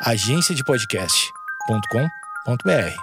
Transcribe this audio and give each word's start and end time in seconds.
agenciadepodcast.com.br. 0.00 2.96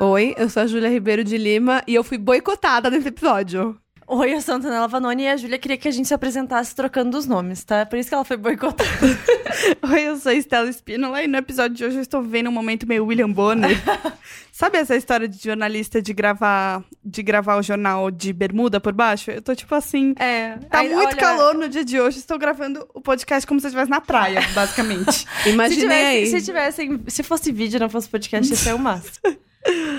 Oi, 0.00 0.32
eu 0.38 0.48
sou 0.48 0.62
a 0.62 0.66
Júlia 0.66 0.88
Ribeiro 0.88 1.24
de 1.24 1.36
Lima 1.36 1.82
e 1.88 1.94
eu 1.96 2.04
fui 2.04 2.16
boicotada 2.16 2.88
nesse 2.88 3.08
episódio. 3.08 3.76
Oi, 4.10 4.32
eu 4.32 4.40
sou 4.40 4.54
a 4.54 4.56
Antonella 4.56 4.88
Vanoni 4.88 5.24
e 5.24 5.28
a 5.28 5.36
Júlia 5.36 5.58
queria 5.58 5.76
que 5.76 5.86
a 5.86 5.90
gente 5.90 6.08
se 6.08 6.14
apresentasse 6.14 6.74
trocando 6.74 7.18
os 7.18 7.26
nomes, 7.26 7.62
tá? 7.62 7.84
Por 7.84 7.98
isso 7.98 8.08
que 8.08 8.14
ela 8.14 8.24
foi 8.24 8.38
boicotada. 8.38 8.88
Oi, 9.92 10.00
eu 10.00 10.16
sou 10.16 10.32
a 10.32 10.34
Estela 10.34 10.66
Espínola 10.66 11.22
e 11.22 11.28
no 11.28 11.36
episódio 11.36 11.76
de 11.76 11.84
hoje 11.84 11.96
eu 11.96 12.00
estou 12.00 12.22
vivendo 12.22 12.48
um 12.48 12.52
momento 12.52 12.88
meio 12.88 13.04
William 13.04 13.30
Bonner. 13.30 13.76
Sabe 14.50 14.78
essa 14.78 14.96
história 14.96 15.28
de 15.28 15.36
jornalista 15.36 16.00
de 16.00 16.14
gravar, 16.14 16.82
de 17.04 17.22
gravar 17.22 17.56
o 17.56 17.62
jornal 17.62 18.10
de 18.10 18.32
bermuda 18.32 18.80
por 18.80 18.94
baixo? 18.94 19.30
Eu 19.30 19.42
tô 19.42 19.54
tipo 19.54 19.74
assim. 19.74 20.14
É. 20.18 20.56
Tá 20.70 20.78
aí, 20.78 20.88
muito 20.88 21.08
olha, 21.08 21.16
calor 21.16 21.54
no 21.54 21.68
dia 21.68 21.84
de 21.84 22.00
hoje, 22.00 22.16
estou 22.18 22.38
gravando 22.38 22.88
o 22.94 23.02
podcast 23.02 23.46
como 23.46 23.60
se 23.60 23.66
eu 23.66 23.68
estivesse 23.68 23.90
na 23.90 24.00
praia, 24.00 24.40
basicamente. 24.54 25.26
Se 25.44 25.50
Imaginei 25.50 25.82
tivesse, 25.82 26.16
aí. 26.16 26.26
se 26.26 26.46
tivesse, 26.46 27.00
se 27.08 27.22
fosse 27.22 27.52
vídeo, 27.52 27.78
não 27.78 27.90
fosse 27.90 28.08
podcast, 28.08 28.50
ia 28.50 28.56
ser 28.56 28.74
o 28.74 28.78
máximo. 28.78 29.36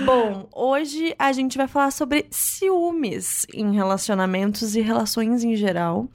Bom, 0.06 0.48
hoje 0.54 1.14
a 1.20 1.32
gente 1.32 1.58
vai 1.58 1.68
falar 1.68 1.92
sobre 1.92 2.26
ciúmes 2.32 3.46
em 3.54 3.74
relacionamentos 3.74 4.76
e 4.76 4.82
relações 4.82 5.44
em 5.44 5.56
geral. 5.56 6.08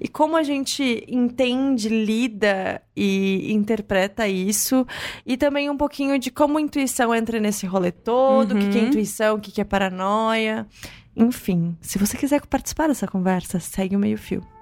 E 0.00 0.08
como 0.08 0.36
a 0.36 0.42
gente 0.42 1.04
entende, 1.08 1.88
lida 1.88 2.80
e 2.96 3.52
interpreta 3.52 4.26
isso. 4.26 4.86
E 5.26 5.36
também 5.36 5.68
um 5.68 5.76
pouquinho 5.76 6.18
de 6.18 6.30
como 6.30 6.58
a 6.58 6.60
intuição 6.60 7.14
entra 7.14 7.38
nesse 7.40 7.66
rolê 7.66 7.90
todo, 7.92 8.52
o 8.54 8.58
que, 8.58 8.68
que 8.70 8.78
é 8.78 8.80
Uhum. 8.82 8.88
intuição, 8.88 9.36
o 9.36 9.40
que, 9.40 9.50
que 9.52 9.60
é 9.60 9.64
paranoia. 9.64 10.66
Enfim, 11.14 11.76
se 11.80 11.98
você 11.98 12.16
quiser 12.16 12.40
participar 12.46 12.88
dessa 12.88 13.06
conversa, 13.06 13.60
segue 13.60 13.94
o 13.94 13.98
meio-fio. 13.98 14.40
E 14.40 14.61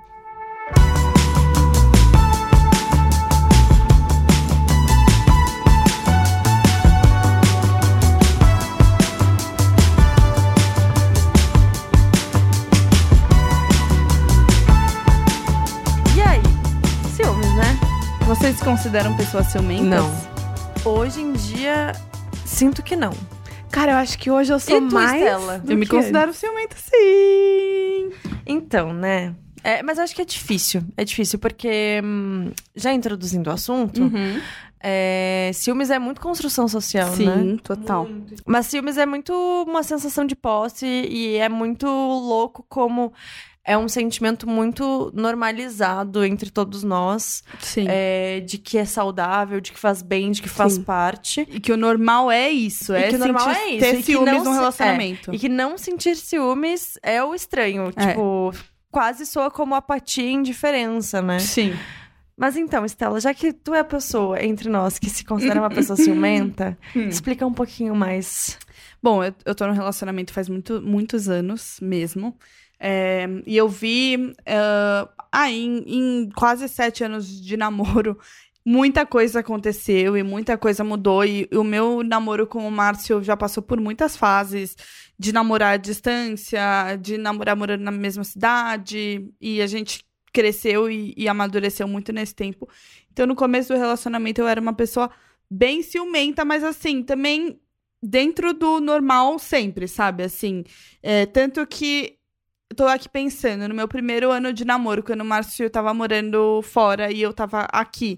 Vocês 18.41 18.57
se 18.57 18.65
consideram 18.65 19.15
pessoas 19.19 19.47
ciumentas? 19.49 19.85
Não. 19.87 20.11
Hoje 20.85 21.21
em 21.21 21.33
dia, 21.35 21.93
sinto 22.47 22.83
que 22.83 22.97
não. 22.97 23.13
Cara, 23.71 23.93
eu 23.93 23.97
acho 23.99 24.19
que 24.19 24.31
hoje 24.31 24.51
eu 24.51 24.59
sou 24.59 24.79
E 24.79 24.89
tu, 24.89 24.95
mais. 24.95 25.21
Estela? 25.21 25.63
Eu 25.69 25.77
me 25.77 25.85
que? 25.85 25.95
considero 25.95 26.33
ciumenta, 26.33 26.75
sim. 26.77 28.11
Então, 28.47 28.95
né? 28.95 29.35
É, 29.63 29.83
mas 29.83 29.99
eu 29.99 30.05
acho 30.05 30.15
que 30.15 30.23
é 30.23 30.25
difícil. 30.25 30.83
É 30.97 31.05
difícil, 31.05 31.39
porque 31.39 32.01
já 32.75 32.91
já 32.91 32.95
introduzindo 32.95 33.51
o 33.51 33.53
assunto, 33.53 34.01
Uhum. 34.03 34.41
é, 34.83 35.51
ciúmes 35.53 35.91
é 35.91 35.99
muito 35.99 36.19
construção 36.23 36.67
social, 36.67 37.11
Sim, 37.13 37.27
né? 37.27 37.57
total. 37.63 38.09
Mas 38.47 38.67
ciúmes 38.67 38.97
é 38.97 39.05
muito 39.05 39.33
uma 39.69 39.83
sensação 39.83 40.25
de 40.25 40.35
posse 40.35 40.87
e 40.87 41.37
é 41.37 41.49
muito 41.51 41.87
louco 41.87 42.65
como 42.71 43.13
é 43.65 43.77
um 43.77 43.89
sentimento 43.89 44.49
muito 44.49 45.11
normalizado 45.15 46.25
entre 46.25 46.51
todos 46.51 46.83
nós, 46.83 47.43
Sim. 47.61 47.85
é, 47.89 48.41
de 48.41 48.57
que 48.59 48.79
é 48.79 48.85
saudável, 48.85 49.61
de 49.61 49.73
que 49.73 49.79
faz 49.79 50.03
bem, 50.03 50.31
de 50.31 50.41
que 50.43 50.49
faz 50.49 50.75
Sim. 50.75 50.83
parte. 50.83 51.47
E 51.51 51.61
que 51.61 51.73
o 51.73 51.77
normal 51.77 52.31
é 52.31 52.49
isso, 52.51 52.93
E 52.93 52.97
é 52.97 53.09
que 53.09 53.17
o 53.17 53.19
normal 53.19 53.49
sentir- 53.49 53.61
é 53.61 53.69
isso, 53.71 53.81
ter 53.81 53.99
e 53.99 54.03
ciúmes 54.03 54.33
não 54.35 54.45
num 54.45 54.53
se- 54.53 54.59
relacionamento. 54.59 55.35
E 55.35 55.39
que 55.39 55.49
não 55.49 55.77
sentir 55.79 56.17
ciúmes 56.17 56.99
é 57.03 57.23
o 57.23 57.35
estranho. 57.35 57.91
É. 57.97 58.07
Tipo, 58.09 58.53
quase 58.91 59.27
soa 59.27 59.51
como 59.51 59.75
apatia 59.75 60.25
e 60.25 60.33
indiferença, 60.33 61.21
né? 61.23 61.39
Sim. 61.39 61.75
Mas 62.37 62.57
então, 62.57 62.87
Estela, 62.87 63.21
já 63.21 63.35
que 63.35 63.53
tu 63.53 63.75
é 63.75 63.81
a 63.81 63.85
pessoa 63.85 64.43
entre 64.43 64.71
nós 64.71 64.99
que 64.99 65.11
se 65.11 65.23
considera 65.23 65.61
uma 65.61 65.69
pessoa 65.69 65.95
ciumenta, 65.99 66.79
Hum. 66.97 67.07
explica 67.09 67.47
um 67.47 67.53
pouquinho 67.53 67.95
mais. 67.95 68.59
Bom, 69.03 69.23
eu, 69.23 69.35
eu 69.45 69.55
tô 69.55 69.67
num 69.67 69.75
relacionamento 69.75 70.33
faz 70.33 70.49
muito, 70.49 70.81
muitos 70.81 71.29
anos 71.29 71.77
mesmo. 71.83 72.35
É, 72.81 73.29
e 73.47 73.57
eu 73.57 73.69
vi, 73.69 74.35
ah, 74.47 75.09
ah, 75.31 75.51
em, 75.51 75.85
em 75.87 76.31
quase 76.31 76.69
sete 76.69 77.05
anos 77.05 77.29
de 77.41 77.57
namoro, 77.57 78.19
muita 78.65 79.05
coisa 79.05 79.41
aconteceu 79.41 80.17
e 80.17 80.23
muita 80.23 80.57
coisa 80.57 80.83
mudou. 80.83 81.25
E, 81.25 81.49
o 81.53 81.63
meu 81.63 82.03
namoro 82.03 82.47
com 82.47 82.67
o 82.67 82.71
Márcio 82.71 83.23
já 83.23 83.37
passou 83.37 83.63
por 83.63 83.79
muitas 83.81 84.17
fases 84.17 84.77
de 85.19 85.33
namorar 85.33 85.75
à 85.75 85.77
distância, 85.77 86.97
de 87.01 87.19
namorar 87.19 87.55
morando 87.55 87.83
na 87.83 87.91
mesma 87.91 88.25
cidade. 88.25 89.29
E 89.41 89.61
a 89.61 89.67
gente 89.67 90.05
cresceu 90.33 90.91
e, 90.91 91.15
e 91.17 91.29
amadureceu 91.29 91.87
muito 91.87 92.13
nesse 92.13 92.35
tempo. 92.35 92.69
Então, 93.13 93.27
no 93.27 93.35
começo 93.35 93.73
do 93.73 93.79
relacionamento, 93.79 94.41
eu 94.41 94.49
era 94.49 94.61
uma 94.61 94.73
pessoa 94.73 95.11
bem 95.51 95.83
ciumenta, 95.83 96.45
mas 96.45 96.63
assim, 96.63 97.03
também 97.03 97.61
dentro 98.03 98.55
do 98.55 98.81
normal 98.81 99.39
sempre, 99.39 99.87
sabe? 99.89 100.23
Assim, 100.23 100.65
é, 101.03 101.27
tanto 101.27 101.67
que 101.67 102.20
eu 102.71 102.77
tô 102.77 102.87
aqui 102.87 103.09
pensando, 103.09 103.69
no 103.69 103.75
meu 103.75 103.89
primeiro 103.89 104.31
ano 104.31 104.53
de 104.53 104.65
namoro, 104.65 105.03
quando 105.03 105.21
o 105.23 105.25
Márcio 105.25 105.69
tava 105.69 105.93
morando 105.93 106.63
fora 106.63 107.11
e 107.13 107.21
eu 107.21 107.33
tava 107.33 107.63
aqui. 107.73 108.17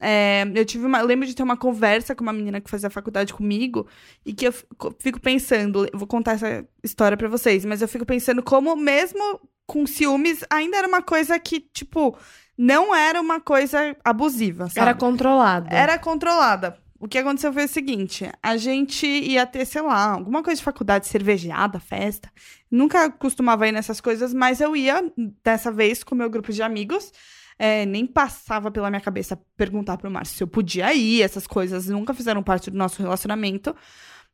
é, 0.00 0.44
eu 0.54 0.64
tive 0.64 0.86
uma. 0.86 1.00
eu 1.00 1.06
lembro 1.06 1.26
de 1.26 1.34
ter 1.34 1.42
uma 1.42 1.56
conversa 1.56 2.14
com 2.14 2.22
uma 2.22 2.32
menina 2.32 2.60
que 2.60 2.70
fazia 2.70 2.90
faculdade 2.90 3.32
comigo 3.34 3.88
e 4.24 4.32
que 4.32 4.46
eu 4.46 4.52
fico- 4.52 5.20
pensando. 5.20 5.88
Vou 5.94 6.06
contar 6.06 6.32
essa 6.32 6.64
história 6.84 7.16
pra 7.16 7.28
vocês, 7.28 7.64
mas 7.64 7.82
eu 7.82 7.88
fico 7.88 8.06
pensando 8.06 8.42
como, 8.42 8.76
mesmo 8.76 9.40
com 9.66 9.86
ciúmes, 9.86 10.44
ainda 10.48 10.76
era 10.78 10.86
uma 10.88 11.02
coisa 11.02 11.38
que, 11.38 11.58
tipo, 11.60 12.16
não 12.56 12.94
era 12.94 13.20
uma 13.20 13.40
coisa 13.40 13.94
abusiva, 14.04 14.66
sabe? 14.68 14.80
Era 14.80 14.94
controlado. 14.94 15.66
Era 15.70 15.98
controlada. 15.98 16.78
O 17.00 17.06
que 17.06 17.18
aconteceu 17.18 17.52
foi 17.52 17.64
o 17.64 17.68
seguinte: 17.68 18.30
a 18.42 18.56
gente 18.56 19.06
ia 19.06 19.46
ter, 19.46 19.64
sei 19.64 19.82
lá, 19.82 20.12
alguma 20.12 20.42
coisa 20.42 20.58
de 20.58 20.64
faculdade, 20.64 21.06
cervejada, 21.06 21.78
festa. 21.78 22.30
Nunca 22.70 23.10
costumava 23.10 23.68
ir 23.68 23.72
nessas 23.72 24.00
coisas, 24.00 24.34
mas 24.34 24.60
eu 24.60 24.74
ia 24.74 25.12
dessa 25.42 25.70
vez 25.70 26.02
com 26.02 26.14
meu 26.14 26.28
grupo 26.28 26.52
de 26.52 26.62
amigos. 26.62 27.12
É, 27.60 27.84
nem 27.86 28.06
passava 28.06 28.70
pela 28.70 28.88
minha 28.88 29.00
cabeça 29.00 29.36
perguntar 29.56 29.96
pro 29.96 30.08
Márcio 30.08 30.36
se 30.36 30.42
eu 30.44 30.46
podia 30.46 30.94
ir, 30.94 31.22
essas 31.22 31.44
coisas 31.44 31.88
nunca 31.88 32.14
fizeram 32.14 32.40
parte 32.40 32.70
do 32.70 32.78
nosso 32.78 33.02
relacionamento. 33.02 33.74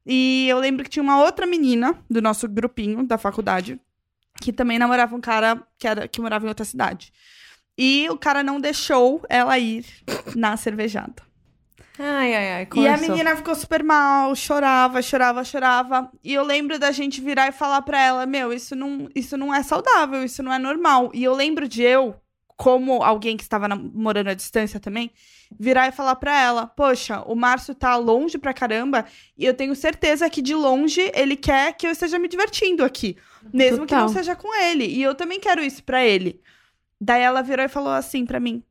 E 0.04 0.46
eu 0.48 0.58
lembro 0.58 0.84
que 0.84 0.90
tinha 0.90 1.02
uma 1.02 1.22
outra 1.22 1.46
menina 1.46 1.98
do 2.10 2.20
nosso 2.20 2.46
grupinho 2.46 3.02
da 3.06 3.16
faculdade 3.16 3.80
que 4.40 4.52
também 4.52 4.78
namorava 4.78 5.14
um 5.16 5.20
cara 5.20 5.62
que, 5.78 5.86
era, 5.86 6.06
que 6.06 6.20
morava 6.20 6.44
em 6.44 6.48
outra 6.48 6.64
cidade. 6.64 7.12
E 7.78 8.06
o 8.10 8.18
cara 8.18 8.42
não 8.42 8.60
deixou 8.60 9.24
ela 9.28 9.58
ir 9.58 9.86
na 10.36 10.56
cervejada. 10.56 11.22
Ai, 11.98 12.34
ai, 12.34 12.52
ai. 12.52 12.62
E 12.62 12.64
a 12.64 12.66
começou. 12.96 13.08
menina 13.08 13.36
ficou 13.36 13.54
super 13.54 13.82
mal, 13.84 14.34
chorava, 14.34 15.00
chorava, 15.00 15.44
chorava. 15.44 16.10
E 16.24 16.34
eu 16.34 16.42
lembro 16.42 16.78
da 16.78 16.90
gente 16.90 17.20
virar 17.20 17.48
e 17.48 17.52
falar 17.52 17.82
pra 17.82 18.00
ela: 18.02 18.26
Meu, 18.26 18.52
isso 18.52 18.74
não, 18.74 19.08
isso 19.14 19.36
não 19.36 19.54
é 19.54 19.62
saudável, 19.62 20.24
isso 20.24 20.42
não 20.42 20.52
é 20.52 20.58
normal. 20.58 21.10
E 21.14 21.22
eu 21.22 21.32
lembro 21.34 21.68
de 21.68 21.82
eu, 21.82 22.16
como 22.56 23.02
alguém 23.02 23.36
que 23.36 23.44
estava 23.44 23.68
namorando 23.68 24.28
à 24.28 24.34
distância 24.34 24.80
também, 24.80 25.10
virar 25.56 25.86
e 25.86 25.92
falar 25.92 26.16
pra 26.16 26.36
ela: 26.36 26.66
Poxa, 26.66 27.22
o 27.26 27.36
Márcio 27.36 27.76
tá 27.76 27.94
longe 27.96 28.38
pra 28.38 28.52
caramba 28.52 29.04
e 29.38 29.44
eu 29.44 29.54
tenho 29.54 29.74
certeza 29.76 30.28
que 30.28 30.42
de 30.42 30.54
longe 30.54 31.12
ele 31.14 31.36
quer 31.36 31.74
que 31.76 31.86
eu 31.86 31.92
esteja 31.92 32.18
me 32.18 32.26
divertindo 32.26 32.84
aqui. 32.84 33.16
Mesmo 33.52 33.86
que 33.86 33.94
não 33.94 34.06
Total. 34.06 34.08
seja 34.08 34.34
com 34.34 34.52
ele. 34.64 34.84
E 34.86 35.00
eu 35.00 35.14
também 35.14 35.38
quero 35.38 35.62
isso 35.62 35.84
pra 35.84 36.04
ele. 36.04 36.40
Daí 37.00 37.22
ela 37.22 37.40
virou 37.40 37.64
e 37.64 37.68
falou 37.68 37.92
assim 37.92 38.26
pra 38.26 38.40
mim: 38.40 38.64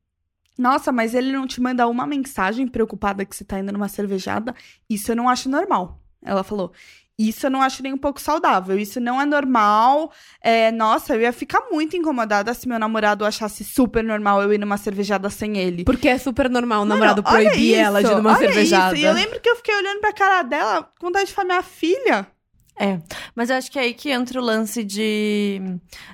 Nossa, 0.58 0.92
mas 0.92 1.14
ele 1.14 1.32
não 1.32 1.48
te 1.48 1.62
manda 1.62 1.88
uma 1.88 2.06
mensagem 2.06 2.68
preocupada 2.68 3.26
que 3.26 3.36
você 3.36 3.44
tá 3.44 3.60
indo 3.60 3.72
numa 3.72 3.88
cervejada? 3.88 4.54
Isso 4.90 5.12
eu 5.12 5.16
não 5.16 5.28
acho 5.30 5.50
normal. 5.50 6.00
Ela 6.24 6.44
falou. 6.44 6.72
Isso 7.18 7.46
eu 7.46 7.52
não 7.52 7.62
acho 7.62 7.84
nem 7.84 7.94
um 7.94 7.98
pouco 7.98 8.20
saudável. 8.20 8.78
Isso 8.78 9.00
não 9.00 9.22
é 9.22 9.26
normal. 9.26 10.12
É, 10.42 10.72
nossa, 10.72 11.14
eu 11.14 11.22
ia 11.22 11.32
ficar 11.32 11.62
muito 11.72 11.96
incomodada 11.96 12.52
se 12.54 12.68
meu 12.68 12.80
namorado 12.80 13.24
achasse 13.24 13.64
super 13.64 14.04
normal 14.04 14.42
eu 14.42 14.52
ir 14.52 14.58
numa 14.58 14.78
cervejada 14.78 15.30
sem 15.30 15.58
ele. 15.58 15.84
Porque 15.84 16.08
é 16.08 16.18
super 16.18 16.50
normal 16.50 16.82
o 16.82 16.86
namorado 16.86 17.22
Mano, 17.22 17.36
proibir 17.36 17.76
ela 17.76 18.02
de 18.02 18.08
ir 18.08 18.10
isso, 18.10 18.18
numa 18.18 18.32
olha 18.32 18.40
cervejada. 18.40 18.96
Isso. 18.96 19.04
E 19.04 19.08
eu 19.08 19.14
lembro 19.14 19.40
que 19.40 19.50
eu 19.50 19.56
fiquei 19.56 19.76
olhando 19.76 20.00
pra 20.00 20.12
cara 20.12 20.42
dela 20.42 20.90
com 21.00 21.08
vontade 21.08 21.28
de 21.28 21.34
falar, 21.34 21.46
minha 21.46 21.64
filha. 21.64 22.28
É, 22.80 23.00
mas 23.36 23.52
eu 23.52 23.58
acho 23.58 23.72
que 23.72 23.78
é 23.78 23.84
aí 23.84 23.94
que 23.94 24.10
entra 24.10 24.42
o 24.42 24.44
lance 24.44 24.84
de 24.84 25.62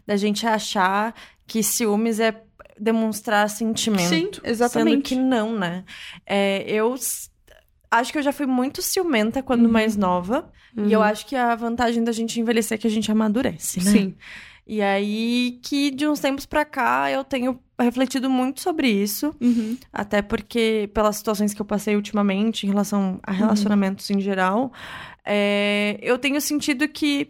da 0.05 0.17
gente 0.17 0.45
achar 0.45 1.15
que 1.47 1.63
ciúmes 1.63 2.19
é 2.19 2.43
demonstrar 2.79 3.49
sentimento. 3.49 4.07
Sim, 4.09 4.29
Sendo 4.33 4.41
exatamente. 4.45 5.09
que 5.09 5.15
não, 5.15 5.57
né? 5.57 5.83
É, 6.25 6.63
eu 6.67 6.95
acho 7.91 8.11
que 8.11 8.17
eu 8.17 8.23
já 8.23 8.31
fui 8.31 8.45
muito 8.45 8.81
ciumenta 8.81 9.41
quando 9.43 9.65
Uhum. 9.65 9.71
mais 9.71 9.95
nova. 9.97 10.51
E 10.77 10.93
eu 10.93 11.01
acho 11.01 11.25
que 11.25 11.35
a 11.35 11.55
vantagem 11.55 12.03
da 12.03 12.11
gente 12.11 12.39
envelhecer 12.39 12.75
é 12.75 12.79
que 12.79 12.85
a 12.87 12.91
gente 12.91 13.11
amadurece, 13.11 13.83
né? 13.83 13.91
Sim. 13.91 14.15
E 14.67 14.83
aí 14.83 15.59
que 15.63 15.89
de 15.89 16.07
uns 16.07 16.19
tempos 16.19 16.45
pra 16.45 16.63
cá 16.63 17.09
eu 17.11 17.23
tenho 17.23 17.59
refletido 17.79 18.29
muito 18.29 18.61
sobre 18.61 18.87
isso. 18.87 19.33
Uhum. 19.41 19.75
Até 19.91 20.21
porque, 20.21 20.87
pelas 20.93 21.15
situações 21.15 21.53
que 21.55 21.61
eu 21.61 21.65
passei 21.65 21.95
ultimamente 21.95 22.67
em 22.67 22.69
relação 22.69 23.19
a 23.23 23.31
relacionamentos 23.31 24.07
em 24.11 24.19
geral, 24.21 24.71
é, 25.25 25.97
eu 26.03 26.19
tenho 26.19 26.39
sentido 26.39 26.87
que 26.87 27.27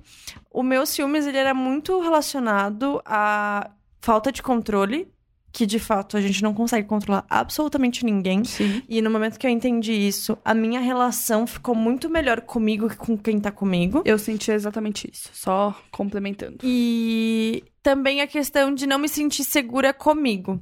o 0.52 0.62
meu 0.62 0.86
ciúmes 0.86 1.26
ele 1.26 1.38
era 1.38 1.54
muito 1.54 2.02
relacionado 2.02 3.02
à 3.06 3.72
falta 4.02 4.32
de 4.34 4.42
controle 4.44 5.08
que 5.52 5.66
de 5.66 5.80
fato 5.80 6.18
a 6.18 6.22
gente 6.22 6.42
não 6.42 6.54
consegue 6.54 6.88
controlar 6.88 7.26
absolutamente 7.30 8.06
ninguém. 8.06 8.44
Sim. 8.44 8.82
E 8.88 9.02
no 9.02 9.10
momento 9.10 9.38
que 9.38 9.48
eu 9.48 9.52
entendi 9.52 9.94
isso, 9.94 10.38
a 10.44 10.54
minha 10.54 10.80
relação 10.80 11.48
ficou 11.48 11.76
muito 11.76 12.10
melhor 12.10 12.42
comigo 12.42 12.90
que 12.90 12.98
com 12.98 13.18
quem 13.18 13.40
tá 13.40 13.52
comigo. 13.52 14.02
Eu 14.06 14.18
senti 14.18 14.52
exatamente 14.52 15.10
isso. 15.12 15.30
Só 15.34 15.76
complementando. 15.92 16.58
E 16.64 17.64
também 17.82 18.22
a 18.22 18.28
questão 18.28 18.74
de 18.74 18.86
não 18.86 19.00
me 19.00 19.10
sentir 19.10 19.44
segura 19.44 19.94
comigo. 19.94 20.62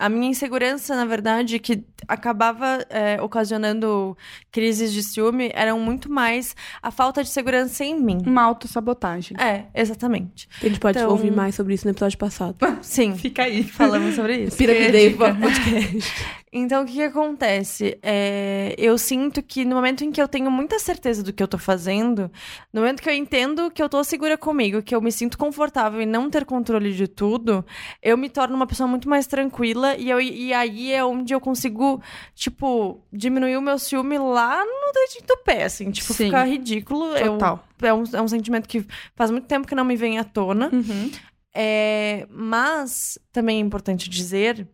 A 0.00 0.08
minha 0.08 0.30
insegurança, 0.30 0.96
na 0.96 1.04
verdade, 1.04 1.58
que 1.58 1.84
acabava 2.08 2.84
é, 2.88 3.20
ocasionando 3.20 4.16
crises 4.50 4.92
de 4.92 5.02
ciúme, 5.02 5.50
eram 5.54 5.78
muito 5.78 6.10
mais 6.10 6.56
a 6.82 6.90
falta 6.90 7.22
de 7.22 7.28
segurança 7.28 7.84
em 7.84 8.00
mim. 8.00 8.18
Uma 8.26 8.42
autossabotagem. 8.44 9.36
É, 9.38 9.64
exatamente. 9.74 10.48
A 10.62 10.66
gente 10.66 10.80
pode 10.80 10.98
Então- 10.98 11.10
ouvir 11.10 11.30
mais 11.30 11.54
sobre 11.54 11.74
isso 11.74 11.84
no 11.86 11.90
episódio 11.92 12.16
passado. 12.16 12.56
Sim, 12.80 13.14
Fica 13.14 13.42
aí. 13.42 13.62
falamos 13.62 14.14
sobre 14.14 14.44
isso. 14.44 14.56
Piramidei 14.56 15.14
podcast. 15.14 16.12
Então, 16.52 16.82
o 16.82 16.86
que, 16.86 16.94
que 16.94 17.02
acontece? 17.02 17.96
É, 18.02 18.74
eu 18.76 18.98
sinto 18.98 19.40
que 19.40 19.64
no 19.64 19.76
momento 19.76 20.02
em 20.02 20.10
que 20.10 20.20
eu 20.20 20.26
tenho 20.26 20.50
muita 20.50 20.80
certeza 20.80 21.22
do 21.22 21.32
que 21.32 21.40
eu 21.40 21.46
tô 21.46 21.56
fazendo, 21.58 22.28
no 22.72 22.80
momento 22.80 23.00
que 23.00 23.08
eu 23.08 23.14
entendo 23.14 23.70
que 23.70 23.80
eu 23.80 23.88
tô 23.88 24.02
segura 24.02 24.36
comigo, 24.36 24.82
que 24.82 24.92
eu 24.92 25.00
me 25.00 25.12
sinto 25.12 25.38
confortável 25.38 26.00
em 26.00 26.06
não 26.06 26.28
ter 26.28 26.44
controle 26.44 26.92
de 26.92 27.06
tudo, 27.06 27.64
eu 28.02 28.18
me 28.18 28.28
torno 28.28 28.56
uma 28.56 28.66
pessoa 28.66 28.88
muito 28.88 29.08
mais 29.08 29.28
tranquila 29.28 29.96
e, 29.96 30.10
eu, 30.10 30.20
e 30.20 30.52
aí 30.52 30.92
é 30.92 31.04
onde 31.04 31.32
eu 31.32 31.40
consigo, 31.40 32.02
tipo, 32.34 33.00
diminuir 33.12 33.56
o 33.56 33.62
meu 33.62 33.78
ciúme 33.78 34.18
lá 34.18 34.64
no 34.64 34.92
dedinho 34.92 35.26
do 35.28 35.36
pé, 35.44 35.64
assim, 35.64 35.88
tipo, 35.92 36.12
Sim. 36.12 36.24
ficar 36.26 36.44
ridículo. 36.48 37.16
Eu- 37.16 37.34
Total. 37.34 37.64
é, 37.80 37.94
um, 37.94 38.02
é 38.12 38.20
um 38.22 38.28
sentimento 38.28 38.68
que 38.68 38.84
faz 39.14 39.30
muito 39.30 39.46
tempo 39.46 39.68
que 39.68 39.74
não 39.76 39.84
me 39.84 39.94
vem 39.94 40.18
à 40.18 40.24
tona. 40.24 40.68
Uhum. 40.72 41.12
É, 41.54 42.26
mas 42.28 43.18
também 43.32 43.58
é 43.58 43.60
importante 43.60 44.08
dizer 44.10 44.66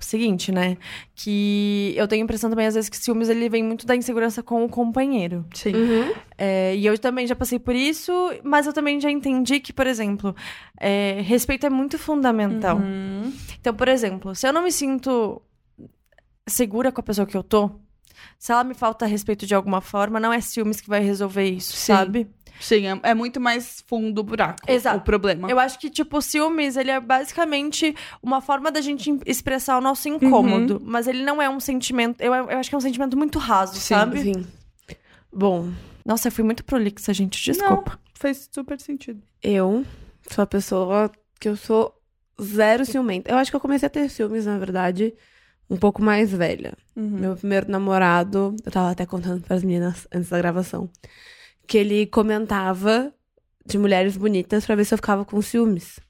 o 0.00 0.04
seguinte, 0.04 0.52
né? 0.52 0.76
Que 1.14 1.94
eu 1.96 2.06
tenho 2.06 2.22
a 2.22 2.24
impressão 2.24 2.48
também, 2.50 2.66
às 2.66 2.74
vezes, 2.74 2.88
que 2.88 2.96
ciúmes 2.96 3.28
ele 3.28 3.48
vem 3.48 3.62
muito 3.62 3.86
da 3.86 3.96
insegurança 3.96 4.42
com 4.42 4.64
o 4.64 4.68
companheiro. 4.68 5.44
Sim. 5.54 5.74
Uhum. 5.74 6.12
É, 6.36 6.76
e 6.76 6.86
eu 6.86 6.98
também 6.98 7.26
já 7.26 7.34
passei 7.34 7.58
por 7.58 7.74
isso, 7.74 8.12
mas 8.42 8.66
eu 8.66 8.72
também 8.72 9.00
já 9.00 9.10
entendi 9.10 9.60
que, 9.60 9.72
por 9.72 9.86
exemplo, 9.86 10.34
é, 10.78 11.20
respeito 11.22 11.66
é 11.66 11.70
muito 11.70 11.98
fundamental. 11.98 12.78
Uhum. 12.78 13.32
Então, 13.60 13.74
por 13.74 13.88
exemplo, 13.88 14.34
se 14.34 14.46
eu 14.46 14.52
não 14.52 14.62
me 14.62 14.72
sinto 14.72 15.42
segura 16.46 16.90
com 16.90 17.00
a 17.00 17.04
pessoa 17.04 17.26
que 17.26 17.36
eu 17.36 17.42
tô, 17.42 17.70
se 18.38 18.52
ela 18.52 18.64
me 18.64 18.74
falta 18.74 19.06
respeito 19.06 19.46
de 19.46 19.54
alguma 19.54 19.80
forma, 19.80 20.20
não 20.20 20.32
é 20.32 20.40
ciúmes 20.40 20.80
que 20.80 20.88
vai 20.88 21.00
resolver 21.00 21.44
isso, 21.44 21.72
Sim. 21.72 21.92
sabe? 21.92 22.28
Sim, 22.60 22.86
é, 22.86 23.00
é 23.10 23.14
muito 23.14 23.40
mais 23.40 23.82
fundo 23.86 24.20
o 24.20 24.24
buraco. 24.24 24.58
Exato. 24.66 24.98
O 24.98 25.00
problema. 25.00 25.50
Eu 25.50 25.58
acho 25.58 25.78
que, 25.78 25.88
tipo, 25.88 26.18
o 26.18 26.22
ciúmes, 26.22 26.76
ele 26.76 26.90
é 26.90 27.00
basicamente 27.00 27.94
uma 28.22 28.40
forma 28.40 28.70
da 28.70 28.80
gente 28.80 29.18
expressar 29.24 29.78
o 29.78 29.80
nosso 29.80 30.08
incômodo. 30.08 30.80
Mas 30.84 31.06
ele 31.06 31.22
não 31.22 31.40
é 31.40 31.48
um 31.48 31.60
sentimento. 31.60 32.20
Eu, 32.20 32.34
eu 32.34 32.58
acho 32.58 32.68
que 32.68 32.74
é 32.74 32.78
um 32.78 32.82
sentimento 32.82 33.16
muito 33.16 33.38
raso, 33.38 33.74
Sim, 33.74 33.94
sabe? 33.94 34.22
Sim. 34.22 34.46
Bom, 35.32 35.70
Nossa, 36.04 36.28
eu 36.28 36.32
fui 36.32 36.44
muito 36.44 36.64
prolixa, 36.64 37.12
gente. 37.12 37.42
Desculpa. 37.44 37.98
Fez 38.14 38.48
super 38.50 38.80
sentido. 38.80 39.22
eu 39.42 39.84
sou 40.30 40.42
a 40.42 40.46
pessoa 40.46 41.10
que 41.38 41.48
eu 41.48 41.56
sou 41.56 41.94
zero 42.42 42.84
ciumenta. 42.84 43.30
Eu 43.30 43.36
acho 43.36 43.50
que 43.50 43.56
eu 43.56 43.60
comecei 43.60 43.86
a 43.86 43.90
ter 43.90 44.08
ciúmes, 44.08 44.46
na 44.46 44.58
verdade, 44.58 45.14
um 45.68 45.76
pouco 45.76 46.02
mais 46.02 46.32
velha. 46.32 46.72
Uhum. 46.96 47.18
Meu 47.20 47.36
primeiro 47.36 47.70
namorado, 47.70 48.56
eu 48.64 48.72
tava 48.72 48.90
até 48.90 49.04
contando 49.06 49.42
pras 49.42 49.62
meninas 49.62 50.08
antes 50.12 50.30
da 50.30 50.38
gravação, 50.38 50.88
que 51.68 51.76
ele 51.78 52.06
comentava 52.06 53.14
de 53.64 53.78
mulheres 53.78 54.16
bonitas 54.16 54.64
pra 54.64 54.74
ver 54.74 54.84
se 54.86 54.94
eu 54.94 54.98
ficava 54.98 55.24
com 55.24 55.40
ciúmes. 55.42 56.00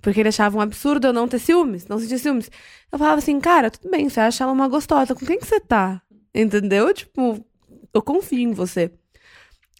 Porque 0.00 0.20
ele 0.20 0.30
achava 0.30 0.56
um 0.56 0.60
absurdo 0.60 1.06
eu 1.06 1.12
não 1.12 1.28
ter 1.28 1.38
ciúmes, 1.38 1.86
não 1.86 1.98
sentir 1.98 2.18
ciúmes. 2.18 2.50
Eu 2.90 2.98
falava 2.98 3.18
assim, 3.18 3.38
cara, 3.38 3.70
tudo 3.70 3.90
bem, 3.90 4.08
você 4.08 4.20
acha 4.20 4.42
ela 4.42 4.52
uma 4.52 4.66
gostosa, 4.66 5.14
com 5.14 5.24
quem 5.24 5.38
que 5.38 5.46
você 5.46 5.60
tá? 5.60 6.02
Entendeu? 6.34 6.92
Tipo, 6.92 7.44
eu 7.92 8.02
confio 8.02 8.40
em 8.40 8.52
você. 8.52 8.90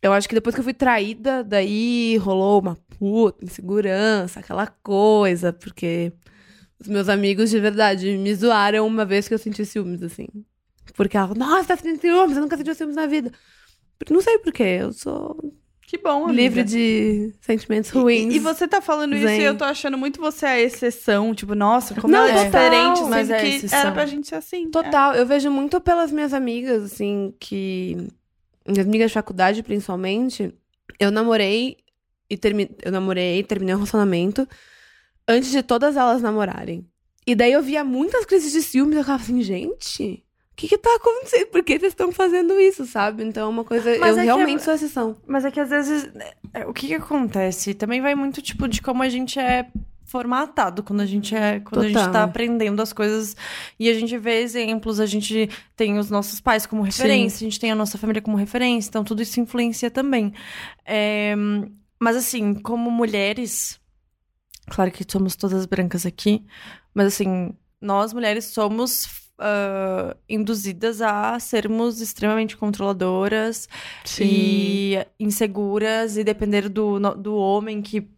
Eu 0.03 0.12
acho 0.12 0.29
que 0.29 0.35
depois 0.35 0.55
que 0.55 0.61
eu 0.61 0.65
fui 0.65 0.75
traída, 0.75 1.43
daí 1.43 2.19
rolou 2.19 2.61
uma 2.61 2.77
puta 2.99 3.44
insegurança, 3.44 4.41
aquela 4.41 4.67
coisa, 4.67 5.53
porque 5.53 6.12
os 6.79 6.87
meus 6.87 7.09
amigos 7.09 7.49
de 7.49 7.59
verdade 7.59 8.17
me 8.19 8.35
zoaram 8.35 8.87
uma 8.87 9.06
vez 9.06 9.27
que 9.27 9.32
eu 9.32 9.38
senti 9.38 9.65
ciúmes, 9.65 10.03
assim. 10.03 10.27
Porque 10.94 11.17
ela, 11.17 11.35
nossa, 11.35 11.69
tá 11.69 11.77
sentindo 11.77 12.00
ciúmes, 12.00 12.37
eu 12.37 12.43
nunca 12.43 12.59
senti 12.59 12.75
ciúmes 12.75 12.97
na 12.97 13.06
vida. 13.06 13.32
Não 14.11 14.20
sei 14.20 14.38
porquê, 14.38 14.79
eu 14.82 14.93
sou 14.93 15.52
Que 15.87 15.96
bom, 15.99 16.25
amiga. 16.25 16.32
livre 16.32 16.64
de 16.64 17.32
sentimentos 17.41 17.91
ruins. 17.91 18.32
E, 18.35 18.37
e 18.37 18.38
você 18.41 18.67
tá 18.69 18.81
falando 18.81 19.14
isso 19.14 19.26
Zen. 19.26 19.41
e 19.41 19.44
eu 19.44 19.56
tô 19.56 19.64
achando 19.64 19.96
muito 19.96 20.20
você 20.20 20.44
a 20.46 20.61
exceção. 20.61 21.35
Tipo, 21.35 21.55
nossa, 21.55 21.94
como 21.94 22.12
Não, 22.12 22.26
ela 22.26 22.41
é 22.41 22.44
diferente. 22.44 23.02
Mas 23.08 23.31
é 23.31 23.41
que 23.41 23.46
exceção. 23.56 23.79
era 23.79 23.93
pra 23.93 24.06
gente 24.06 24.26
ser 24.29 24.35
assim. 24.37 24.70
Total, 24.70 25.14
eu 25.14 25.25
vejo 25.26 25.50
muito 25.50 25.81
pelas 25.81 26.11
minhas 26.12 26.32
amigas, 26.35 26.82
assim, 26.82 27.35
que. 27.38 27.96
Minhas 28.67 28.87
amigas 28.87 29.11
de 29.11 29.14
faculdade, 29.14 29.62
principalmente. 29.62 30.52
Eu 30.99 31.11
namorei 31.11 31.76
e 32.29 32.37
terminei. 32.37 32.75
Eu 32.82 32.91
namorei, 32.93 33.43
terminei 33.43 33.75
um 33.75 33.79
relacionamento 33.79 34.49
antes 35.29 35.50
de 35.50 35.62
todas 35.62 35.96
elas 35.96 36.20
namorarem. 36.23 36.87
E 37.26 37.35
daí 37.35 37.52
eu 37.52 37.62
via 37.62 37.82
muitas 37.85 38.26
crises 38.26 38.52
de 38.52 38.61
ciúmes 38.62 38.94
e 38.94 38.99
eu 38.99 39.02
ficava 39.02 39.23
assim, 39.23 39.41
gente. 39.43 40.24
O 40.55 40.56
que 40.56 40.69
que 40.69 40.79
tá 40.79 40.95
acontecendo? 40.95 41.49
Por 41.49 41.65
que 41.65 41.79
vocês 41.81 41.93
estão 41.93 42.12
fazendo 42.12 42.59
isso, 42.61 42.87
sabe? 42.87 43.25
Então 43.25 43.47
é 43.47 43.49
uma 43.51 43.65
coisa. 43.65 43.99
Mas 43.99 44.17
eu 44.17 44.19
é 44.19 44.21
que 44.21 44.27
realmente 44.27 44.59
eu- 44.61 44.65
sou 44.65 44.75
exceção. 44.75 45.17
Mas 45.27 45.45
é 45.45 45.51
que 45.51 45.59
às 45.59 45.69
vezes. 45.69 46.09
é, 46.53 46.65
O 46.65 46.73
que 46.73 46.87
que 46.87 46.95
acontece? 46.95 47.75
Também 47.75 48.01
vai 48.01 48.15
muito, 48.15 48.41
tipo, 48.41 48.69
de 48.69 48.81
como 48.81 49.03
a 49.03 49.09
gente 49.09 49.37
é 49.39 49.67
formatado 50.05 50.83
quando 50.85 51.01
a 51.01 51.06
gente 51.06 51.35
é 51.35 51.59
quando 51.61 51.81
a 51.83 51.89
gente 51.89 51.97
Total. 51.97 52.12
tá 52.12 52.23
aprendendo 52.23 52.81
as 52.81 52.93
coisas 52.93 53.35
e 53.81 53.89
a 53.89 53.95
gente 53.95 54.17
vê 54.19 54.43
exemplos 54.43 55.01
a 55.01 55.06
gente 55.06 55.49
tem 55.75 55.99
os 55.99 56.09
nossos 56.11 56.41
pais 56.41 56.67
como 56.67 56.83
referência 56.83 57.45
a 57.45 57.51
gente 57.51 57.59
tem 57.59 57.73
a 57.73 57.75
nossa 57.75 57.97
família 57.99 58.23
como 58.23 58.37
referência 58.37 58.91
então 58.91 59.03
tudo 59.03 59.23
isso 59.23 59.41
influencia 59.41 59.91
também 59.91 60.33
É, 60.87 61.35
mas 61.99 62.17
assim 62.17 62.55
como 62.55 62.91
mulheres 62.93 63.81
claro 64.69 64.91
que 64.93 65.05
somos 65.11 65.35
todas 65.35 65.65
brancas 65.67 66.05
aqui 66.06 66.45
mas 66.93 67.06
assim 67.09 67.53
nós 67.81 68.12
mulheres 68.12 68.45
somos 68.45 69.06
ah, 69.38 70.16
induzidas 70.28 71.00
a 71.02 71.38
sermos 71.40 72.00
extremamente 72.00 72.56
controladoras 72.56 73.69
Sim. 74.04 74.25
e 74.25 75.06
inseguras 75.19 76.16
e 76.16 76.25
depender 76.25 76.69
do, 76.69 76.98
do 77.14 77.34
homem 77.36 77.82
que, 77.82 78.08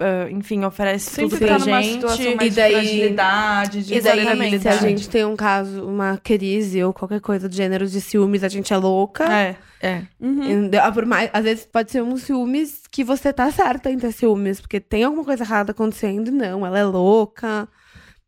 ah, 0.00 0.28
enfim, 0.30 0.64
oferece 0.64 1.10
Sempre 1.10 1.38
tudo 1.38 1.46
pra 1.46 1.58
tá 1.58 1.64
gente. 1.64 2.44
E 2.44 2.50
daí- 2.50 2.70
de 2.70 2.76
fragilidade, 2.76 3.84
de 3.84 3.94
E 3.94 4.00
daí, 4.00 4.58
se 4.60 4.68
a 4.68 4.76
gente 4.76 5.08
tem 5.08 5.24
um 5.24 5.36
caso, 5.36 5.84
uma 5.86 6.16
crise 6.16 6.82
ou 6.82 6.92
qualquer 6.92 7.20
coisa 7.20 7.48
do 7.48 7.54
gênero 7.54 7.86
de 7.86 8.00
ciúmes, 8.00 8.42
a 8.44 8.48
gente 8.48 8.72
é 8.72 8.76
louca. 8.76 9.24
É. 9.32 9.56
É. 9.80 10.02
Uhum. 10.20 10.42
Entendeu? 10.42 10.80
Ah, 10.82 10.90
Por 10.90 11.06
mais, 11.06 11.30
às 11.32 11.44
vezes 11.44 11.64
pode 11.64 11.92
ser 11.92 12.02
um 12.02 12.16
ciúmes 12.16 12.82
que 12.90 13.04
você 13.04 13.32
tá 13.32 13.48
certa 13.52 13.88
em 13.88 13.96
ter 13.96 14.10
ciúmes, 14.12 14.60
porque 14.60 14.80
tem 14.80 15.04
alguma 15.04 15.24
coisa 15.24 15.44
errada 15.44 15.70
acontecendo, 15.70 16.28
e 16.28 16.30
não, 16.32 16.66
ela 16.66 16.80
é 16.80 16.84
louca, 16.84 17.68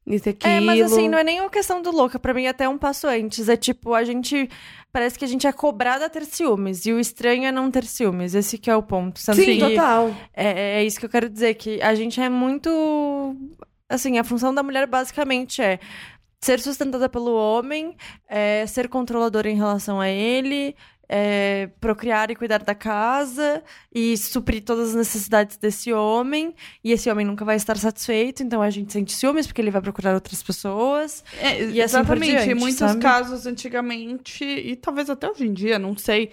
isso 0.06 0.28
aquilo. 0.28 0.52
É, 0.52 0.60
mas 0.60 0.80
assim, 0.80 1.08
não 1.08 1.18
é 1.18 1.24
nem 1.24 1.40
uma 1.40 1.50
questão 1.50 1.82
do 1.82 1.90
louca. 1.90 2.18
Pra 2.18 2.34
mim, 2.34 2.44
é 2.44 2.48
até 2.48 2.68
um 2.68 2.78
passo 2.78 3.06
antes. 3.06 3.48
É 3.48 3.56
tipo, 3.56 3.94
a 3.94 4.04
gente. 4.04 4.48
Parece 4.92 5.18
que 5.18 5.24
a 5.24 5.28
gente 5.28 5.46
é 5.46 5.52
cobrada 5.52 6.06
a 6.06 6.08
ter 6.08 6.24
ciúmes. 6.24 6.84
E 6.86 6.92
o 6.92 6.98
estranho 6.98 7.44
é 7.44 7.52
não 7.52 7.70
ter 7.70 7.84
ciúmes. 7.84 8.34
Esse 8.34 8.58
que 8.58 8.70
é 8.70 8.76
o 8.76 8.82
ponto. 8.82 9.20
Sendo 9.20 9.36
Sim, 9.36 9.58
total. 9.58 10.14
É, 10.34 10.80
é 10.80 10.84
isso 10.84 10.98
que 10.98 11.06
eu 11.06 11.10
quero 11.10 11.28
dizer, 11.28 11.54
que 11.54 11.80
a 11.82 11.94
gente 11.94 12.20
é 12.20 12.28
muito. 12.28 13.36
Assim, 13.88 14.18
a 14.18 14.24
função 14.24 14.54
da 14.54 14.62
mulher 14.62 14.86
basicamente 14.86 15.60
é 15.60 15.78
ser 16.40 16.58
sustentada 16.60 17.08
pelo 17.08 17.34
homem, 17.34 17.96
é, 18.28 18.64
ser 18.66 18.88
controladora 18.88 19.50
em 19.50 19.56
relação 19.56 20.00
a 20.00 20.08
ele, 20.08 20.74
é, 21.12 21.68
procriar 21.80 22.30
e 22.30 22.36
cuidar 22.36 22.62
da 22.62 22.72
casa 22.72 23.64
e 23.92 24.16
suprir 24.16 24.62
todas 24.62 24.90
as 24.90 24.94
necessidades 24.94 25.56
desse 25.56 25.92
homem. 25.92 26.54
E 26.84 26.92
esse 26.92 27.10
homem 27.10 27.26
nunca 27.26 27.44
vai 27.44 27.56
estar 27.56 27.76
satisfeito, 27.76 28.44
então 28.44 28.62
a 28.62 28.70
gente 28.70 28.92
sente 28.92 29.12
ciúmes 29.12 29.44
porque 29.44 29.60
ele 29.60 29.72
vai 29.72 29.82
procurar 29.82 30.14
outras 30.14 30.40
pessoas. 30.40 31.24
É, 31.40 31.64
E 31.64 31.82
assim 31.82 31.96
por 32.04 32.16
exatamente. 32.16 32.30
diante, 32.30 32.50
em 32.50 32.54
muitos 32.54 32.78
sabe? 32.78 33.00
casos, 33.00 33.44
antigamente, 33.44 34.44
e 34.44 34.76
talvez 34.76 35.10
até 35.10 35.28
hoje 35.28 35.48
em 35.48 35.52
dia, 35.52 35.80
não 35.80 35.96
sei. 35.96 36.30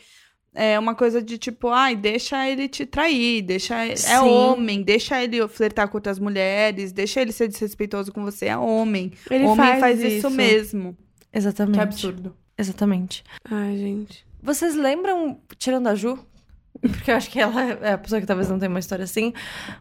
É 0.54 0.78
uma 0.78 0.94
coisa 0.94 1.24
de 1.24 1.40
tipo, 1.40 1.70
ai, 1.70 1.96
deixa 1.96 2.48
ele 2.48 2.68
te 2.68 2.86
trair, 2.86 3.42
deixa. 3.42 3.84
É 3.84 3.96
Sim. 3.96 4.16
homem, 4.18 4.84
deixa 4.84 5.24
ele 5.24 5.48
flertar 5.48 5.88
com 5.88 5.98
outras 5.98 6.20
mulheres, 6.20 6.92
deixa 6.92 7.20
ele 7.20 7.32
ser 7.32 7.48
desrespeitoso 7.48 8.12
com 8.12 8.24
você, 8.24 8.46
é 8.46 8.58
homem. 8.58 9.12
Ele 9.30 9.46
homem 9.46 9.80
faz, 9.80 10.04
isso. 10.04 10.30
mesmo. 10.30 10.96
Exatamente. 11.34 11.76
Que 11.76 11.82
absurdo. 11.82 12.36
Exatamente. 12.58 13.24
Ai, 13.50 13.78
gente. 13.78 14.27
Vocês 14.48 14.76
lembram, 14.76 15.42
tirando 15.58 15.88
a 15.88 15.94
Ju, 15.94 16.18
porque 16.80 17.12
eu 17.12 17.16
acho 17.18 17.30
que 17.30 17.38
ela 17.38 17.62
é 17.62 17.92
a 17.92 17.98
pessoa 17.98 18.22
que 18.22 18.26
talvez 18.26 18.48
não 18.48 18.58
tenha 18.58 18.70
uma 18.70 18.80
história 18.80 19.04
assim, 19.04 19.34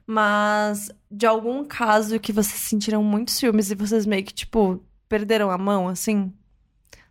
mas 0.04 0.90
de 1.08 1.24
algum 1.24 1.64
caso 1.64 2.18
que 2.18 2.32
vocês 2.32 2.62
sentiram 2.62 3.00
muito 3.00 3.30
ciúmes 3.30 3.70
e 3.70 3.76
vocês 3.76 4.04
meio 4.04 4.24
que, 4.24 4.34
tipo, 4.34 4.84
perderam 5.08 5.52
a 5.52 5.56
mão, 5.56 5.86
assim? 5.86 6.32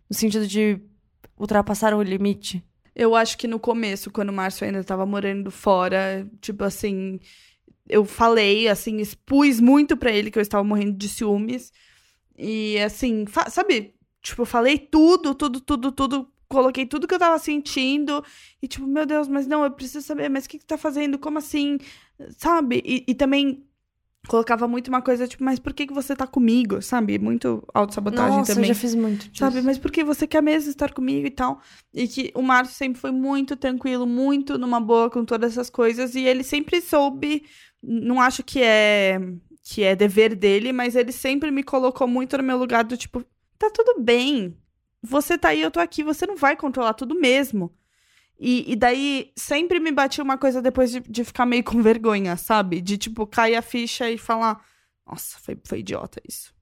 No 0.06 0.14
sentido 0.14 0.46
de 0.46 0.78
ultrapassaram 1.34 1.96
o 1.96 2.02
limite? 2.02 2.62
Eu 2.94 3.14
acho 3.16 3.38
que 3.38 3.48
no 3.48 3.58
começo, 3.58 4.10
quando 4.10 4.28
o 4.28 4.34
Márcio 4.34 4.66
ainda 4.66 4.84
tava 4.84 5.06
morando 5.06 5.50
fora, 5.50 6.30
tipo 6.42 6.62
assim, 6.62 7.18
eu 7.88 8.04
falei, 8.04 8.68
assim, 8.68 8.98
expus 8.98 9.60
muito 9.60 9.96
pra 9.96 10.12
ele 10.12 10.30
que 10.30 10.38
eu 10.38 10.42
estava 10.42 10.62
morrendo 10.62 10.92
de 10.92 11.08
ciúmes. 11.08 11.72
E, 12.36 12.78
assim, 12.80 13.24
sabe? 13.48 13.94
Tipo, 14.20 14.42
eu 14.42 14.46
falei 14.46 14.76
tudo, 14.76 15.34
tudo, 15.34 15.58
tudo, 15.58 15.90
tudo. 15.90 16.35
Coloquei 16.48 16.86
tudo 16.86 17.08
que 17.08 17.14
eu 17.14 17.18
tava 17.18 17.38
sentindo. 17.38 18.24
E, 18.62 18.68
tipo, 18.68 18.86
meu 18.86 19.04
Deus, 19.04 19.28
mas 19.28 19.46
não, 19.46 19.64
eu 19.64 19.70
preciso 19.70 20.06
saber, 20.06 20.28
mas 20.28 20.44
o 20.44 20.48
que 20.48 20.58
que 20.58 20.66
tá 20.66 20.78
fazendo? 20.78 21.18
Como 21.18 21.38
assim? 21.38 21.78
Sabe? 22.36 22.82
E, 22.84 23.04
e 23.08 23.14
também 23.14 23.66
colocava 24.26 24.66
muito 24.66 24.88
uma 24.88 25.00
coisa, 25.00 25.26
tipo, 25.26 25.42
mas 25.44 25.58
por 25.58 25.72
que 25.72 25.86
que 25.86 25.94
você 25.94 26.14
tá 26.14 26.26
comigo? 26.26 26.82
Sabe? 26.82 27.18
Muito 27.18 27.62
autossabotagem 27.72 28.38
Nossa, 28.38 28.54
também. 28.54 28.70
eu 28.70 28.74
já 28.74 28.80
fiz 28.80 28.94
muito 28.94 29.28
disso. 29.28 29.38
Sabe, 29.38 29.62
mas 29.62 29.78
por 29.78 29.90
que 29.90 30.04
você 30.04 30.26
quer 30.26 30.42
mesmo 30.42 30.70
estar 30.70 30.92
comigo 30.92 31.26
e 31.26 31.30
tal? 31.30 31.60
E 31.94 32.06
que 32.06 32.32
o 32.34 32.42
Márcio 32.42 32.74
sempre 32.74 33.00
foi 33.00 33.12
muito 33.12 33.56
tranquilo, 33.56 34.06
muito 34.06 34.58
numa 34.58 34.80
boa 34.80 35.10
com 35.10 35.24
todas 35.24 35.52
essas 35.52 35.70
coisas. 35.70 36.14
E 36.14 36.24
ele 36.24 36.42
sempre 36.42 36.80
soube. 36.80 37.44
Não 37.82 38.20
acho 38.20 38.42
que 38.42 38.60
é 38.60 39.20
que 39.68 39.82
é 39.82 39.96
dever 39.96 40.36
dele, 40.36 40.72
mas 40.72 40.94
ele 40.94 41.10
sempre 41.10 41.50
me 41.50 41.64
colocou 41.64 42.06
muito 42.06 42.36
no 42.38 42.44
meu 42.44 42.56
lugar 42.56 42.84
do 42.84 42.96
tipo, 42.96 43.24
tá 43.58 43.68
tudo 43.68 44.00
bem. 44.00 44.56
Você 45.08 45.38
tá 45.38 45.48
aí, 45.48 45.62
eu 45.62 45.70
tô 45.70 45.80
aqui, 45.80 46.02
você 46.02 46.26
não 46.26 46.36
vai 46.36 46.56
controlar 46.56 46.94
tudo 46.94 47.14
mesmo. 47.18 47.72
E, 48.38 48.70
e 48.72 48.76
daí 48.76 49.32
sempre 49.36 49.80
me 49.80 49.90
batia 49.90 50.22
uma 50.22 50.36
coisa 50.36 50.60
depois 50.60 50.90
de, 50.90 51.00
de 51.00 51.24
ficar 51.24 51.46
meio 51.46 51.64
com 51.64 51.80
vergonha, 51.80 52.36
sabe? 52.36 52.80
De 52.80 52.98
tipo, 52.98 53.26
cair 53.26 53.56
a 53.56 53.62
ficha 53.62 54.10
e 54.10 54.18
falar, 54.18 54.60
nossa, 55.06 55.38
foi, 55.38 55.58
foi 55.64 55.78
idiota 55.78 56.20
isso. 56.28 56.52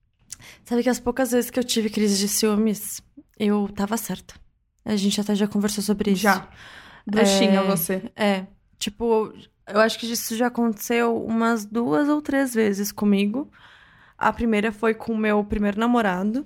Sabe 0.63 0.83
que 0.83 0.89
as 0.89 0.99
poucas 0.99 1.31
vezes 1.31 1.49
que 1.49 1.59
eu 1.59 1.63
tive 1.63 1.89
crise 1.89 2.17
de 2.17 2.27
ciúmes, 2.27 3.01
eu 3.37 3.67
tava 3.75 3.97
certa. 3.97 4.35
A 4.85 4.95
gente 4.95 5.19
até 5.19 5.33
já 5.35 5.47
conversou 5.47 5.83
sobre 5.83 6.11
isso. 6.11 6.21
Já. 6.21 6.47
Bruxinha 7.05 7.59
É. 7.59 7.63
você. 7.63 8.11
É. 8.15 8.45
Tipo, 8.77 9.33
eu 9.67 9.79
acho 9.79 9.99
que 9.99 10.11
isso 10.11 10.35
já 10.35 10.47
aconteceu 10.47 11.23
umas 11.25 11.65
duas 11.65 12.07
ou 12.07 12.21
três 12.21 12.53
vezes 12.53 12.91
comigo. 12.91 13.51
A 14.17 14.31
primeira 14.31 14.71
foi 14.71 14.93
com 14.93 15.13
o 15.13 15.17
meu 15.17 15.43
primeiro 15.43 15.79
namorado. 15.79 16.45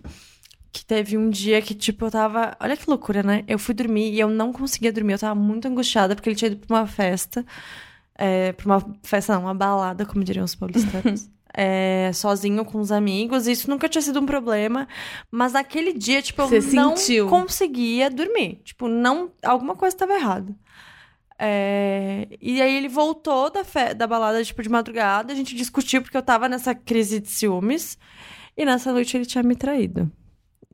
Que 0.72 0.86
teve 0.86 1.18
um 1.18 1.30
dia 1.30 1.62
que, 1.62 1.74
tipo, 1.74 2.06
eu 2.06 2.12
tava. 2.12 2.56
Olha 2.60 2.78
que 2.78 2.88
loucura, 2.88 3.24
né? 3.24 3.44
Eu 3.48 3.58
fui 3.58 3.74
dormir 3.74 4.12
e 4.14 4.20
eu 4.20 4.30
não 4.30 4.54
conseguia 4.54 4.94
dormir. 4.94 5.14
Eu 5.14 5.20
tava 5.20 5.34
muito 5.40 5.68
angustiada 5.68 6.16
porque 6.16 6.30
ele 6.30 6.36
tinha 6.36 6.52
ido 6.52 6.66
pra 6.68 6.78
uma 6.78 6.88
festa. 6.88 7.44
É, 8.16 8.52
pra 8.54 8.66
uma 8.66 8.96
festa, 9.04 9.34
não, 9.34 9.44
uma 9.44 9.54
balada, 9.56 10.06
como 10.06 10.24
diriam 10.24 10.46
os 10.46 10.54
paulistanos. 10.54 11.30
é, 11.56 12.12
sozinho 12.14 12.64
com 12.66 12.80
os 12.80 12.92
amigos. 12.92 13.48
E 13.48 13.52
isso 13.54 13.68
nunca 13.70 13.90
tinha 13.90 14.02
sido 14.02 14.20
um 14.20 14.26
problema. 14.28 14.88
Mas 15.32 15.54
naquele 15.54 15.92
dia, 15.92 16.22
tipo, 16.22 16.42
eu 16.44 16.48
Você 16.50 16.76
não 16.76 16.96
sentiu. 16.96 17.28
conseguia 17.28 18.08
dormir. 18.10 18.62
Tipo, 18.64 18.88
não. 18.88 19.32
Alguma 19.44 19.76
coisa 19.76 19.96
estava 19.96 20.14
errada. 20.14 20.56
É, 21.42 22.28
e 22.42 22.62
aí 22.62 22.76
ele 22.76 22.90
voltou 22.90 23.50
da, 23.50 23.64
fe- 23.64 23.94
da 23.94 24.06
balada, 24.06 24.44
tipo, 24.44 24.62
de 24.62 24.70
madrugada. 24.70 25.32
A 25.34 25.36
gente 25.36 25.56
discutiu 25.56 26.02
porque 26.02 26.18
eu 26.18 26.22
tava 26.22 26.48
nessa 26.50 26.76
crise 26.76 27.20
de 27.20 27.30
ciúmes. 27.30 27.98
E 28.58 28.66
nessa 28.66 28.92
noite 28.92 29.16
ele 29.16 29.26
tinha 29.26 29.42
me 29.44 29.56
traído. 29.56 30.12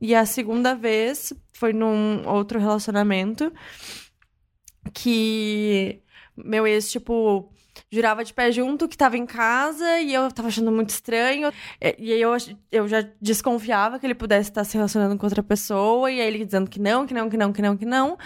E 0.00 0.14
a 0.14 0.26
segunda 0.26 0.74
vez 0.74 1.32
foi 1.52 1.72
num 1.72 2.26
outro 2.28 2.58
relacionamento 2.58 3.52
que 4.92 6.02
meu 6.36 6.66
ex, 6.66 6.90
tipo, 6.90 7.50
jurava 7.90 8.24
de 8.24 8.32
pé 8.34 8.52
junto 8.52 8.88
que 8.88 8.96
tava 8.96 9.16
em 9.16 9.26
casa 9.26 10.00
e 10.00 10.12
eu 10.12 10.30
tava 10.30 10.48
achando 10.48 10.70
muito 10.70 10.90
estranho. 10.90 11.50
E, 11.80 11.96
e 11.98 12.12
aí 12.12 12.20
eu, 12.20 12.36
eu 12.70 12.88
já 12.88 13.02
desconfiava 13.20 13.98
que 13.98 14.06
ele 14.06 14.14
pudesse 14.14 14.50
estar 14.50 14.64
se 14.64 14.76
relacionando 14.76 15.16
com 15.16 15.26
outra 15.26 15.42
pessoa. 15.42 16.10
E 16.10 16.20
aí 16.20 16.26
ele 16.26 16.44
dizendo 16.44 16.68
que 16.68 16.80
não, 16.80 17.06
que 17.06 17.14
não, 17.14 17.28
que 17.28 17.36
não, 17.36 17.52
que 17.52 17.62
não, 17.62 17.76
que 17.76 17.86
não. 17.86 18.18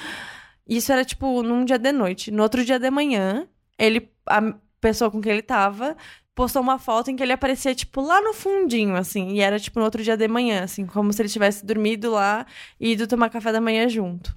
Isso 0.66 0.92
era, 0.92 1.04
tipo, 1.04 1.42
num 1.42 1.64
dia 1.64 1.78
de 1.78 1.92
noite. 1.92 2.30
No 2.30 2.42
outro 2.42 2.64
dia 2.64 2.78
de 2.78 2.90
manhã, 2.90 3.46
ele, 3.78 4.10
a 4.26 4.54
pessoa 4.80 5.10
com 5.10 5.20
quem 5.20 5.32
ele 5.32 5.42
tava, 5.42 5.96
postou 6.40 6.62
uma 6.62 6.78
foto 6.78 7.10
em 7.10 7.16
que 7.16 7.22
ele 7.22 7.32
aparecia, 7.32 7.74
tipo, 7.74 8.00
lá 8.00 8.20
no 8.22 8.32
fundinho, 8.32 8.96
assim. 8.96 9.32
E 9.34 9.40
era, 9.40 9.58
tipo, 9.60 9.78
no 9.78 9.84
outro 9.84 10.02
dia 10.02 10.16
de 10.16 10.26
manhã, 10.26 10.62
assim, 10.64 10.86
como 10.86 11.12
se 11.12 11.20
ele 11.20 11.28
tivesse 11.28 11.66
dormido 11.66 12.10
lá 12.10 12.46
e 12.80 12.92
ido 12.92 13.06
tomar 13.06 13.28
café 13.28 13.52
da 13.52 13.60
manhã 13.60 13.86
junto. 13.88 14.34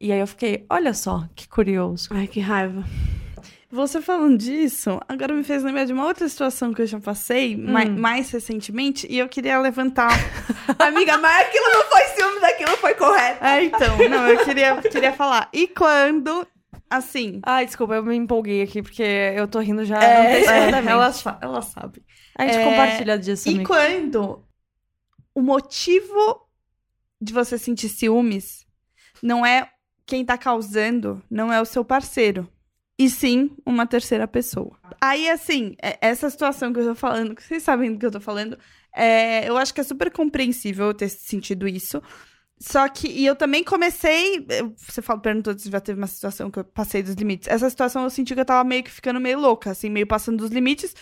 E 0.00 0.12
aí 0.12 0.20
eu 0.20 0.26
fiquei, 0.28 0.64
olha 0.70 0.94
só, 0.94 1.24
que 1.34 1.48
curioso. 1.48 2.08
Ai, 2.12 2.28
que 2.28 2.38
raiva. 2.38 2.84
Você 3.70 4.00
falando 4.00 4.38
disso, 4.38 5.00
agora 5.08 5.34
me 5.34 5.42
fez 5.42 5.64
lembrar 5.64 5.84
de 5.84 5.92
uma 5.92 6.06
outra 6.06 6.28
situação 6.28 6.72
que 6.72 6.82
eu 6.82 6.86
já 6.86 7.00
passei 7.00 7.56
mai- 7.56 7.88
mais 7.88 8.30
recentemente 8.30 9.04
e 9.10 9.18
eu 9.18 9.28
queria 9.28 9.58
levantar. 9.60 10.12
Amiga, 10.78 11.18
mas 11.18 11.46
aquilo 11.48 11.64
não 11.72 11.82
foi 11.90 12.02
ciúme, 12.14 12.40
daquilo 12.40 12.76
foi 12.76 12.94
correto. 12.94 13.44
é, 13.44 13.64
então, 13.64 13.96
não, 14.08 14.28
eu 14.28 14.44
queria, 14.44 14.76
queria 14.82 15.12
falar. 15.12 15.48
E 15.52 15.66
quando, 15.66 16.46
assim. 16.96 17.40
Ai, 17.42 17.66
desculpa, 17.66 17.94
eu 17.94 18.04
me 18.04 18.16
empolguei 18.16 18.62
aqui, 18.62 18.82
porque 18.82 19.02
eu 19.02 19.46
tô 19.48 19.58
rindo 19.60 19.84
já 19.84 20.02
É, 20.02 20.16
antecipadamente. 20.38 20.88
ela, 20.92 21.38
ela 21.42 21.62
sabe. 21.62 22.02
A 22.36 22.46
gente 22.46 22.58
é, 22.58 22.64
compartilha 22.64 23.18
disso, 23.18 23.48
E 23.48 23.54
amiga. 23.54 23.66
quando 23.68 24.44
o 25.34 25.42
motivo 25.42 26.46
de 27.20 27.32
você 27.32 27.56
sentir 27.58 27.88
ciúmes 27.88 28.66
não 29.22 29.44
é 29.44 29.70
quem 30.06 30.24
tá 30.24 30.36
causando, 30.36 31.22
não 31.30 31.52
é 31.52 31.60
o 31.60 31.64
seu 31.64 31.84
parceiro. 31.84 32.48
E 32.98 33.10
sim 33.10 33.50
uma 33.66 33.86
terceira 33.86 34.28
pessoa. 34.28 34.78
Aí, 35.00 35.28
assim, 35.28 35.74
é- 35.82 35.98
essa 36.00 36.30
situação 36.30 36.72
que 36.72 36.78
eu 36.80 36.84
tô 36.86 36.94
falando, 36.94 37.34
que 37.34 37.42
vocês 37.42 37.62
sabem 37.62 37.92
do 37.92 37.98
que 37.98 38.06
eu 38.06 38.10
tô 38.12 38.20
falando, 38.20 38.56
é, 38.94 39.48
eu 39.48 39.56
acho 39.56 39.74
que 39.74 39.80
é 39.80 39.84
super 39.84 40.12
compreensível 40.12 40.86
eu 40.86 40.94
ter 40.94 41.08
sentido 41.08 41.66
isso. 41.66 42.00
Só 42.66 42.88
que, 42.88 43.06
e 43.08 43.26
eu 43.26 43.36
também 43.36 43.62
comecei. 43.62 44.46
eu- 44.48 44.74
Você 44.78 45.02
falou, 45.02 45.20
perguntou 45.20 45.56
se 45.58 45.70
já 45.70 45.80
teve 45.80 46.00
uma 46.00 46.06
situação 46.06 46.50
que 46.50 46.58
eu 46.60 46.64
passei 46.64 47.02
dos 47.02 47.14
limites. 47.14 47.46
Essa 47.46 47.68
situação 47.68 48.04
eu 48.04 48.10
senti 48.10 48.34
que 48.34 48.40
eu 48.40 48.44
tava 48.44 48.64
meio 48.66 48.82
que 48.82 48.90
ficando 48.90 49.20
meio 49.20 49.38
louca, 49.38 49.70
assim, 49.70 49.90
meio 49.90 50.06
passando 50.06 50.38
dos 50.38 50.50
limites. 50.50 50.94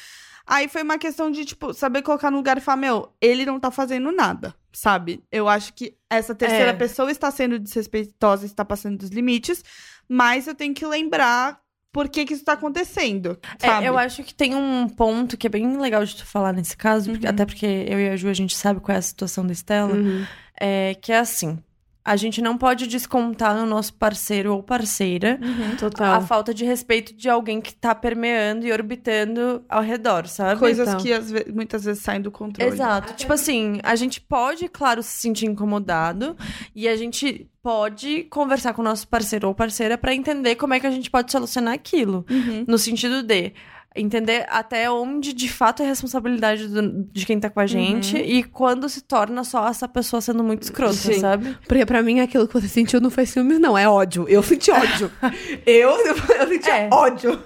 Aí 0.44 0.66
foi 0.66 0.82
uma 0.82 0.98
questão 0.98 1.30
de, 1.30 1.44
tipo, 1.44 1.72
saber 1.72 2.02
colocar 2.02 2.28
no 2.32 2.36
lugar 2.38 2.58
e 2.58 2.60
falar, 2.60 2.78
meu, 2.78 3.12
ele 3.20 3.46
não 3.46 3.60
tá 3.60 3.70
fazendo 3.70 4.10
nada, 4.10 4.52
sabe? 4.72 5.22
Eu 5.30 5.48
acho 5.48 5.72
que 5.72 5.96
essa 6.10 6.34
terceira 6.34 6.70
É. 6.70 6.72
pessoa 6.72 7.08
está 7.12 7.30
sendo 7.30 7.60
desrespeitosa, 7.60 8.44
está 8.44 8.64
passando 8.64 8.98
dos 8.98 9.10
limites, 9.10 9.62
mas 10.08 10.48
eu 10.48 10.54
tenho 10.56 10.74
que 10.74 10.84
lembrar 10.84 11.61
por 11.92 12.08
que 12.08 12.24
que 12.24 12.32
isso 12.34 12.44
tá 12.44 12.54
acontecendo, 12.54 13.38
É, 13.62 13.86
eu 13.86 13.98
acho 13.98 14.22
que 14.24 14.32
tem 14.34 14.54
um 14.54 14.88
ponto 14.88 15.36
que 15.36 15.46
é 15.46 15.50
bem 15.50 15.76
legal 15.78 16.04
de 16.04 16.16
tu 16.16 16.24
falar 16.24 16.52
nesse 16.52 16.76
caso, 16.76 17.10
porque- 17.10 17.26
Uhum. 17.26 17.32
até 17.32 17.44
porque 17.44 17.66
eu 17.66 18.00
e 18.00 18.08
a 18.08 18.16
Ju, 18.16 18.28
a 18.28 18.34
gente 18.34 18.56
sabe 18.56 18.80
qual 18.80 18.94
é 18.94 18.98
a 18.98 19.02
situação 19.02 19.46
da 19.46 19.52
Estela, 19.52 19.92
Uhum. 19.94 20.24
é 20.58 20.94
que 21.00 21.12
é 21.12 21.18
assim, 21.18 21.58
a 22.04 22.16
gente 22.16 22.42
não 22.42 22.58
pode 22.58 22.86
descontar 22.88 23.56
no 23.56 23.64
nosso 23.64 23.94
parceiro 23.94 24.52
ou 24.54 24.62
parceira 24.62 25.38
Uhum. 25.40 25.76
Total. 25.76 26.14
a 26.14 26.20
falta 26.20 26.52
de 26.52 26.64
respeito 26.64 27.14
de 27.14 27.28
alguém 27.28 27.60
que 27.60 27.72
tá 27.74 27.94
permeando 27.94 28.66
e 28.66 28.72
orbitando 28.72 29.62
ao 29.68 29.82
redor, 29.82 30.26
sabe? 30.26 30.58
Coisas 30.58 30.88
Então. 30.88 31.00
que 31.00 31.12
às 31.12 31.30
ve- 31.30 31.46
muitas 31.54 31.84
vezes 31.84 32.02
saem 32.02 32.20
do 32.20 32.30
controle. 32.30 32.72
Exato. 32.72 33.14
Tipo 33.14 33.32
assim, 33.32 33.78
a 33.84 33.94
gente 33.94 34.20
pode, 34.20 34.68
claro, 34.68 35.02
se 35.02 35.10
sentir 35.20 35.46
incomodado 35.46 36.36
e 36.74 36.88
a 36.88 36.96
gente 36.96 37.48
pode 37.62 38.24
conversar 38.24 38.72
com 38.74 38.82
o 38.82 38.84
nosso 38.84 39.06
parceiro 39.06 39.46
ou 39.46 39.54
parceira 39.54 39.96
pra 39.96 40.12
entender 40.12 40.56
como 40.56 40.74
é 40.74 40.80
que 40.80 40.86
a 40.86 40.90
gente 40.90 41.08
pode 41.08 41.30
solucionar 41.30 41.72
aquilo. 41.72 42.26
Uhum. 42.28 42.64
No 42.66 42.76
sentido 42.78 43.22
de 43.22 43.52
entender 43.94 44.46
até 44.48 44.90
onde 44.90 45.32
de 45.32 45.48
fato 45.48 45.82
é 45.82 45.86
responsabilidade 45.86 46.66
do- 46.68 47.04
de 47.12 47.26
quem 47.26 47.38
tá 47.38 47.50
com 47.50 47.60
a 47.60 47.66
gente 47.66 48.16
e 48.16 48.42
quando 48.42 48.88
se 48.88 49.00
torna 49.02 49.44
só 49.44 49.68
essa 49.68 49.86
pessoa 49.88 50.20
sendo 50.20 50.42
muito 50.42 50.62
escrota, 50.62 50.94
Sim. 50.94 51.20
sabe? 51.20 51.56
Porque 51.68 51.84
pra 51.84 52.02
mim 52.02 52.20
aquilo 52.20 52.46
que 52.48 52.54
você 52.54 52.68
sentiu 52.68 53.00
não 53.00 53.10
foi 53.10 53.26
ciúmes, 53.26 53.58
não, 53.58 53.76
é 53.76 53.88
ódio. 53.88 54.26
Eu 54.28 54.42
senti 54.42 54.70
ódio. 54.70 55.10
eu, 55.66 55.90
eu 55.90 56.48
senti 56.48 56.70
É. 56.70 56.88
ódio. 56.92 57.42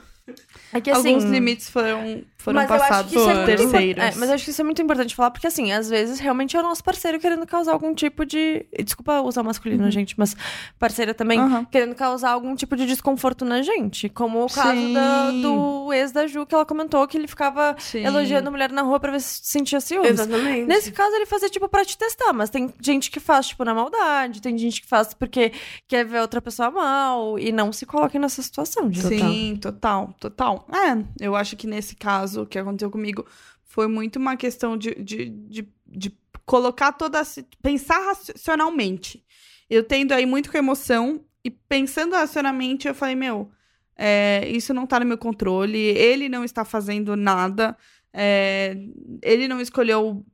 É 0.73 0.81
que 0.81 0.91
assim. 0.91 1.15
Alguns 1.15 1.25
limites 1.31 1.71
foram, 1.71 2.23
foram 2.47 2.61
mas 2.61 2.71
eu 2.71 2.77
acho 2.77 2.89
passados 2.89 3.13
que 3.13 3.19
isso 3.19 3.31
é 3.31 3.45
terceiros. 3.45 4.05
é, 4.05 4.15
mas 4.17 4.29
eu 4.29 4.35
acho 4.35 4.45
que 4.45 4.51
isso 4.51 4.61
é 4.61 4.65
muito 4.65 4.81
importante 4.83 5.15
falar, 5.15 5.31
porque 5.31 5.47
assim, 5.47 5.73
às 5.73 5.89
vezes 5.91 6.19
realmente 6.19 6.57
é 6.57 6.61
o 6.61 6.63
nosso 6.63 6.83
parceiro 6.83 7.19
querendo 7.21 7.47
causar 7.47 7.73
algum 7.73 7.95
tipo 7.95 8.25
de. 8.25 8.67
Desculpa 8.85 9.21
usar 9.21 9.43
masculino, 9.43 9.91
gente, 9.91 10.15
mas 10.19 10.35
parceira 10.79 11.13
também 11.13 11.39
Aham. 11.39 11.65
querendo 11.67 11.95
causar 11.95 12.31
algum 12.31 12.55
tipo 12.55 12.77
de 12.77 12.87
desconforto 12.87 13.45
na 13.45 13.63
gente. 13.63 14.09
Como 14.09 14.45
o 14.45 14.51
caso 14.51 14.93
da- 14.93 15.31
do 15.33 15.93
ex 15.93 16.13
da 16.13 16.27
Ju, 16.27 16.47
que 16.47 16.55
ela 16.55 16.65
comentou 16.65 17.07
que 17.07 17.17
ele 17.17 17.27
ficava 17.29 17.75
Sim. 17.79 18.05
elogiando 18.05 18.49
a 18.49 18.51
mulher 18.51 18.71
na 18.73 18.83
rua 18.83 18.99
pra 19.01 19.11
ver 19.13 19.21
se 19.21 19.41
sentia 19.43 19.81
ciúmes. 19.81 20.11
Exatamente. 20.11 20.67
Nesse 20.67 20.93
caso, 20.93 21.15
ele 21.17 21.27
fazia, 21.27 21.49
tipo, 21.49 21.69
pra 21.69 21.85
te 21.85 21.97
testar, 21.99 22.33
mas 22.33 22.51
tem 22.51 22.73
gente 22.81 23.11
que 23.11 23.21
faz, 23.21 23.49
tipo, 23.49 23.65
na 23.65 23.75
maldade, 23.75 24.41
tem 24.41 24.57
gente 24.57 24.81
que 24.83 24.87
faz 24.87 25.13
porque 25.15 25.53
quer 25.89 26.05
ver 26.05 26.21
outra 26.21 26.41
pessoa 26.41 26.71
mal 26.71 27.39
e 27.39 27.51
não 27.53 27.73
se 27.73 27.85
coloque 27.87 28.19
nessa 28.19 28.43
situação, 28.43 28.91
gente. 28.93 29.07
Sim, 29.09 29.59
total, 29.61 30.15
total. 30.21 30.67
É, 30.73 31.25
eu 31.25 31.35
acho 31.35 31.57
que 31.57 31.67
nesse 31.67 31.95
caso, 31.97 32.36
o 32.37 32.47
que 32.47 32.59
aconteceu 32.59 32.91
comigo 32.91 33.27
foi 33.65 33.87
muito 33.87 34.17
uma 34.17 34.37
questão 34.37 34.77
de, 34.77 34.95
de, 34.95 35.31
de, 35.31 35.69
de 35.87 36.19
colocar 36.45 36.93
toda 36.93 37.23
pensar 37.63 37.99
racionalmente. 37.99 39.25
Eu 39.69 39.83
tendo 39.83 40.13
aí 40.13 40.25
muito 40.25 40.51
com 40.51 40.57
emoção 40.57 41.25
e 41.45 41.51
pensando 41.51 42.15
racionalmente, 42.15 42.89
eu 42.89 42.95
falei, 42.95 43.15
meu, 43.15 43.51
é, 43.97 44.49
isso 44.49 44.73
não 44.75 44.87
tá 44.87 45.01
no 45.01 45.07
meu 45.07 45.19
controle, 45.19 45.79
ele 45.79 46.29
não 46.29 46.45
está 46.45 46.65
fazendo 46.65 47.17
nada, 47.17 47.77
é, 48.13 48.77
ele 49.23 49.49
não 49.49 49.61
escolheu 49.61 50.25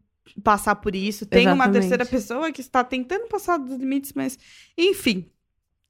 passar 0.43 0.77
por 0.77 0.95
isso. 0.95 1.27
Tem 1.27 1.47
uma 1.47 1.55
Exatamente. 1.55 1.81
terceira 1.81 2.07
pessoa 2.07 2.53
que 2.53 2.61
está 2.61 2.83
tentando 2.85 3.29
passar 3.29 3.59
dos 3.59 3.77
limites, 3.77 4.13
mas 4.15 4.39
enfim. 4.77 5.29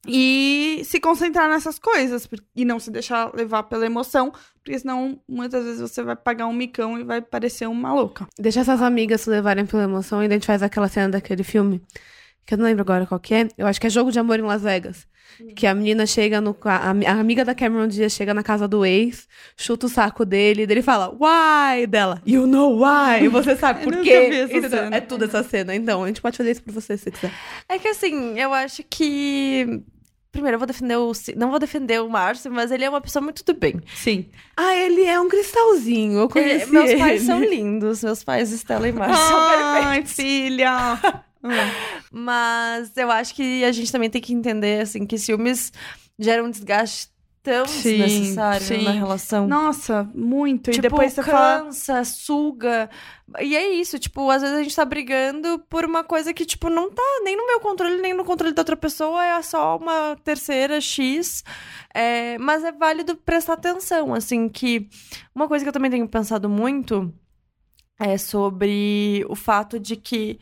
E 0.06 0.82
se 0.84 0.98
concentrar 0.98 1.48
nessas 1.48 1.78
coisas 1.78 2.28
e 2.56 2.64
não 2.64 2.80
se 2.80 2.90
deixar 2.90 3.32
levar 3.34 3.62
pela 3.64 3.86
emoção, 3.86 4.32
porque 4.62 4.78
senão 4.78 5.20
muitas 5.28 5.64
vezes 5.64 5.80
você 5.80 6.02
vai 6.02 6.16
pagar 6.16 6.46
um 6.46 6.52
micão 6.52 6.98
e 6.98 7.04
vai 7.04 7.22
parecer 7.22 7.68
uma 7.68 7.94
louca. 7.94 8.26
Deixa 8.38 8.60
essas 8.60 8.82
amigas 8.82 9.20
se 9.20 9.30
levarem 9.30 9.64
pela 9.64 9.84
emoção 9.84 10.22
e 10.22 10.26
a 10.26 10.30
gente 10.30 10.46
faz 10.46 10.62
aquela 10.62 10.88
cena 10.88 11.10
daquele 11.10 11.44
filme. 11.44 11.80
Que 12.44 12.54
eu 12.54 12.58
não 12.58 12.64
lembro 12.64 12.82
agora 12.82 13.06
qual 13.06 13.20
que 13.20 13.34
é. 13.34 13.48
Eu 13.56 13.66
acho 13.66 13.80
que 13.80 13.86
é 13.86 13.90
Jogo 13.90 14.10
de 14.10 14.18
Amor 14.18 14.38
em 14.38 14.42
Las 14.42 14.62
Vegas. 14.62 15.06
Que 15.56 15.66
a 15.66 15.74
menina 15.74 16.06
chega 16.06 16.40
no. 16.40 16.56
A, 16.64 16.90
a 16.90 17.20
amiga 17.20 17.44
da 17.44 17.54
Cameron 17.54 17.88
Diaz 17.88 18.12
chega 18.12 18.34
na 18.34 18.42
casa 18.42 18.68
do 18.68 18.84
ex, 18.84 19.26
chuta 19.56 19.86
o 19.86 19.88
saco 19.88 20.24
dele, 20.24 20.62
e 20.62 20.64
ele 20.64 20.82
fala, 20.82 21.08
why? 21.10 21.86
Dela, 21.86 22.20
you 22.26 22.46
know 22.46 22.78
why? 22.78 23.24
E 23.24 23.28
você 23.28 23.56
sabe 23.56 23.82
por 23.84 23.96
quê? 24.02 24.30
É 24.90 25.00
tudo 25.00 25.24
essa 25.24 25.42
cena. 25.42 25.74
Então, 25.74 26.04
a 26.04 26.06
gente 26.06 26.20
pode 26.20 26.36
fazer 26.36 26.50
isso 26.50 26.62
por 26.62 26.72
você 26.72 26.96
se 26.96 27.10
quiser. 27.10 27.32
É 27.68 27.78
que 27.78 27.88
assim, 27.88 28.38
eu 28.38 28.52
acho 28.52 28.82
que. 28.82 29.82
Primeiro, 30.32 30.54
eu 30.54 30.58
vou 30.58 30.66
defender 30.66 30.96
o. 30.96 31.12
Não 31.36 31.50
vou 31.50 31.58
defender 31.58 32.00
o 32.02 32.08
Márcio, 32.08 32.50
mas 32.50 32.70
ele 32.70 32.84
é 32.84 32.88
uma 32.88 33.02
pessoa 33.02 33.22
muito 33.22 33.44
do 33.44 33.52
bem. 33.54 33.80
Sim. 33.94 34.26
Ah, 34.56 34.74
ele 34.74 35.04
é 35.04 35.20
um 35.20 35.28
cristalzinho. 35.28 36.14
Eu 36.20 36.22
Ele- 36.22 36.28
conheci 36.32 36.64
É, 36.64 36.66
meus 36.72 36.94
pais 36.94 37.20
ele. 37.20 37.20
são 37.26 37.40
lindos, 37.44 38.02
meus 38.02 38.24
pais, 38.24 38.50
Estela 38.50 38.88
e 38.88 38.92
Márcio, 38.92 39.26
são 39.28 39.48
perfeitos. 39.50 39.86
Ai, 39.86 40.06
filha! 40.06 40.72
Hum. 41.44 41.48
Mas 42.12 42.96
eu 42.96 43.10
acho 43.10 43.34
que 43.34 43.64
a 43.64 43.72
gente 43.72 43.90
também 43.90 44.08
tem 44.08 44.22
que 44.22 44.32
entender, 44.32 44.80
assim, 44.80 45.04
que 45.04 45.18
ciúmes 45.18 45.72
geram 46.16 46.44
um 46.46 46.50
desgaste 46.50 47.08
tão 47.42 47.66
Sim, 47.66 47.98
desnecessário 47.98 48.66
sim. 48.66 48.84
na 48.84 48.92
relação. 48.92 49.48
Nossa, 49.48 50.08
muito. 50.14 50.70
e 50.70 50.74
tipo, 50.74 50.82
depois 50.82 51.12
você 51.12 51.22
fala. 51.22 51.64
cansa, 51.64 52.04
suga. 52.04 52.88
E 53.40 53.56
é 53.56 53.72
isso, 53.74 53.98
tipo, 53.98 54.30
às 54.30 54.42
vezes 54.42 54.56
a 54.56 54.62
gente 54.62 54.76
tá 54.76 54.84
brigando 54.84 55.58
por 55.68 55.84
uma 55.84 56.04
coisa 56.04 56.32
que, 56.32 56.44
tipo, 56.44 56.70
não 56.70 56.90
tá 56.90 57.02
nem 57.24 57.36
no 57.36 57.46
meu 57.46 57.58
controle, 57.58 58.00
nem 58.00 58.14
no 58.14 58.24
controle 58.24 58.54
da 58.54 58.60
outra 58.60 58.76
pessoa, 58.76 59.24
é 59.24 59.42
só 59.42 59.76
uma 59.76 60.16
terceira 60.22 60.80
X. 60.80 61.42
É, 61.92 62.38
mas 62.38 62.62
é 62.62 62.70
válido 62.70 63.16
prestar 63.16 63.54
atenção, 63.54 64.14
assim, 64.14 64.48
que 64.48 64.88
uma 65.34 65.48
coisa 65.48 65.64
que 65.64 65.68
eu 65.68 65.72
também 65.72 65.90
tenho 65.90 66.08
pensado 66.08 66.48
muito 66.48 67.12
é 67.98 68.16
sobre 68.16 69.24
o 69.28 69.34
fato 69.34 69.78
de 69.78 69.96
que 69.96 70.38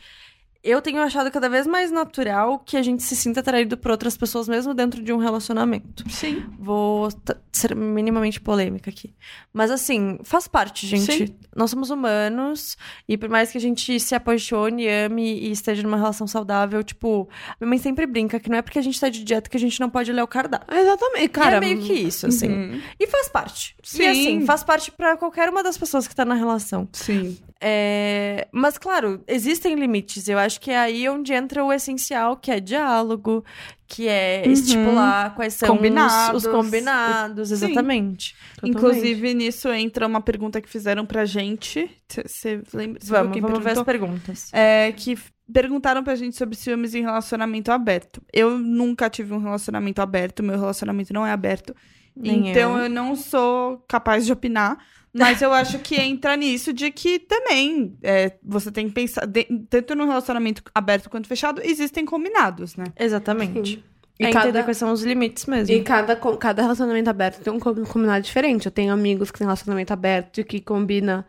eu 0.63 0.83
tenho 0.83 1.01
achado 1.01 1.31
cada 1.31 1.49
vez 1.49 1.67
mais 1.67 1.91
natural 1.91 2.59
que 2.59 2.77
a 2.77 2.83
gente 2.83 3.03
se 3.03 3.17
sinta 3.17 3.41
atraído 3.41 3.77
por 3.77 3.91
outras 3.91 4.17
pessoas, 4.17 4.49
mesmo 4.49 4.75
dentro 4.75 5.03
de 5.03 5.13
um 5.13 5.17
relacionamento. 5.17 6.05
Sim. 6.11 6.45
Vou 6.59 7.09
ser 7.53 7.75
minimamente 7.75 8.41
polêmica 8.41 8.91
aqui. 8.91 9.15
Mas 9.53 9.71
assim, 9.71 10.19
faz 10.23 10.47
parte, 10.47 10.87
gente. 10.87 11.27
Sim. 11.29 11.35
Nós 11.57 11.71
somos 11.71 11.91
humanos 11.91 12.77
e 13.09 13.17
por 13.17 13.29
mais 13.29 13.51
que 13.51 13.59
a 13.59 13.61
gente 13.61 13.99
se 13.99 14.15
apaixone, 14.15 14.89
ame 14.89 15.39
e 15.41 15.51
esteja 15.51 15.83
numa 15.83 15.97
relação 15.97 16.27
saudável, 16.27 16.83
tipo, 16.83 17.29
minha 17.61 17.69
mãe 17.69 17.79
sempre 17.79 18.07
brinca 18.07 18.39
que 18.39 18.51
não 18.51 18.59
é 18.59 18.63
porque 18.63 18.79
a 18.79 18.83
gente 18.83 19.01
tá 19.01 19.09
de 19.09 19.25
dieta 19.25 19.49
que 19.49 19.57
a 19.57 19.61
gente 19.61 19.81
não 19.81 19.91
pode 19.91 20.13
ler 20.13 20.23
o 20.23 20.27
cardápio. 20.29 20.75
Exatamente, 20.77 21.29
Cara, 21.29 21.53
cara. 21.53 21.57
é 21.57 21.61
meio 21.61 21.83
que 21.83 21.93
isso, 21.93 22.27
assim. 22.27 22.49
Uhum. 22.49 22.81
E 22.99 23.07
faz 23.07 23.29
parte. 23.29 23.77
Sim. 23.83 24.03
E 24.03 24.07
assim, 24.07 24.47
faz 24.47 24.63
parte 24.63 24.91
pra 24.93 25.17
qualquer 25.17 25.49
uma 25.49 25.63
das 25.63 25.77
pessoas 25.77 26.07
que 26.07 26.15
tá 26.15 26.25
na 26.25 26.35
relação. 26.35 26.89
Sim. 26.93 27.39
É, 27.63 28.49
Mas, 28.53 28.79
claro, 28.79 29.23
existem 29.29 29.75
limites. 29.75 30.27
Eu 30.29 30.39
acho 30.39 30.50
que 30.59 30.71
é 30.71 30.79
aí 30.79 31.09
onde 31.09 31.33
entra 31.35 31.63
o 31.63 31.73
essencial, 31.73 32.37
que 32.37 32.51
é 32.51 32.59
diálogo, 32.59 33.45
que 33.87 34.09
é 34.09 34.43
Uhum. 34.47 34.53
estipular 34.53 35.35
quais 35.35 35.55
são 35.55 35.69
os- 35.69 35.77
Combinados. 35.77 36.45
os 36.45 36.51
combinados, 36.51 37.49
Sim. 37.49 37.55
exatamente. 37.55 38.35
Totalmente. 38.55 38.77
Inclusive, 38.79 39.35
nisso 39.35 39.69
entra 39.71 40.07
uma 40.07 40.21
pergunta 40.21 40.61
que 40.61 40.69
fizeram 40.69 41.05
pra 41.05 41.25
gente. 41.25 41.91
Você 42.27 42.63
lembra? 42.73 42.99
Viu 43.03 43.11
Vamos, 43.15 43.41
vamos 43.41 43.59
ver 43.65 43.71
as 43.73 43.83
perguntas. 43.83 44.51
É, 44.53 44.93
que 44.93 45.19
perguntaram 45.53 46.03
pra 46.05 46.15
gente 46.15 46.37
sobre 46.37 46.57
ciúmes 46.57 46.95
em 46.95 47.03
relacionamento 47.03 47.71
aberto. 47.73 48.23
Eu 48.33 48.57
nunca 48.59 49.11
tive 49.11 49.35
um 49.35 49.39
relacionamento 49.39 50.01
aberto, 50.01 50.43
meu 50.43 50.59
relacionamento 50.59 51.13
não 51.13 51.27
é 51.27 51.33
aberto. 51.33 51.75
Nem 52.17 52.51
então 52.51 52.77
eu. 52.77 52.85
eu. 52.85 52.91
não 52.91 53.15
sou 53.17 53.79
capaz 53.89 54.25
de 54.27 54.33
opinar. 54.33 54.79
Mas 55.13 55.43
eu 55.43 55.53
acho 55.53 55.79
que 55.81 55.97
entra 56.01 56.37
nisso 56.37 56.73
de 56.73 56.91
que 56.91 57.19
também 57.19 57.97
é, 58.03 58.33
você 58.43 58.71
tem 58.71 58.87
que 58.89 58.95
pensar, 58.95 59.27
de- 59.27 59.47
tanto 59.69 59.95
no 59.97 60.07
relacionamento 60.07 60.63
aberto 60.75 61.11
quanto 61.11 61.27
fechado, 61.27 61.61
existem 61.65 62.05
combinados, 62.05 62.77
né? 62.77 62.85
Exatamente. 62.99 63.85
E 64.19 64.25
é 64.27 64.31
cada- 64.33 64.49
entender 64.49 64.65
quais 64.65 64.77
são 64.77 64.93
os 64.93 65.03
limites 65.03 65.47
mesmo. 65.47 65.75
E 65.75 65.83
cada, 65.83 66.15
cada 66.15 66.63
relacionamento 66.63 67.09
aberto 67.11 67.41
tem 67.43 67.53
um 67.53 67.59
com- 67.59 67.85
combinado 67.87 68.23
diferente. 68.25 68.67
Eu 68.67 68.73
tenho 68.73 68.93
amigos 68.93 69.31
que 69.31 69.39
têm 69.39 69.47
relacionamento 69.47 69.93
aberto 69.93 70.41
e 70.41 70.45
que 70.45 70.61
combina. 70.61 71.27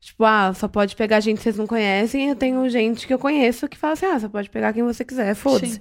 Tipo, 0.00 0.24
ah, 0.24 0.52
só 0.54 0.66
pode 0.66 0.96
pegar 0.96 1.20
gente 1.20 1.36
que 1.36 1.42
vocês 1.42 1.58
não 1.58 1.66
conhecem. 1.66 2.30
Eu 2.30 2.34
tenho 2.36 2.66
gente 2.70 3.06
que 3.06 3.12
eu 3.12 3.18
conheço 3.18 3.68
que 3.68 3.76
fala 3.76 3.92
assim: 3.92 4.06
ah, 4.06 4.18
você 4.18 4.28
pode 4.28 4.48
pegar 4.48 4.72
quem 4.72 4.82
você 4.82 5.04
quiser, 5.04 5.34
foda-se. 5.34 5.74
Sim. 5.74 5.80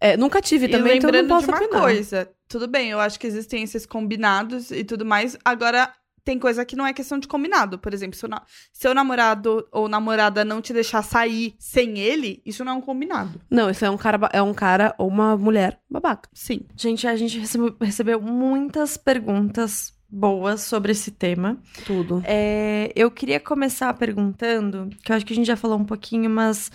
É, 0.00 0.16
nunca 0.16 0.40
tive 0.42 0.66
também, 0.68 0.94
e 0.94 0.96
então 0.98 1.08
eu 1.10 1.12
não 1.12 1.20
lembrando 1.20 1.28
posso 1.40 1.46
de 1.46 1.52
uma 1.52 1.64
opinar. 1.66 1.82
coisa, 1.82 2.28
tudo 2.48 2.66
bem, 2.66 2.90
eu 2.90 3.00
acho 3.00 3.18
que 3.20 3.26
existem 3.26 3.62
esses 3.62 3.86
combinados 3.86 4.70
e 4.70 4.82
tudo 4.84 5.04
mais. 5.06 5.36
Agora, 5.44 5.90
tem 6.26 6.38
coisa 6.40 6.64
que 6.64 6.74
não 6.74 6.84
é 6.86 6.92
questão 6.92 7.18
de 7.20 7.28
combinado. 7.28 7.78
Por 7.78 7.94
exemplo, 7.94 8.18
se 8.18 8.24
o 8.26 8.28
na- 8.28 8.42
seu 8.72 8.92
namorado 8.92 9.66
ou 9.70 9.88
namorada 9.88 10.44
não 10.44 10.60
te 10.60 10.72
deixar 10.72 11.02
sair 11.02 11.54
sem 11.58 11.98
ele, 12.00 12.42
isso 12.44 12.64
não 12.64 12.72
é 12.72 12.74
um 12.74 12.80
combinado. 12.80 13.40
Não, 13.48 13.70
isso 13.70 13.84
é 13.84 13.90
um 13.90 13.96
cara, 13.96 14.28
é 14.32 14.42
um 14.42 14.52
cara 14.52 14.92
ou 14.98 15.06
uma 15.08 15.36
mulher 15.36 15.78
babaca. 15.88 16.28
Sim. 16.34 16.62
Gente, 16.76 17.06
a 17.06 17.14
gente 17.16 17.38
recebeu, 17.38 17.74
recebeu 17.80 18.20
muitas 18.20 18.96
perguntas 18.96 19.94
boas 20.08 20.62
sobre 20.62 20.90
esse 20.92 21.10
tema. 21.12 21.58
Tudo. 21.84 22.20
É, 22.24 22.92
eu 22.96 23.08
queria 23.10 23.38
começar 23.38 23.94
perguntando, 23.94 24.90
que 25.04 25.12
eu 25.12 25.16
acho 25.16 25.24
que 25.24 25.32
a 25.32 25.36
gente 25.36 25.46
já 25.46 25.56
falou 25.56 25.78
um 25.78 25.84
pouquinho, 25.84 26.28
mas 26.28 26.70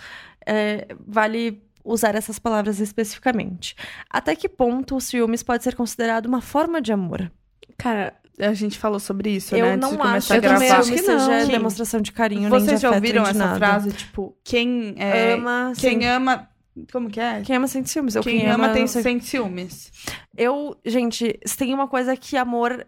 é, 0.46 0.88
vale 1.06 1.62
usar 1.84 2.14
essas 2.14 2.38
palavras 2.38 2.80
especificamente. 2.80 3.76
Até 4.08 4.34
que 4.34 4.48
ponto 4.48 4.96
o 4.96 5.00
ciúmes 5.00 5.42
pode 5.42 5.62
ser 5.62 5.74
considerado 5.74 6.24
uma 6.26 6.40
forma 6.40 6.80
de 6.80 6.92
amor? 6.92 7.30
Cara, 7.76 8.14
A 8.38 8.54
gente 8.54 8.78
falou 8.78 8.98
sobre 8.98 9.30
isso, 9.30 9.54
eu 9.54 9.64
né? 9.64 9.72
Antes 9.74 9.90
não 9.90 9.96
de 9.96 10.02
acho 10.02 10.32
a 10.32 10.40
que 10.40 10.46
Eu 10.46 10.50
gravar. 10.50 10.78
acho 10.78 10.92
que 10.92 11.02
não. 11.02 11.18
seja 11.20 11.44
Sim. 11.44 11.50
demonstração 11.52 12.00
de 12.00 12.12
carinho, 12.12 12.40
nem 12.42 12.50
Vocês 12.50 12.80
de 12.80 12.82
já 12.82 12.90
ouviram 12.90 13.22
nem 13.22 13.30
essa 13.30 13.38
nada. 13.38 13.58
frase? 13.58 13.92
Tipo, 13.92 14.34
quem 14.42 14.94
é, 14.96 15.32
Ama, 15.34 15.72
quem 15.76 16.00
sem- 16.00 16.08
ama. 16.08 16.48
Como 16.90 17.10
que 17.10 17.20
é? 17.20 17.42
quem 17.42 17.54
ama 17.56 17.68
sente 17.68 17.90
ciúmes. 17.90 18.16
Ou 18.16 18.22
Quem, 18.22 18.48
ama 18.48 18.70
tem 18.70 18.86
sem- 18.86 19.02
sente 19.02 19.26
ciúmes. 19.26 19.92
Eu, 20.36 20.74
gente, 20.84 21.38
tem 21.58 21.74
uma 21.74 21.86
coisa 21.86 22.16
que 22.16 22.34
amor 22.36 22.86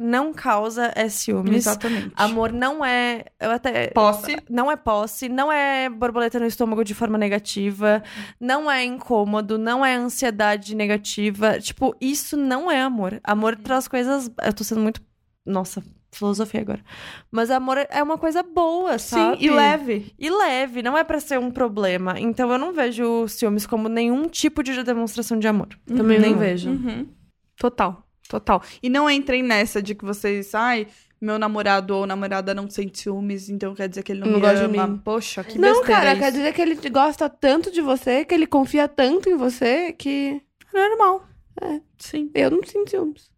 não 0.00 0.32
causa 0.32 0.90
é 0.96 1.10
ciúmes. 1.10 1.66
Exatamente. 1.66 2.10
Amor 2.16 2.50
não 2.50 2.82
é. 2.82 3.26
Eu 3.38 3.50
até. 3.50 3.88
Posse. 3.88 4.34
Não 4.48 4.72
é 4.72 4.76
posse, 4.76 5.28
não 5.28 5.52
é 5.52 5.90
borboleta 5.90 6.40
no 6.40 6.46
estômago 6.46 6.82
de 6.82 6.94
forma 6.94 7.18
negativa, 7.18 8.02
não 8.40 8.70
é 8.70 8.82
incômodo, 8.82 9.58
não 9.58 9.84
é 9.84 9.94
ansiedade 9.94 10.74
negativa. 10.74 11.60
Tipo, 11.60 11.94
isso 12.00 12.34
não 12.34 12.70
é 12.70 12.80
amor. 12.80 13.20
Amor 13.22 13.56
traz 13.56 13.86
coisas. 13.86 14.30
Eu 14.42 14.54
tô 14.54 14.64
sendo 14.64 14.80
muito. 14.80 15.02
Nossa, 15.44 15.82
filosofia 16.10 16.62
agora. 16.62 16.80
Mas 17.30 17.50
amor 17.50 17.76
é 17.90 18.02
uma 18.02 18.16
coisa 18.16 18.42
boa, 18.42 18.98
sabe? 18.98 19.36
Sim, 19.36 19.44
e 19.44 19.50
leve. 19.50 20.14
E 20.18 20.30
leve, 20.30 20.82
não 20.82 20.96
é 20.96 21.04
pra 21.04 21.20
ser 21.20 21.38
um 21.38 21.50
problema. 21.50 22.18
Então 22.18 22.50
eu 22.50 22.58
não 22.58 22.72
vejo 22.72 23.28
ciúmes 23.28 23.66
como 23.66 23.86
nenhum 23.86 24.28
tipo 24.28 24.62
de 24.62 24.82
demonstração 24.82 25.38
de 25.38 25.46
amor. 25.46 25.68
também 25.86 26.18
Nem 26.18 26.32
não 26.32 26.38
vejo. 26.38 26.70
Uhum. 26.70 27.06
Total, 27.56 28.02
total. 28.30 28.62
E 28.82 28.88
não 28.88 29.10
entrem 29.10 29.42
nessa 29.42 29.82
de 29.82 29.94
que 29.94 30.04
vocês, 30.04 30.54
ai, 30.54 30.86
meu 31.20 31.38
namorado 31.38 31.94
ou 31.94 32.06
namorada 32.06 32.54
não 32.54 32.70
sente 32.70 33.00
ciúmes, 33.00 33.50
então 33.50 33.74
quer 33.74 33.88
dizer 33.88 34.02
que 34.02 34.12
ele 34.12 34.20
não, 34.20 34.28
Não 34.28 34.34
me 34.36 34.40
gosta 34.40 34.68
de 34.68 34.78
ama. 34.78 34.86
mim. 34.86 34.98
Poxa, 35.04 35.44
que 35.44 35.58
Não, 35.58 35.82
cara, 35.82 36.16
quer 36.16 36.30
dizer 36.32 36.54
que 36.54 36.62
ele 36.62 36.76
gosta 36.88 37.28
tanto 37.28 37.70
de 37.70 37.82
você, 37.82 38.24
que 38.24 38.32
ele 38.34 38.46
confia 38.46 38.88
tanto 38.88 39.28
em 39.28 39.36
você, 39.36 39.92
que 39.92 40.40
Normal. 40.72 41.24
É. 41.60 41.80
Sim. 41.98 42.30
eu 42.34 42.50
não 42.50 42.62
sinto 42.62 42.88
ciúmes. 42.88 43.28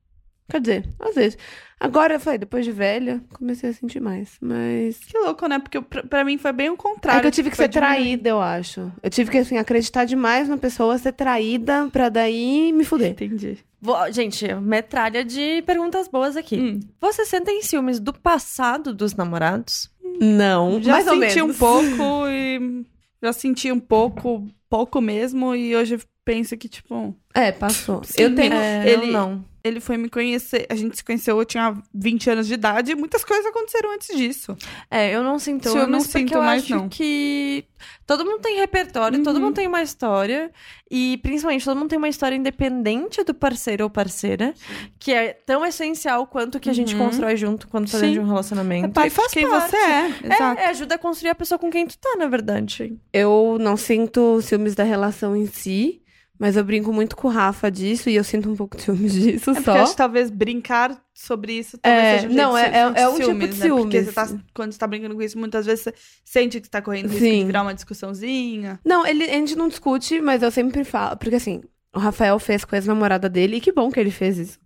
Quer 0.51 0.61
dizer, 0.61 0.89
às 1.01 1.15
vezes. 1.15 1.39
Agora 1.81 2.15
eu 2.15 2.21
falei, 2.21 2.39
depois 2.39 2.65
de 2.65 2.71
velha, 2.71 3.21
comecei 3.33 3.71
a 3.71 3.73
sentir 3.73 4.01
mais. 4.01 4.37
Mas. 4.41 4.99
Que 4.99 5.19
louco, 5.19 5.47
né? 5.49 5.59
Porque 5.59 5.81
pra, 5.81 6.03
pra 6.05 6.25
mim 6.25 6.39
foi 6.39 6.53
bem 6.53 6.71
o 6.71 6.75
É 6.75 6.77
contrário. 6.77 7.21
que 7.23 7.27
eu 7.27 7.31
tive 7.33 7.51
que 7.51 7.57
foi 7.57 7.65
ser 7.65 7.73
traída, 7.73 8.29
eu 8.29 8.41
acho. 8.41 8.93
Eu 9.03 9.11
tive 9.11 9.31
que, 9.31 9.39
assim, 9.39 9.57
acreditar 9.57 10.05
demais 10.05 10.49
na 10.49 10.57
pessoa, 10.57 10.97
ser 10.99 11.13
traída, 11.13 11.89
pra 11.91 12.09
daí 12.09 12.73
me 12.73 12.85
fuder. 12.85 13.11
Entendi. 13.13 13.59
Vou- 13.81 14.13
gente, 14.13 14.47
metralha 14.55 15.25
de 15.25 15.63
perguntas 15.63 16.07
boas 16.07 16.37
aqui. 16.37 16.57
Hum. 16.57 16.81
Você 17.01 17.25
sentem 17.25 17.63
ciúmes 17.63 17.99
do 17.99 18.13
passado 18.13 18.95
dos 18.95 19.15
namorados? 19.15 19.91
Não, 20.21 20.81
Já 20.81 20.93
mais 20.93 21.07
ou 21.09 21.15
senti 21.19 21.37
menos. 21.37 21.57
um 21.57 21.59
pouco 21.59 22.29
e. 22.29 22.85
Já 23.21 23.33
senti 23.33 23.71
um 23.73 23.81
pouco, 23.81 24.47
pouco 24.69 25.01
mesmo, 25.01 25.55
e 25.55 25.75
hoje 25.77 25.99
penso 26.25 26.57
que, 26.57 26.69
tipo, 26.69 27.17
É, 27.35 27.51
passou. 27.53 28.03
Sim, 28.05 28.23
eu 28.23 28.35
tenho. 28.35 28.53
É, 28.55 28.89
ele- 28.91 29.07
eu 29.09 29.13
não. 29.13 29.45
ele 29.65 29.81
foi 29.81 29.97
me 29.97 30.09
conhecer. 30.11 30.67
A 30.69 30.75
gente 30.75 30.97
se 30.97 31.05
conheceu, 31.05 31.39
eu 31.39 31.45
tinha 31.45 31.75
20 31.95 32.29
anos 32.29 32.47
de 32.47 32.55
idade, 32.55 32.93
e 32.93 32.95
muitas 32.95 33.25
coisas 33.25 33.47
aconteceram 33.47 33.93
antes 33.95 34.15
disso. 34.17 34.57
É, 34.91 35.11
eu 35.15 35.23
não 35.23 35.39
sinto 35.39 35.69
Então, 35.69 35.79
eu 35.81 35.87
não 35.87 36.01
sinto 36.01 36.35
eu 36.35 36.43
mais, 36.43 36.63
acho 36.65 36.75
não. 36.75 36.89
que 36.89 37.65
todo 38.07 38.25
mundo 38.25 38.41
tem 38.41 38.57
repertório, 38.59 39.23
todo 39.23 39.37
Uhum. 39.37 39.43
mundo 39.45 39.55
tem 39.55 39.67
uma 39.67 39.81
história. 39.83 40.51
E, 40.91 41.17
principalmente, 41.23 41.65
todo 41.65 41.79
mundo 41.79 41.89
tem 41.89 41.97
uma 41.99 42.09
história 42.09 42.37
independente 42.37 43.25
do 43.25 43.33
parceiro 43.33 43.85
ou 43.85 43.89
parceira, 43.91 44.53
que 44.99 45.11
é 45.13 45.33
tão 45.33 45.65
essencial 45.65 46.27
quanto 46.27 46.57
o 46.57 46.61
que 46.61 46.69
a 46.69 46.73
gente 46.75 46.95
Uhum. 46.95 47.07
constrói 47.07 47.37
junto 47.37 47.67
quando 47.69 47.91
tá 47.91 47.99
dentro 47.99 48.13
de 48.15 48.21
um 48.21 48.27
relacionamento. 48.27 49.01
É 49.01 49.07
e 49.07 49.11
faz 49.11 49.33
quem 49.33 49.49
parte. 49.49 49.71
você 49.71 49.77
é. 49.77 50.09
Exato. 50.35 50.61
É, 50.61 50.65
é, 50.65 50.69
ajuda 50.69 50.97
a 50.97 50.99
construir 50.99 51.31
a 51.31 51.35
pessoa 51.35 51.59
com 51.59 51.71
quem 51.71 51.87
tu 51.87 51.97
tá, 51.99 52.15
na 52.19 52.27
verdade. 52.27 52.95
Eu 53.13 53.57
não 53.59 53.77
sinto 53.79 54.43
ciúmes 54.43 54.75
da 54.75 54.85
relação 54.85 55.35
em 55.35 55.47
si, 55.47 56.03
Mas 56.39 56.57
eu 56.57 56.65
brinco 56.65 56.93
muito 56.93 57.15
com 57.15 57.29
o 57.29 57.31
Rafa 57.31 57.71
disso 57.71 58.11
e 58.11 58.17
eu 58.17 58.25
sinto 58.25 58.51
um 58.51 58.57
pouco 58.57 58.77
de 58.77 58.83
ciúmes 58.83 59.13
disso 59.13 59.51
É 59.51 59.55
porque 59.55 59.65
só. 59.71 59.77
acho 59.79 59.93
que 59.93 59.97
talvez 59.99 60.29
brincar 60.31 61.01
sobre 61.15 61.53
isso 61.53 61.79
talvez 61.79 62.03
É, 62.05 62.15
seja 62.17 62.27
um 62.27 62.31
jeito 62.31 62.43
não, 62.43 62.53
de 62.55 62.59
é- 62.61 62.65
ser- 62.65 62.75
é- 62.75 62.79
é 63.03 63.09
um 63.09 63.13
tipo 63.15 63.25
ciúmes, 63.25 63.55
de 63.55 63.61
né? 63.61 63.69
Porque 63.69 64.03
ciúmes. 64.03 64.07
você 64.07 64.13
tá, 64.13 64.29
quando 64.55 64.73
você 64.73 64.79
tá 64.79 64.87
brincando 64.89 65.15
com 65.15 65.23
isso, 65.23 65.39
muitas 65.39 65.67
vezes 65.67 65.85
você 65.85 65.95
sente 66.25 66.59
que 66.59 66.67
você 66.67 66.71
tá 66.71 66.83
correndo 66.83 67.07
risco 67.09 67.21
Sim. 67.25 67.39
de 67.41 67.45
virar 67.45 67.63
uma 67.63 67.75
discussãozinha. 67.75 68.81
Não, 68.85 69.07
ele, 69.07 69.25
a 69.25 69.35
gente 69.35 69.55
não 69.55 69.69
discute, 69.69 70.21
mas 70.21 70.43
eu 70.43 70.51
sempre 70.51 70.83
falo. 70.83 71.17
Porque 71.17 71.37
assim, 71.37 71.63
o 71.95 71.99
Rafael 72.01 72.37
fez 72.41 72.65
com 72.65 72.75
a 72.75 72.79
ex-namorada 72.79 73.29
dele, 73.29 73.59
e 73.59 73.61
que 73.61 73.71
bom 73.71 73.91
que 73.91 74.01
ele 74.01 74.11
fez 74.11 74.39
isso. 74.39 74.59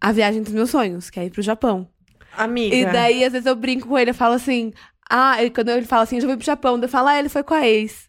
A 0.00 0.12
viagem 0.12 0.40
dos 0.42 0.52
meus 0.52 0.70
sonhos, 0.70 1.10
que 1.10 1.18
é 1.18 1.24
ir 1.24 1.30
pro 1.30 1.42
Japão. 1.42 1.88
Amiga. 2.36 2.76
E 2.76 2.84
daí, 2.84 3.24
às 3.24 3.32
vezes, 3.32 3.46
eu 3.46 3.56
brinco 3.56 3.88
com 3.88 3.98
ele, 3.98 4.10
eu 4.10 4.14
falo 4.14 4.34
assim. 4.34 4.72
Ah, 5.10 5.40
ele- 5.40 5.50
quando 5.50 5.70
ele 5.70 5.86
fala 5.86 6.02
assim, 6.02 6.16
eu 6.16 6.20
já 6.22 6.28
fui 6.28 6.36
pro 6.36 6.44
Japão, 6.46 6.78
daí 6.78 6.84
eu 6.84 6.88
falo, 6.92 7.08
ah, 7.08 7.18
ele 7.18 7.28
foi 7.30 7.42
com 7.42 7.54
a 7.54 7.66
ex. 7.66 8.08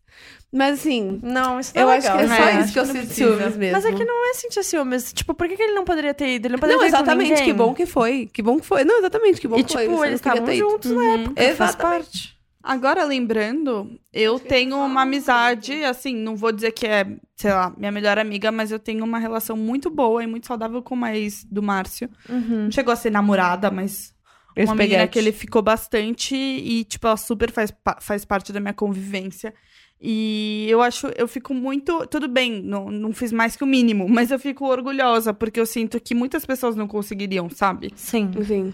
Mas 0.51 0.79
assim, 0.79 1.19
Não, 1.21 1.59
isso 1.59 1.71
não 1.75 1.81
eu 1.83 1.89
é 1.91 1.97
acho 1.97 2.07
legal, 2.07 2.17
que 2.17 2.23
é 2.23 2.27
né? 2.27 2.35
só 2.37 2.43
né? 2.45 2.51
isso 2.51 2.59
Acho 2.63 2.73
que 2.73 2.79
eu 2.79 2.85
sinto 2.85 3.05
precisa. 3.05 3.37
ciúmes 3.37 3.57
mesmo. 3.57 3.73
Mas 3.75 3.85
é 3.85 3.91
que 3.93 4.03
não 4.05 4.29
é 4.29 4.33
sentir 4.33 4.63
ciúmes. 4.63 5.13
Tipo, 5.13 5.33
por 5.35 5.47
que, 5.47 5.55
que 5.55 5.61
ele 5.61 5.73
não 5.73 5.85
poderia 5.85 6.13
ter 6.13 6.27
ido? 6.35 6.47
Ele 6.47 6.53
não 6.53 6.59
poderia 6.59 6.77
Não, 6.77 6.81
ter 6.89 6.95
exatamente, 6.95 7.43
que 7.43 7.53
bom 7.53 7.73
que 7.73 7.85
foi. 7.85 8.27
Que 8.33 8.41
bom 8.41 8.59
que 8.59 8.65
foi. 8.65 8.83
Não, 8.83 8.97
exatamente, 8.97 9.39
que 9.39 9.47
bom 9.47 9.57
E, 9.59 9.63
que 9.63 9.73
foi. 9.73 9.87
tipo, 9.87 10.03
eles 10.03 10.15
estavam 10.19 10.51
juntos 10.55 10.89
na 10.91 10.97
Uhum. 11.01 11.13
época. 11.21 11.35
Faz 11.35 11.49
Exatamente. 11.51 11.77
parte. 11.77 12.39
Agora, 12.63 13.05
lembrando, 13.05 13.99
eu 14.11 14.37
tenho 14.39 14.75
uma 14.77 15.03
amizade, 15.03 15.83
assim, 15.85 16.15
não 16.15 16.35
vou 16.35 16.51
dizer 16.51 16.71
que 16.71 16.85
é, 16.85 17.05
sei 17.35 17.51
lá, 17.51 17.71
minha 17.77 17.91
melhor 17.91 18.17
amiga, 18.19 18.51
mas 18.51 18.69
eu 18.71 18.77
tenho 18.79 19.03
uma 19.05 19.17
relação 19.17 19.55
muito 19.55 19.89
boa 19.89 20.23
e 20.23 20.27
muito 20.27 20.45
saudável 20.47 20.81
com 20.81 20.93
uma 20.93 21.15
ex 21.15 21.45
do 21.45 21.61
Márcio. 21.63 22.09
Uhum. 22.27 22.63
Não 22.65 22.71
chegou 22.71 22.91
a 22.91 22.95
ser 22.97 23.11
namorada, 23.11 23.71
mas 23.71 24.13
uma 24.57 24.75
menina 24.75 24.95
Espaguete. 25.03 25.13
que 25.13 25.19
ele 25.19 25.31
ficou 25.31 25.61
bastante 25.61 26.35
e, 26.35 26.83
tipo, 26.83 27.07
ela 27.07 27.15
super 27.15 27.49
faz, 27.51 27.71
faz 28.01 28.25
parte 28.25 28.51
da 28.51 28.59
minha 28.59 28.73
convivência. 28.73 29.53
E 30.01 30.65
eu 30.69 30.81
acho, 30.81 31.07
eu 31.17 31.27
fico 31.27 31.53
muito. 31.53 32.07
Tudo 32.07 32.27
bem, 32.27 32.61
não, 32.61 32.89
não 32.89 33.11
fiz 33.11 33.31
mais 33.31 33.55
que 33.55 33.63
o 33.63 33.67
mínimo, 33.67 34.07
mas 34.09 34.31
eu 34.31 34.39
fico 34.39 34.65
orgulhosa, 34.65 35.33
porque 35.33 35.59
eu 35.59 35.65
sinto 35.65 35.99
que 35.99 36.15
muitas 36.15 36.45
pessoas 36.45 36.75
não 36.75 36.87
conseguiriam, 36.87 37.49
sabe? 37.49 37.91
Sim. 37.95 38.31
Enfim. 38.37 38.73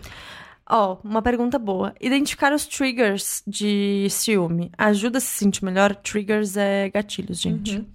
Ó, 0.67 0.97
uma 1.03 1.21
pergunta 1.21 1.59
boa. 1.59 1.93
Identificar 2.01 2.51
os 2.53 2.65
triggers 2.65 3.43
de 3.45 4.07
ciúme 4.09 4.71
ajuda 4.77 5.19
a 5.19 5.21
se 5.21 5.27
sentir 5.27 5.63
melhor? 5.63 5.95
Triggers 5.95 6.57
é 6.57 6.89
gatilhos, 6.89 7.39
gente. 7.39 7.77
Uhum. 7.77 7.85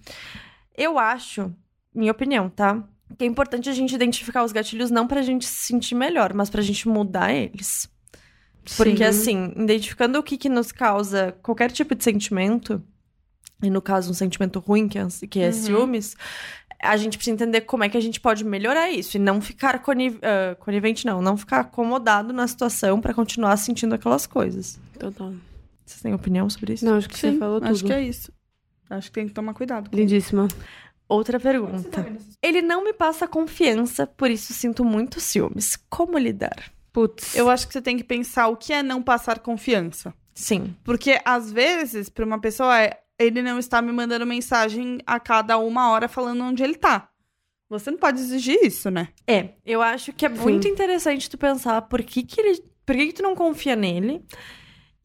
Eu 0.77 0.99
acho, 0.99 1.53
minha 1.95 2.13
opinião, 2.13 2.49
tá? 2.49 2.83
Que 3.19 3.25
é 3.25 3.27
importante 3.27 3.69
a 3.69 3.73
gente 3.73 3.95
identificar 3.95 4.45
os 4.45 4.53
gatilhos 4.53 4.91
não 4.91 5.07
pra 5.07 5.21
gente 5.21 5.45
se 5.45 5.67
sentir 5.67 5.97
melhor, 5.97 6.33
mas 6.33 6.49
pra 6.49 6.63
gente 6.63 6.89
mudar 6.89 7.33
eles. 7.33 7.91
Porque, 8.77 8.99
Sim. 8.99 9.05
assim, 9.05 9.53
identificando 9.57 10.19
o 10.19 10.23
que, 10.23 10.37
que 10.37 10.49
nos 10.49 10.71
causa 10.71 11.37
qualquer 11.43 11.73
tipo 11.73 11.95
de 11.95 12.05
sentimento, 12.05 12.83
e 13.63 13.71
no 13.71 13.81
caso 13.83 14.11
um 14.11 14.15
sentimento 14.15 14.59
ruim, 14.59 14.89
que 14.89 14.99
é, 14.99 15.07
que 15.29 15.41
é 15.41 15.47
Uhum. 15.47 15.53
ciúmes, 15.53 16.17
a 16.83 16.97
gente 16.97 17.19
precisa 17.19 17.35
entender 17.35 17.61
como 17.63 17.85
é 17.85 17.89
que 17.89 17.97
a 17.97 18.01
gente 18.01 18.21
pode 18.21 18.45
melhorar 18.45 18.91
isso. 18.91 19.17
E 19.17 19.21
não 19.21 19.41
ficar 19.41 19.79
coni 19.81 20.19
ah, 20.23 20.55
conivente, 20.61 21.05
não. 21.07 21.21
Não 21.21 21.37
ficar 21.37 21.61
acomodado 21.61 22.33
na 22.33 22.47
situação 22.49 23.01
pra 23.01 23.13
continuar 23.13 23.57
sentindo 23.57 23.95
aquelas 23.95 24.27
coisas. 24.27 24.79
Total. 24.99 25.33
Vocês 25.85 26.01
têm 26.03 26.15
opinião 26.15 26.49
sobre 26.49 26.75
isso? 26.75 26.85
Não, 26.85 26.97
acho 26.97 27.09
que 27.09 27.19
você 27.19 27.37
falou 27.37 27.61
tudo. 27.61 27.71
acho 27.71 27.85
que 27.85 27.93
é 27.93 28.03
isso. 28.03 28.33
Acho 28.89 29.09
que 29.09 29.15
tem 29.15 29.27
que 29.29 29.35
tomar 29.35 29.55
cuidado. 29.55 29.91
com 29.91 29.97
Lindíssima. 29.97 30.49
Outra 31.09 31.41
pergunta. 31.41 32.07
Ele 32.41 32.63
não 32.63 32.85
me 32.85 32.93
passa 32.93 33.27
confiança, 33.27 34.07
por 34.07 34.31
isso 34.31 34.53
sinto 34.53 34.85
muito 34.85 35.19
ciúmes. 35.21 35.77
Como 35.89 36.17
lidar? 36.17 36.73
Putz. 36.93 37.35
Eu 37.35 37.51
acho 37.51 37.67
que 37.67 37.73
você 37.73 37.83
tem 37.83 37.97
que 37.97 38.05
pensar 38.05 38.47
o 38.49 38.57
que 38.57 38.73
é 38.73 38.83
não 38.83 39.03
passar 39.03 39.41
confiança. 39.41 40.15
Sim. 40.35 40.75
Porque, 40.85 41.21
às 41.25 41.51
vezes, 41.53 42.09
pra 42.09 42.25
uma 42.25 42.41
pessoa, 42.41 42.81
é, 42.81 42.99
ele 43.21 43.43
não 43.43 43.59
está 43.59 43.83
me 43.83 43.93
mandando 43.93 44.27
mensagem 44.27 44.99
a 45.07 45.21
cada 45.21 45.59
uma 45.59 45.91
hora 45.91 46.09
falando 46.09 46.43
onde 46.43 46.63
ele 46.63 46.75
tá. 46.75 47.11
Você 47.69 47.91
não 47.91 47.99
pode 47.99 48.19
exigir 48.19 48.59
isso, 48.65 48.91
né? 48.91 49.09
É, 49.29 49.51
eu 49.65 49.81
acho 49.81 50.13
que 50.13 50.27
é 50.27 50.29
muito 50.29 50.67
interessante 50.67 51.31
tu 51.31 51.39
pensar 51.39 51.83
por 51.83 52.03
que 52.03 52.23
que 52.23 52.41
ele... 52.41 52.63
Por 52.85 52.97
que 52.97 53.09
que 53.09 53.13
tu 53.13 53.23
não 53.23 53.37
confia 53.37 53.77
nele? 53.77 54.25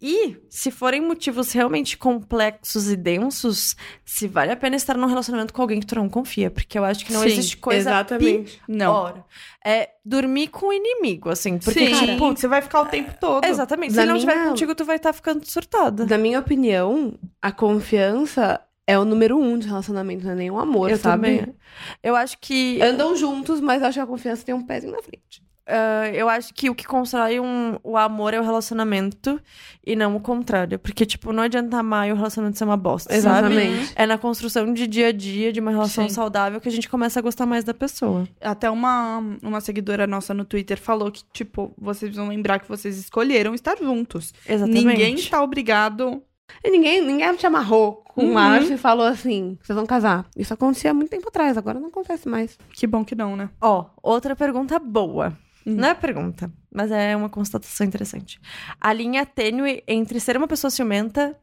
E, 0.07 0.37
se 0.49 0.69
forem 0.69 1.01
motivos 1.01 1.51
realmente 1.51 1.97
complexos 1.97 2.87
e 2.91 2.95
densos, 2.95 3.75
se 4.05 4.27
vale 4.27 4.51
a 4.51 4.55
pena 4.55 4.75
estar 4.75 4.95
num 4.95 5.07
relacionamento 5.07 5.51
com 5.51 5.63
alguém 5.63 5.79
que 5.79 5.87
tu 5.87 5.95
não 5.95 6.07
confia. 6.07 6.51
Porque 6.51 6.77
eu 6.77 6.83
acho 6.85 7.03
que 7.03 7.11
não 7.11 7.21
Sim, 7.21 7.27
existe 7.27 7.57
coisa 7.57 7.89
Exatamente. 7.89 8.61
Não. 8.67 8.93
pior. 9.05 9.25
É 9.65 9.89
dormir 10.05 10.49
com 10.49 10.67
o 10.67 10.73
inimigo, 10.73 11.29
assim. 11.31 11.57
Porque, 11.57 11.87
Sim, 11.87 12.05
tipo... 12.05 12.35
você 12.35 12.47
vai 12.47 12.61
ficar 12.61 12.81
o 12.81 12.85
tempo 12.85 13.15
todo. 13.19 13.45
Exatamente. 13.45 13.93
Se 13.93 13.99
ele 13.99 14.09
não 14.09 14.15
estiver 14.17 14.35
minha- 14.35 14.49
contigo, 14.49 14.75
tu 14.75 14.85
vai 14.85 14.97
estar 14.97 15.11
ficando 15.11 15.43
surtada. 15.49 16.05
Na 16.05 16.19
minha 16.19 16.39
opinião, 16.39 17.17
a 17.41 17.51
confiança 17.51 18.61
é 18.85 18.99
o 18.99 19.05
número 19.05 19.39
um 19.39 19.57
de 19.57 19.65
relacionamento, 19.67 20.23
não 20.23 20.33
é 20.33 20.35
nem 20.35 20.51
um 20.51 20.59
amor, 20.59 20.91
Eu 20.91 20.97
sabe? 20.97 21.39
também. 21.39 21.55
Eu 22.03 22.15
acho 22.15 22.37
que... 22.39 22.79
Andam 22.79 23.15
juntos, 23.15 23.59
mas 23.59 23.81
acho 23.81 23.95
que 23.97 23.99
a 23.99 24.05
confiança 24.05 24.45
tem 24.45 24.53
um 24.53 24.63
pezinho 24.63 24.93
na 24.93 25.01
frente. 25.01 25.43
Ah, 25.67 26.09
eu 26.13 26.29
acho 26.29 26.53
que 26.53 26.69
o 26.69 26.75
que 26.75 26.85
constrói 26.85 27.39
um, 27.39 27.77
o 27.83 27.97
amor 27.97 28.33
é 28.33 28.39
o 28.39 28.43
relacionamento 28.43 29.39
e 29.85 29.95
não 29.95 30.15
o 30.15 30.19
contrário. 30.19 30.77
Porque, 30.77 31.05
tipo, 31.05 31.33
não 31.33 31.43
adianta 31.43 31.77
amar 31.77 32.07
e 32.07 32.11
o 32.11 32.15
relacionamento 32.15 32.57
ser 32.57 32.65
uma 32.65 32.77
bosta, 32.77 33.09
sabe? 33.19 33.53
Exatamente. 33.55 33.93
É 33.95 34.05
na 34.05 34.17
construção 34.17 34.71
de 34.73 34.85
dia 34.87 35.07
a 35.07 35.11
dia, 35.11 35.51
de 35.51 35.59
uma 35.59 35.71
relação 35.71 36.07
Sim. 36.07 36.13
saudável, 36.13 36.61
que 36.61 36.69
a 36.69 36.71
gente 36.71 36.87
começa 36.89 37.19
a 37.19 37.21
gostar 37.21 37.45
mais 37.45 37.63
da 37.63 37.73
pessoa. 37.73 38.27
Até 38.41 38.69
uma, 38.69 39.23
uma 39.41 39.59
seguidora 39.61 40.05
nossa 40.05 40.33
no 40.33 40.45
Twitter 40.45 40.79
falou 40.79 41.11
que, 41.11 41.23
tipo, 41.33 41.73
vocês 41.77 42.15
vão 42.15 42.27
lembrar 42.27 42.59
que 42.59 42.67
vocês 42.69 42.97
escolheram 42.97 43.53
estar 43.55 43.77
juntos. 43.77 44.33
Exatamente. 44.47 44.85
Ninguém 44.85 45.15
está 45.15 45.41
obrigado. 45.41 46.21
E 46.63 46.69
ninguém, 46.69 47.01
ninguém 47.03 47.35
te 47.35 47.47
amarrou 47.47 48.03
com 48.07 48.21
Uhum. 48.21 48.29
um 48.29 48.33
macho 48.35 48.71
e 48.71 48.77
falou 48.77 49.05
assim: 49.07 49.57
vocês 49.63 49.75
vão 49.75 49.85
casar. 49.85 50.25
Isso 50.37 50.53
acontecia 50.53 50.91
há 50.91 50.93
muito 50.93 51.09
tempo 51.09 51.27
atrás, 51.27 51.57
agora 51.57 51.79
não 51.79 51.87
acontece 51.87 52.29
mais. 52.29 52.55
Que 52.71 52.85
bom 52.85 53.03
que 53.03 53.15
não, 53.15 53.35
né? 53.35 53.49
Ó, 53.59 53.85
outra 54.01 54.35
pergunta 54.35 54.77
boa. 54.77 55.35
Hum. 55.65 55.75
Não 55.75 55.89
é 55.89 55.93
pergunta, 55.95 56.51
mas 56.73 56.91
é 56.91 57.15
uma 57.15 57.29
constatação 57.29 57.85
interessante. 57.87 58.39
A 58.79 58.93
linha 58.93 59.25
tênue 59.25 59.83
entre 59.87 60.19
ser 60.19 60.37
uma 60.37 60.47
pessoa 60.47 60.69
ciumenta 60.69 61.35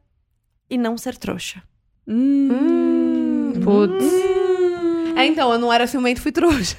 e 0.69 0.77
não 0.77 0.97
ser 0.97 1.17
trouxa. 1.17 1.61
Hum. 2.07 3.53
Putz. 3.63 4.05
É, 5.15 5.25
então, 5.25 5.51
eu 5.51 5.59
não 5.59 5.71
era 5.71 5.85
ciumento, 5.87 6.21
fui 6.21 6.31
trouxa. 6.31 6.75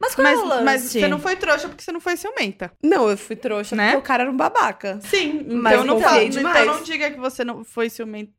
Mas 0.00 0.14
qual 0.14 0.26
é 0.26 0.34
o 0.34 0.38
Mas, 0.40 0.48
lance? 0.48 0.64
mas 0.64 0.82
você 0.82 1.08
não 1.08 1.18
foi 1.18 1.36
trouxa 1.36 1.68
porque 1.68 1.84
você 1.84 1.92
não 1.92 2.00
foi 2.00 2.16
ciumenta. 2.16 2.72
Não, 2.82 3.08
eu 3.10 3.18
fui 3.18 3.36
trouxa 3.36 3.76
Né? 3.76 3.88
porque 3.92 3.98
o 3.98 4.02
cara 4.02 4.22
era 4.22 4.32
um 4.32 4.36
babaca. 4.36 4.98
Sim, 5.02 5.44
Mas 5.46 5.74
então 5.74 5.84
não 5.84 6.00
confiei 6.00 6.10
fala, 6.10 6.28
demais. 6.30 6.62
Então 6.62 6.74
não 6.76 6.82
diga 6.82 7.10
que 7.10 7.20
você 7.20 7.44
não 7.44 7.64
foi 7.64 7.90
ciumenta. 7.90 8.32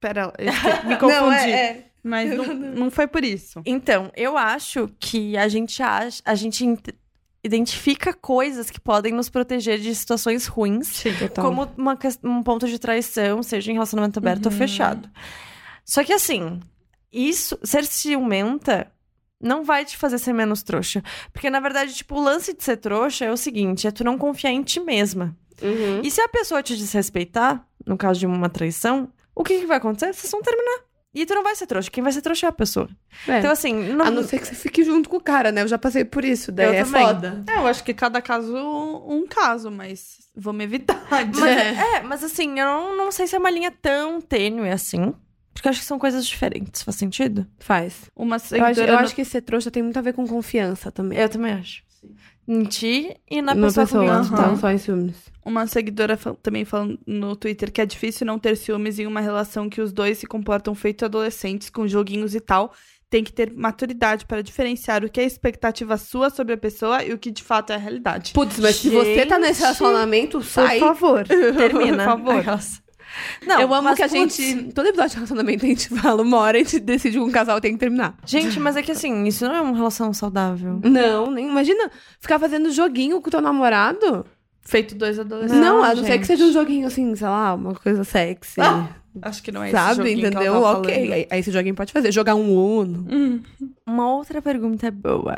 Pera, 0.00 0.32
me 0.86 0.96
confundi. 0.96 1.10
Não, 1.10 1.32
é, 1.32 1.50
é. 1.50 1.84
Mas 2.04 2.30
não, 2.36 2.44
não 2.54 2.90
foi 2.90 3.08
por 3.08 3.24
isso. 3.24 3.60
Então, 3.66 4.12
eu 4.16 4.38
acho 4.38 4.88
que 5.00 5.36
a 5.36 5.48
gente 5.48 5.82
acha, 5.82 6.22
a 6.24 6.36
gente 6.36 6.64
identifica 7.42 8.12
coisas 8.12 8.68
que 8.70 8.80
podem 8.80 9.12
nos 9.12 9.28
proteger 9.28 9.78
de 9.78 9.94
situações 9.94 10.46
ruins, 10.46 10.88
Sim. 10.88 11.10
Como 11.36 11.68
uma 11.76 11.96
um 12.24 12.42
ponto 12.42 12.66
de 12.66 12.78
traição, 12.78 13.42
seja 13.42 13.70
em 13.70 13.74
relacionamento 13.74 14.18
aberto 14.18 14.46
ou 14.46 14.52
Uhum. 14.52 14.58
fechado. 14.58 15.08
Só 15.84 16.02
que 16.04 16.12
assim, 16.12 16.60
isso, 17.12 17.58
ser 17.62 17.84
ciumenta 17.84 18.90
não 19.40 19.64
vai 19.64 19.84
te 19.84 19.96
fazer 19.96 20.18
ser 20.18 20.32
menos 20.32 20.62
trouxa. 20.62 21.02
Porque, 21.32 21.48
na 21.48 21.60
verdade, 21.60 21.94
tipo, 21.94 22.16
o 22.16 22.20
lance 22.22 22.52
de 22.52 22.62
ser 22.64 22.76
trouxa 22.76 23.24
é 23.24 23.32
o 23.32 23.36
seguinte: 23.36 23.86
é 23.86 23.90
tu 23.90 24.02
não 24.04 24.18
confiar 24.18 24.50
em 24.50 24.62
ti 24.62 24.80
mesma. 24.80 25.36
Uhum. 25.62 26.00
E 26.02 26.10
se 26.10 26.20
a 26.20 26.28
pessoa 26.28 26.62
te 26.62 26.76
desrespeitar, 26.76 27.64
no 27.86 27.96
caso 27.96 28.20
de 28.20 28.26
uma 28.26 28.48
traição, 28.48 29.10
o 29.34 29.44
que, 29.44 29.60
que 29.60 29.66
vai 29.66 29.78
acontecer? 29.78 30.12
Vocês 30.12 30.30
vão 30.30 30.42
terminar. 30.42 30.80
E 31.20 31.26
tu 31.26 31.34
não 31.34 31.42
vai 31.42 31.54
ser 31.56 31.66
trouxa. 31.66 31.90
Quem 31.90 32.02
vai 32.02 32.12
ser 32.12 32.20
trouxa 32.22 32.46
é 32.46 32.48
a 32.48 32.52
pessoa. 32.52 32.88
É. 33.26 33.38
Então, 33.38 33.50
assim, 33.50 33.72
não, 33.92 34.04
A 34.06 34.10
não 34.10 34.22
ser 34.22 34.38
que 34.38 34.46
você 34.46 34.54
fique 34.54 34.82
junto 34.84 35.08
com 35.08 35.16
o 35.16 35.20
cara, 35.20 35.50
né? 35.52 35.62
Eu 35.62 35.68
já 35.68 35.78
passei 35.78 36.04
por 36.04 36.24
isso, 36.24 36.52
daí 36.52 36.66
Eu 36.66 36.72
é 36.72 36.84
também. 36.84 37.06
foda. 37.06 37.44
É, 37.48 37.56
eu 37.56 37.66
acho 37.66 37.82
que 37.84 37.92
cada 37.94 38.20
caso 38.22 38.54
um 38.56 39.26
caso, 39.26 39.70
mas 39.70 40.18
vamos 40.36 40.62
evitar. 40.64 40.94
de- 41.30 41.40
Mas, 41.40 41.56
é, 41.56 42.00
mas 42.02 42.24
assim, 42.24 42.58
eu 42.60 42.66
não, 42.66 42.96
não 42.96 43.10
sei 43.12 43.26
se 43.26 43.34
é 43.34 43.38
uma 43.38 43.50
linha 43.50 43.70
tão 43.70 44.20
tênue 44.20 44.70
assim. 44.70 45.14
Porque 45.52 45.66
eu 45.66 45.70
acho 45.70 45.80
que 45.80 45.86
são 45.86 45.98
coisas 45.98 46.24
diferentes. 46.26 46.82
Faz 46.82 46.96
sentido? 46.96 47.44
Faz. 47.58 48.08
Uma 48.14 48.36
Eu 48.52 48.64
acho, 48.64 48.80
eu 48.80 48.86
no- 48.92 48.98
acho 49.00 49.14
que 49.14 49.24
ser 49.24 49.40
trouxa 49.40 49.70
tem 49.72 49.82
muito 49.82 49.98
a 49.98 50.02
ver 50.02 50.12
com 50.12 50.24
confiança 50.26 50.92
também. 50.92 51.18
Eu 51.18 51.28
também 51.28 51.52
acho. 51.52 51.82
Em 52.50 52.64
ti 52.64 53.14
e 53.30 53.42
na 53.42 53.52
Uma 53.52 53.66
pessoa, 53.66 53.86
pessoa, 53.86 54.04
com 54.04 54.10
quem 54.10 54.22
tu 54.22 54.34
Aham. 54.34 54.42
tá. 54.42 54.48
não 54.48 54.56
só 54.56 54.70
em 54.70 54.78
ciúmes. 54.78 55.16
Uma 55.44 55.66
seguidora 55.66 56.16
fal- 56.16 56.34
também 56.34 56.64
falando 56.64 56.98
no 57.06 57.36
Twitter 57.36 57.70
que 57.70 57.80
é 57.80 57.84
difícil 57.86 58.26
não 58.26 58.38
ter 58.38 58.56
ciúmes 58.56 58.98
em 58.98 59.06
uma 59.06 59.20
relação 59.20 59.68
que 59.68 59.80
os 59.82 59.92
dois 59.92 60.16
se 60.18 60.26
comportam 60.26 60.74
feito 60.74 61.04
adolescentes, 61.04 61.68
com 61.68 61.86
joguinhos 61.86 62.34
e 62.34 62.40
tal. 62.40 62.72
Tem 63.10 63.22
que 63.24 63.32
ter 63.32 63.52
maturidade 63.54 64.26
para 64.26 64.42
diferenciar 64.42 65.04
o 65.04 65.10
que 65.10 65.20
é 65.20 65.24
expectativa 65.24 65.96
sua 65.96 66.28
sobre 66.30 66.54
a 66.54 66.58
pessoa 66.58 67.02
e 67.04 67.12
o 67.12 67.18
que 67.18 67.30
de 67.30 67.42
fato 67.42 67.70
é 67.72 67.74
a 67.76 67.78
realidade. 67.78 68.32
Putz, 68.34 68.58
mas 68.58 68.76
se 68.76 68.90
você 68.90 69.24
tá 69.26 69.38
nesse 69.38 69.54
Gente, 69.54 69.62
relacionamento, 69.62 70.38
Por 70.38 70.44
sai. 70.44 70.78
favor. 70.78 71.24
Termina. 71.56 71.96
Por 71.98 72.04
favor. 72.04 72.36
Aquelas- 72.36 72.82
Não, 73.46 73.60
eu 73.60 73.72
amo 73.74 73.88
mas, 73.88 73.96
que 73.96 74.02
a 74.02 74.08
putz, 74.08 74.36
gente. 74.36 74.72
Todo 74.72 74.86
episódio 74.86 75.10
de 75.10 75.16
relacionamento 75.16 75.64
a 75.64 75.68
gente 75.68 75.88
fala 75.88 76.22
uma 76.22 76.36
hora 76.38 76.58
e 76.58 76.62
a 76.62 76.64
gente 76.64 76.80
decide 76.80 77.18
que 77.18 77.24
um 77.24 77.30
casal 77.30 77.60
tem 77.60 77.72
que 77.72 77.78
terminar. 77.78 78.16
Gente, 78.24 78.58
mas 78.60 78.76
é 78.76 78.82
que 78.82 78.92
assim, 78.92 79.24
isso 79.24 79.46
não 79.46 79.54
é 79.54 79.60
uma 79.60 79.76
relação 79.76 80.12
saudável. 80.12 80.80
Não, 80.84 81.30
nem. 81.30 81.48
Imagina 81.48 81.90
ficar 82.20 82.38
fazendo 82.38 82.70
joguinho 82.70 83.20
com 83.20 83.28
o 83.28 83.30
teu 83.30 83.40
namorado. 83.40 84.26
Feito 84.60 84.94
dois 84.94 85.18
adolescentes. 85.18 85.56
Não, 85.64 85.78
Não, 85.78 85.84
a 85.84 85.94
não 85.94 86.04
ser 86.04 86.18
que 86.18 86.26
seja 86.26 86.44
um 86.44 86.52
joguinho 86.52 86.86
assim, 86.86 87.14
sei 87.16 87.26
lá, 87.26 87.54
uma 87.54 87.74
coisa 87.74 88.04
sexy. 88.04 88.60
Acho 89.22 89.42
que 89.42 89.50
não 89.50 89.62
é 89.62 89.68
esse 89.68 89.76
sabe? 89.76 89.96
joguinho 89.96 90.26
ela 90.26 90.28
Entendeu? 90.28 90.52
tá 90.52 90.78
ok. 90.78 91.12
Aí, 91.12 91.26
aí 91.30 91.40
esse 91.40 91.50
joguinho 91.50 91.74
pode 91.74 91.92
fazer. 91.92 92.12
Jogar 92.12 92.34
um 92.34 92.54
Uno. 92.54 93.06
Hum. 93.10 93.40
Uma 93.86 94.14
outra 94.14 94.42
pergunta 94.42 94.90
boa. 94.90 95.36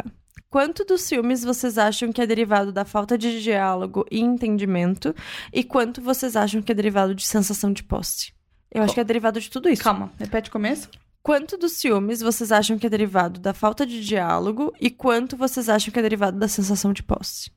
Quanto 0.50 0.84
dos 0.84 1.08
filmes 1.08 1.44
vocês 1.44 1.78
acham 1.78 2.10
que 2.12 2.20
é 2.20 2.26
derivado 2.26 2.72
da 2.72 2.84
falta 2.84 3.16
de 3.16 3.40
diálogo 3.40 4.04
e 4.10 4.20
entendimento? 4.20 5.14
E 5.52 5.62
quanto 5.62 6.02
vocês 6.02 6.34
acham 6.34 6.60
que 6.60 6.72
é 6.72 6.74
derivado 6.74 7.14
de 7.14 7.24
sensação 7.24 7.72
de 7.72 7.84
posse? 7.84 8.32
Eu 8.68 8.82
acho 8.82 8.92
que 8.92 8.98
é 9.00 9.04
derivado 9.04 9.40
de 9.40 9.48
tudo 9.48 9.68
isso. 9.68 9.82
Calma, 9.82 10.10
repete 10.18 10.48
o 10.48 10.52
começo. 10.52 10.88
Quanto 11.22 11.56
dos 11.56 11.80
filmes 11.80 12.20
vocês 12.20 12.50
acham 12.50 12.78
que 12.78 12.86
é 12.86 12.90
derivado 12.90 13.38
da 13.38 13.54
falta 13.54 13.86
de 13.86 14.04
diálogo 14.04 14.74
e 14.80 14.90
quanto 14.90 15.36
vocês 15.36 15.68
acham 15.68 15.92
que 15.92 15.98
é 15.98 16.02
derivado 16.02 16.36
da 16.36 16.48
sensação 16.48 16.92
de 16.92 17.02
posse? 17.04 17.52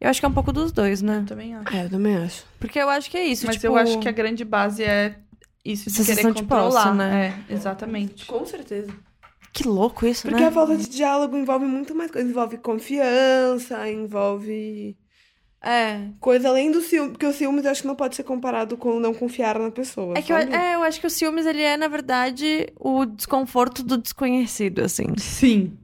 Eu 0.00 0.10
acho 0.10 0.18
que 0.18 0.26
é 0.26 0.28
um 0.28 0.32
pouco 0.32 0.52
dos 0.52 0.72
dois, 0.72 1.00
né? 1.00 1.18
Eu 1.18 1.26
também 1.26 1.54
acho. 1.54 1.76
É, 1.76 1.84
eu 1.84 1.90
também 1.90 2.16
acho. 2.16 2.44
Porque 2.58 2.78
eu 2.78 2.90
acho 2.90 3.08
que 3.08 3.16
é 3.16 3.24
isso. 3.24 3.46
Mas 3.46 3.56
tipo, 3.56 3.68
eu 3.68 3.76
acho 3.76 4.00
que 4.00 4.08
a 4.08 4.12
grande 4.12 4.44
base 4.44 4.82
é 4.82 5.16
isso 5.64 5.84
de 5.84 5.94
Sensação 5.94 6.32
querer 6.32 6.34
de 6.34 6.42
posse, 6.42 6.76
controlar. 6.76 6.94
né? 6.94 7.34
É, 7.48 7.54
exatamente. 7.54 8.26
Com 8.26 8.44
certeza. 8.44 8.92
Que 9.52 9.68
louco 9.68 10.06
isso, 10.06 10.22
Porque 10.28 10.40
né? 10.42 10.48
a 10.48 10.52
falta 10.52 10.76
de 10.76 10.88
diálogo 10.88 11.36
envolve 11.36 11.66
muito 11.66 11.94
mais 11.94 12.10
coisa. 12.10 12.26
Envolve 12.28 12.56
confiança, 12.58 13.88
envolve 13.90 14.96
É. 15.62 16.08
coisa 16.20 16.48
além 16.48 16.70
do 16.70 16.80
ciúme. 16.80 17.10
Porque 17.10 17.26
o 17.26 17.32
ciúmes 17.32 17.64
eu 17.64 17.70
acho 17.70 17.82
que 17.82 17.86
não 17.88 17.94
pode 17.94 18.16
ser 18.16 18.22
comparado 18.24 18.76
com 18.78 18.98
não 18.98 19.12
confiar 19.12 19.58
na 19.58 19.70
pessoa. 19.70 20.14
É 20.16 20.22
que 20.22 20.32
eu, 20.32 20.36
é, 20.38 20.74
eu 20.74 20.82
acho 20.82 20.98
que 21.00 21.06
o 21.06 21.10
ciúmes, 21.10 21.44
ele 21.46 21.60
é, 21.62 21.76
na 21.76 21.86
verdade, 21.88 22.66
o 22.80 23.04
desconforto 23.04 23.82
do 23.82 23.98
desconhecido, 23.98 24.80
assim. 24.82 25.06
Sim. 25.18 25.76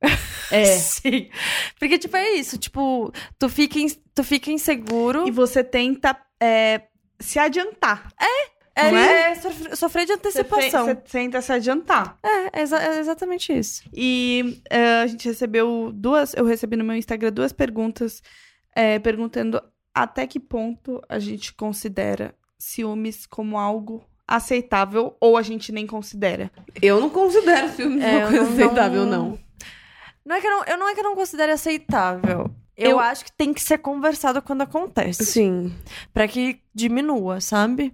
É. 0.50 0.66
Sim. 0.66 1.30
Porque, 1.78 1.98
tipo, 1.98 2.14
é 2.14 2.32
isso. 2.34 2.58
Tipo, 2.58 3.10
tu 3.38 3.48
fica, 3.48 3.78
in- 3.78 3.96
tu 4.14 4.22
fica 4.22 4.50
inseguro. 4.50 5.26
E 5.26 5.30
você 5.30 5.64
tenta 5.64 6.14
é, 6.38 6.82
se 7.18 7.38
adiantar. 7.38 8.12
é, 8.20 8.51
não 8.76 8.98
é? 8.98 9.30
é 9.30 9.34
sofrer, 9.34 9.76
sofrer 9.76 10.06
de 10.06 10.12
antecipação. 10.12 10.84
você 10.86 10.94
tenta 10.94 11.40
se 11.42 11.52
adiantar. 11.52 12.18
É, 12.22 12.60
é, 12.60 12.62
exa- 12.62 12.82
é 12.82 12.98
exatamente 12.98 13.52
isso. 13.52 13.82
E 13.92 14.60
é, 14.70 15.00
a 15.02 15.06
gente 15.06 15.28
recebeu 15.28 15.90
duas. 15.94 16.32
Eu 16.34 16.44
recebi 16.44 16.76
no 16.76 16.84
meu 16.84 16.96
Instagram 16.96 17.32
duas 17.32 17.52
perguntas 17.52 18.22
é, 18.74 18.98
perguntando 18.98 19.62
até 19.94 20.26
que 20.26 20.40
ponto 20.40 21.02
a 21.08 21.18
gente 21.18 21.52
considera 21.54 22.34
ciúmes 22.58 23.26
como 23.26 23.58
algo 23.58 24.02
aceitável 24.26 25.16
ou 25.20 25.36
a 25.36 25.42
gente 25.42 25.70
nem 25.72 25.86
considera. 25.86 26.50
Eu 26.80 27.00
não 27.00 27.10
considero 27.10 27.68
ciúmes 27.70 28.02
É, 28.02 28.18
uma 28.24 28.28
coisa 28.28 28.42
não- 28.44 28.52
aceitável, 28.52 29.04
não- 29.06 29.28
não. 29.30 29.38
Não 30.24 30.36
é 30.36 30.40
que 30.40 30.46
eu 30.46 30.50
não, 30.50 30.64
eu 30.64 30.78
não 30.78 30.88
é 30.88 30.94
que 30.94 31.00
eu 31.00 31.04
não 31.04 31.14
considere 31.16 31.52
aceitável. 31.52 32.50
Eu, 32.76 32.92
Eu- 32.92 32.98
acho 33.00 33.24
que 33.24 33.32
tem 33.32 33.52
que 33.52 33.60
ser 33.60 33.78
conversado 33.78 34.40
quando 34.40 34.62
acontece. 34.62 35.26
Sim. 35.26 35.74
Pra 36.14 36.26
que 36.26 36.60
diminua, 36.74 37.40
sabe? 37.40 37.92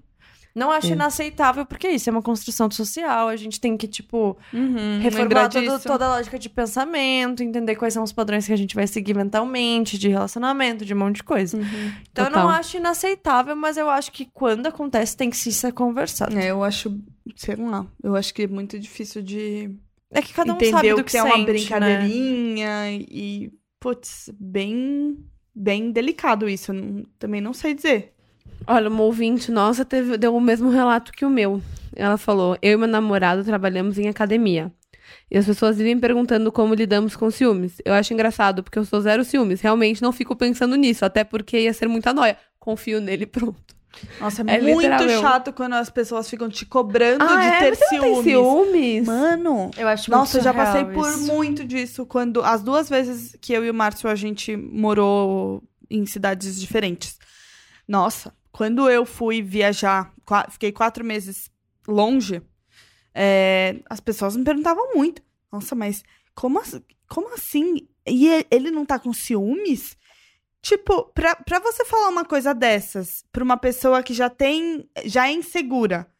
Não 0.54 0.70
acho 0.72 0.88
É. 0.88 0.90
inaceitável, 0.90 1.64
porque 1.64 1.88
isso 1.88 2.08
é 2.08 2.12
uma 2.12 2.22
construção 2.22 2.68
social. 2.70 3.28
A 3.28 3.37
gente 3.37 3.61
tem 3.61 3.76
que, 3.76 3.87
tipo, 3.87 4.37
Uhum, 4.52 4.98
reformular 5.00 5.48
todo- 5.48 5.78
toda 5.80 6.06
a 6.06 6.16
lógica 6.16 6.38
de 6.38 6.48
pensamento, 6.48 7.42
entender 7.42 7.76
quais 7.76 7.94
são 7.94 8.02
os 8.02 8.12
padrões 8.12 8.46
que 8.46 8.52
a 8.52 8.56
gente 8.56 8.74
vai 8.74 8.87
seguir 8.87 9.14
mentalmente, 9.14 9.96
de 9.98 10.08
relacionamento, 10.08 10.84
de 10.84 10.92
um 10.94 10.98
monte 10.98 11.16
de 11.16 11.22
coisa. 11.22 11.58
Então 12.11 12.24
eu 12.24 12.30
não 12.30 12.42
Total. 12.42 12.48
acho 12.58 12.76
inaceitável, 12.76 13.54
mas 13.54 13.76
eu 13.76 13.88
acho 13.88 14.11
que 14.11 14.24
quando 14.24 14.66
acontece 14.66 15.16
tem 15.16 15.30
que 15.30 15.37
sim 15.37 15.50
ser 15.52 15.72
conversado. 15.72 16.37
É, 16.37 16.50
eu 16.50 16.64
acho, 16.64 16.98
sei 17.37 17.54
lá, 17.56 17.87
eu 18.02 18.16
acho 18.16 18.34
que 18.34 18.42
é 18.42 18.46
muito 18.48 18.78
difícil 18.78 19.22
de 19.22 19.70
É 20.11 20.20
que 20.22 20.32
cada 20.32 20.52
um 20.52 20.56
entender 20.56 20.72
sabe 20.72 20.92
o 20.92 20.96
do 20.96 21.04
que, 21.04 21.11
que, 21.12 21.16
é 21.18 21.22
sente, 21.22 21.32
uma 21.34 21.38
né? 21.38 21.44
brincadeirinha 21.52 22.90
e, 22.92 23.52
putz, 23.80 24.30
bem, 24.38 25.18
bem 25.54 25.90
delicado 25.92 26.48
isso. 26.48 26.72
Eu 26.72 26.76
não- 26.76 27.04
também 27.18 27.40
não 27.40 27.52
sei 27.52 27.74
dizer. 27.74 28.14
Olha, 28.66 28.88
uma 28.88 29.03
ouvinte 29.03 29.51
nossa 29.51 29.85
teve, 29.85 30.16
deu 30.18 30.35
o 30.35 30.40
mesmo 30.40 30.68
relato 30.71 31.12
que 31.12 31.25
o 31.25 31.31
meu. 31.31 31.62
Ela 31.97 32.16
falou: 32.18 32.57
Eu 32.61 32.73
e 32.73 32.77
meu 32.77 32.88
namorado 32.88 33.44
trabalhamos 33.44 33.99
em 33.99 34.09
academia. 34.09 34.71
E 35.31 35.37
as 35.38 35.47
pessoas 35.47 35.77
vivem 35.79 35.99
perguntando 35.99 36.51
como 36.53 36.75
lidamos 36.75 37.16
com 37.16 37.31
ciúmes. 37.31 37.77
Eu 37.85 37.94
acho 37.94 38.12
engraçado, 38.12 38.62
porque 38.62 38.79
eu 38.79 38.85
sou 38.85 39.01
zero 39.01 39.25
ciúmes. 39.25 39.61
Realmente 39.61 40.03
não 40.03 40.12
fico 40.12 40.37
pensando 40.37 40.77
nisso, 40.77 41.05
até 41.05 41.25
porque 41.25 41.61
ia 41.61 41.73
ser 41.73 41.88
muita 41.88 42.12
noia. 42.12 42.37
Confio 42.59 43.01
nele, 43.01 43.27
pronto. 43.27 43.77
Nossa, 44.21 44.42
é, 44.47 44.57
É 44.57 44.61
muito 44.61 45.09
chato 45.21 45.53
quando 45.53 45.73
as 45.73 45.88
pessoas 45.90 46.29
ficam 46.29 46.49
te 46.49 46.64
cobrando 46.66 47.25
Ah, 47.25 47.37
de 47.40 47.47
é? 47.47 47.59
ter 47.59 47.77
Você 47.77 47.97
não 47.97 48.01
tem 48.03 48.23
ciúmes. 48.23 48.25
ciúmes? 48.25 49.07
Mano, 49.07 49.71
Eu 49.77 49.88
acho 49.88 50.11
Nossa, 50.11 50.38
eu 50.38 50.42
muito 50.42 50.44
já 50.44 50.55
passei 50.55 50.85
por 50.85 51.09
isso. 51.09 51.33
muito 51.33 51.64
disso 51.64 52.07
quando 52.07 52.42
as 52.42 52.62
duas 52.62 52.88
vezes 52.88 53.35
que 53.40 53.53
eu 53.53 53.64
e 53.64 53.71
o 53.71 53.75
Márcio 53.75 54.09
a 54.09 54.14
gente 54.14 54.57
morou 54.57 55.62
em 55.90 56.05
cidades 56.07 56.61
diferentes. 56.61 57.18
Nossa, 57.88 58.33
quando 58.59 58.90
eu 58.90 59.07
fui 59.07 59.40
viajar, 59.40 60.12
fiquei 60.51 60.73
quatro 60.73 61.05
meses 61.05 61.49
longe, 61.87 62.42
é, 63.14 63.81
as 63.88 64.01
pessoas 64.01 64.35
me 64.35 64.42
perguntavam 64.42 64.97
muito. 64.97 65.23
Nossa, 65.53 65.77
mas 65.77 66.03
como, 66.35 66.61
como 67.09 67.33
assim? 67.33 67.87
E- 68.05 68.44
ele 68.51 68.73
não 68.73 68.85
tá 68.85 68.99
com 68.99 69.12
ciúmes? 69.12 69.97
Tipo, 70.61 71.05
pra, 71.14 71.37
pra 71.37 71.61
você 71.61 71.85
falar 71.85 72.09
uma 72.09 72.25
coisa 72.25 72.53
dessas 72.53 73.25
pra 73.31 73.44
uma 73.44 73.57
pessoa 73.57 74.03
que 74.03 74.12
já 74.12 74.29
tem, 74.29 74.90
já 75.05 75.29
é 75.29 75.33
insegura. 75.33 76.12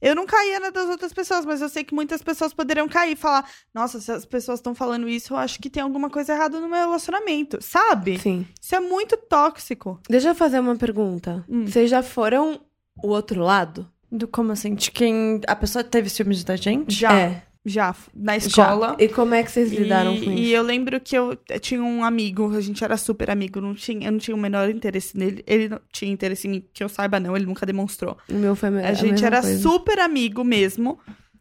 Eu 0.00 0.14
não 0.14 0.26
caía 0.26 0.60
na 0.60 0.70
das 0.70 0.88
outras 0.88 1.12
pessoas, 1.12 1.44
mas 1.46 1.60
eu 1.60 1.68
sei 1.68 1.82
que 1.82 1.94
muitas 1.94 2.22
pessoas 2.22 2.52
poderiam 2.52 2.88
cair 2.88 3.12
e 3.12 3.16
falar: 3.16 3.48
Nossa, 3.74 4.00
se 4.00 4.12
as 4.12 4.26
pessoas 4.26 4.58
estão 4.58 4.74
falando 4.74 5.08
isso, 5.08 5.32
eu 5.34 5.38
acho 5.38 5.58
que 5.58 5.70
tem 5.70 5.82
alguma 5.82 6.10
coisa 6.10 6.32
errada 6.34 6.60
no 6.60 6.68
meu 6.68 6.78
relacionamento, 6.78 7.58
sabe? 7.62 8.18
Sim. 8.18 8.46
Isso 8.60 8.74
é 8.74 8.80
muito 8.80 9.16
tóxico. 9.16 10.00
Deixa 10.08 10.28
eu 10.28 10.34
fazer 10.34 10.60
uma 10.60 10.76
pergunta. 10.76 11.44
Hum. 11.48 11.66
Vocês 11.66 11.88
já 11.90 12.02
foram 12.02 12.60
o 13.02 13.08
outro 13.08 13.40
lado? 13.42 13.90
Do 14.10 14.28
como 14.28 14.52
assim? 14.52 14.74
De 14.74 14.90
quem 14.90 15.40
a 15.46 15.56
pessoa 15.56 15.82
teve 15.82 16.08
ciúmes 16.08 16.44
da 16.44 16.56
gente? 16.56 16.94
Já, 16.94 17.12
É. 17.18 17.42
já, 17.68 17.94
na 18.14 18.36
escola. 18.36 18.96
E 18.98 19.08
como 19.08 19.34
é 19.34 19.42
que 19.42 19.50
vocês 19.50 19.72
E, 19.72 19.76
lidaram 19.76 20.16
com 20.20 20.30
e 20.30 20.44
isso? 20.44 20.54
eu 20.54 20.62
lembro 20.62 21.00
que 21.00 21.18
eu 21.18 21.36
tinha 21.60 21.82
um 21.82 22.04
amigo, 22.04 22.54
a 22.56 22.60
gente 22.60 22.82
era 22.84 22.96
super 22.96 23.28
amigo, 23.28 23.60
não 23.60 23.74
tinha, 23.74 24.06
eu 24.06 24.12
não 24.12 24.18
tinha 24.20 24.36
o 24.36 24.38
menor 24.40 24.70
interesse 24.70 25.18
nele. 25.18 25.42
Ele 25.46 25.68
não 25.68 25.80
tinha 25.92 26.10
interesse 26.10 26.46
em 26.46 26.50
mim, 26.52 26.64
que 26.72 26.84
eu 26.84 26.88
saiba, 26.88 27.18
não, 27.18 27.36
ele 27.36 27.44
nunca 27.44 27.66
demonstrou. 27.66 28.16
O 28.30 28.34
meu 28.34 28.54
foi 28.54 28.68
A 28.84 28.94
gente 28.94 29.12
mesma 29.14 29.26
era 29.26 29.42
coisa. 29.42 29.60
super 29.60 29.98
amigo 29.98 30.44
mesmo. 30.44 30.98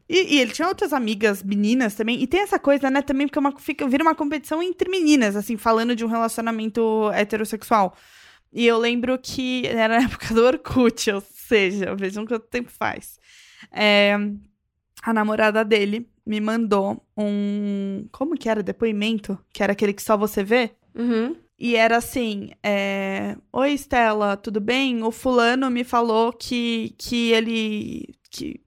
E, 0.09 0.35
e 0.35 0.41
ele 0.41 0.51
tinha 0.51 0.67
outras 0.67 0.93
amigas 0.93 1.41
meninas 1.43 1.95
também. 1.95 2.21
E 2.21 2.27
tem 2.27 2.41
essa 2.41 2.57
coisa, 2.59 2.89
né, 2.89 3.01
também, 3.01 3.27
porque 3.27 3.38
é 3.39 3.41
uma, 3.41 3.57
fica, 3.59 3.88
vira 3.88 4.03
uma 4.03 4.15
competição 4.15 4.61
entre 4.61 4.89
meninas, 4.89 5.35
assim, 5.35 5.57
falando 5.57 5.95
de 5.95 6.03
um 6.03 6.07
relacionamento 6.07 7.09
heterossexual. 7.13 7.95
E 8.53 8.65
eu 8.65 8.77
lembro 8.77 9.17
que 9.21 9.63
era 9.67 9.97
na 9.99 10.05
época 10.05 10.33
do 10.33 10.43
Orkut, 10.43 11.11
ou 11.11 11.21
seja, 11.21 11.93
vejam 11.95 12.25
quanto 12.25 12.47
tempo 12.47 12.71
faz. 12.71 13.19
É, 13.71 14.15
a 15.01 15.13
namorada 15.13 15.63
dele 15.65 16.07
me 16.25 16.41
mandou 16.41 17.05
um. 17.17 18.07
Como 18.11 18.35
que 18.35 18.49
era? 18.49 18.63
Depoimento? 18.63 19.38
Que 19.53 19.61
era 19.61 19.73
aquele 19.73 19.93
que 19.93 20.01
só 20.01 20.17
você 20.17 20.43
vê? 20.43 20.71
Uhum. 20.93 21.35
E 21.57 21.75
era 21.75 21.97
assim: 21.97 22.51
é, 22.63 23.38
Oi, 23.51 23.71
Estela, 23.71 24.35
tudo 24.35 24.59
bem? 24.59 25.03
O 25.03 25.11
fulano 25.11 25.69
me 25.69 25.83
falou 25.83 26.33
que, 26.33 26.95
que 26.97 27.31
ele. 27.31 28.15
Que... 28.29 28.59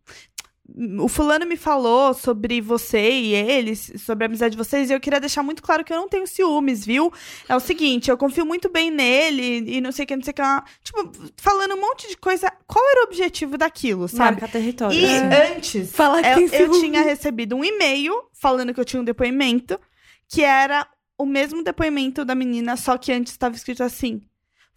O 1.00 1.08
fulano 1.08 1.46
me 1.46 1.56
falou 1.56 2.12
sobre 2.12 2.60
você 2.60 3.10
e 3.10 3.34
eles, 3.34 3.90
sobre 4.04 4.24
a 4.24 4.26
amizade 4.26 4.52
de 4.52 4.58
vocês, 4.58 4.90
e 4.90 4.92
eu 4.92 5.00
queria 5.00 5.18
deixar 5.18 5.42
muito 5.42 5.62
claro 5.62 5.82
que 5.82 5.92
eu 5.92 5.96
não 5.96 6.08
tenho 6.08 6.26
ciúmes, 6.26 6.84
viu? 6.84 7.10
É 7.48 7.56
o 7.56 7.60
seguinte, 7.60 8.10
eu 8.10 8.18
confio 8.18 8.44
muito 8.44 8.70
bem 8.70 8.90
nele 8.90 9.64
e 9.66 9.80
não 9.80 9.90
sei 9.90 10.04
o 10.04 10.08
que, 10.08 10.16
não 10.16 10.22
sei 10.22 10.32
o 10.32 10.34
que 10.34 10.42
lá. 10.42 10.62
Tipo, 10.82 11.10
falando 11.36 11.74
um 11.74 11.80
monte 11.80 12.06
de 12.08 12.16
coisa. 12.18 12.52
Qual 12.66 12.84
era 12.90 13.00
o 13.00 13.04
objetivo 13.04 13.56
daquilo, 13.56 14.08
sabe? 14.08 14.40
Marca 14.40 14.48
território. 14.48 14.98
E 14.98 15.06
assim. 15.06 15.56
antes, 15.56 15.92
Falar 15.92 16.22
que 16.22 16.40
eu, 16.40 16.48
eu 16.48 16.70
tinha 16.72 17.02
recebido 17.02 17.56
um 17.56 17.64
e-mail 17.64 18.12
falando 18.32 18.74
que 18.74 18.80
eu 18.80 18.84
tinha 18.84 19.00
um 19.00 19.04
depoimento, 19.04 19.80
que 20.28 20.44
era 20.44 20.86
o 21.16 21.24
mesmo 21.24 21.64
depoimento 21.64 22.24
da 22.24 22.34
menina, 22.34 22.76
só 22.76 22.98
que 22.98 23.10
antes 23.10 23.32
estava 23.32 23.56
escrito 23.56 23.82
assim: 23.82 24.20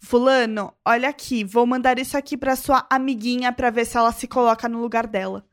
Fulano, 0.00 0.72
olha 0.84 1.08
aqui, 1.08 1.44
vou 1.44 1.66
mandar 1.66 1.98
isso 1.98 2.16
aqui 2.16 2.36
pra 2.36 2.56
sua 2.56 2.86
amiguinha 2.90 3.52
pra 3.52 3.70
ver 3.70 3.84
se 3.84 3.96
ela 3.96 4.10
se 4.10 4.26
coloca 4.26 4.68
no 4.68 4.80
lugar 4.80 5.06
dela. 5.06 5.44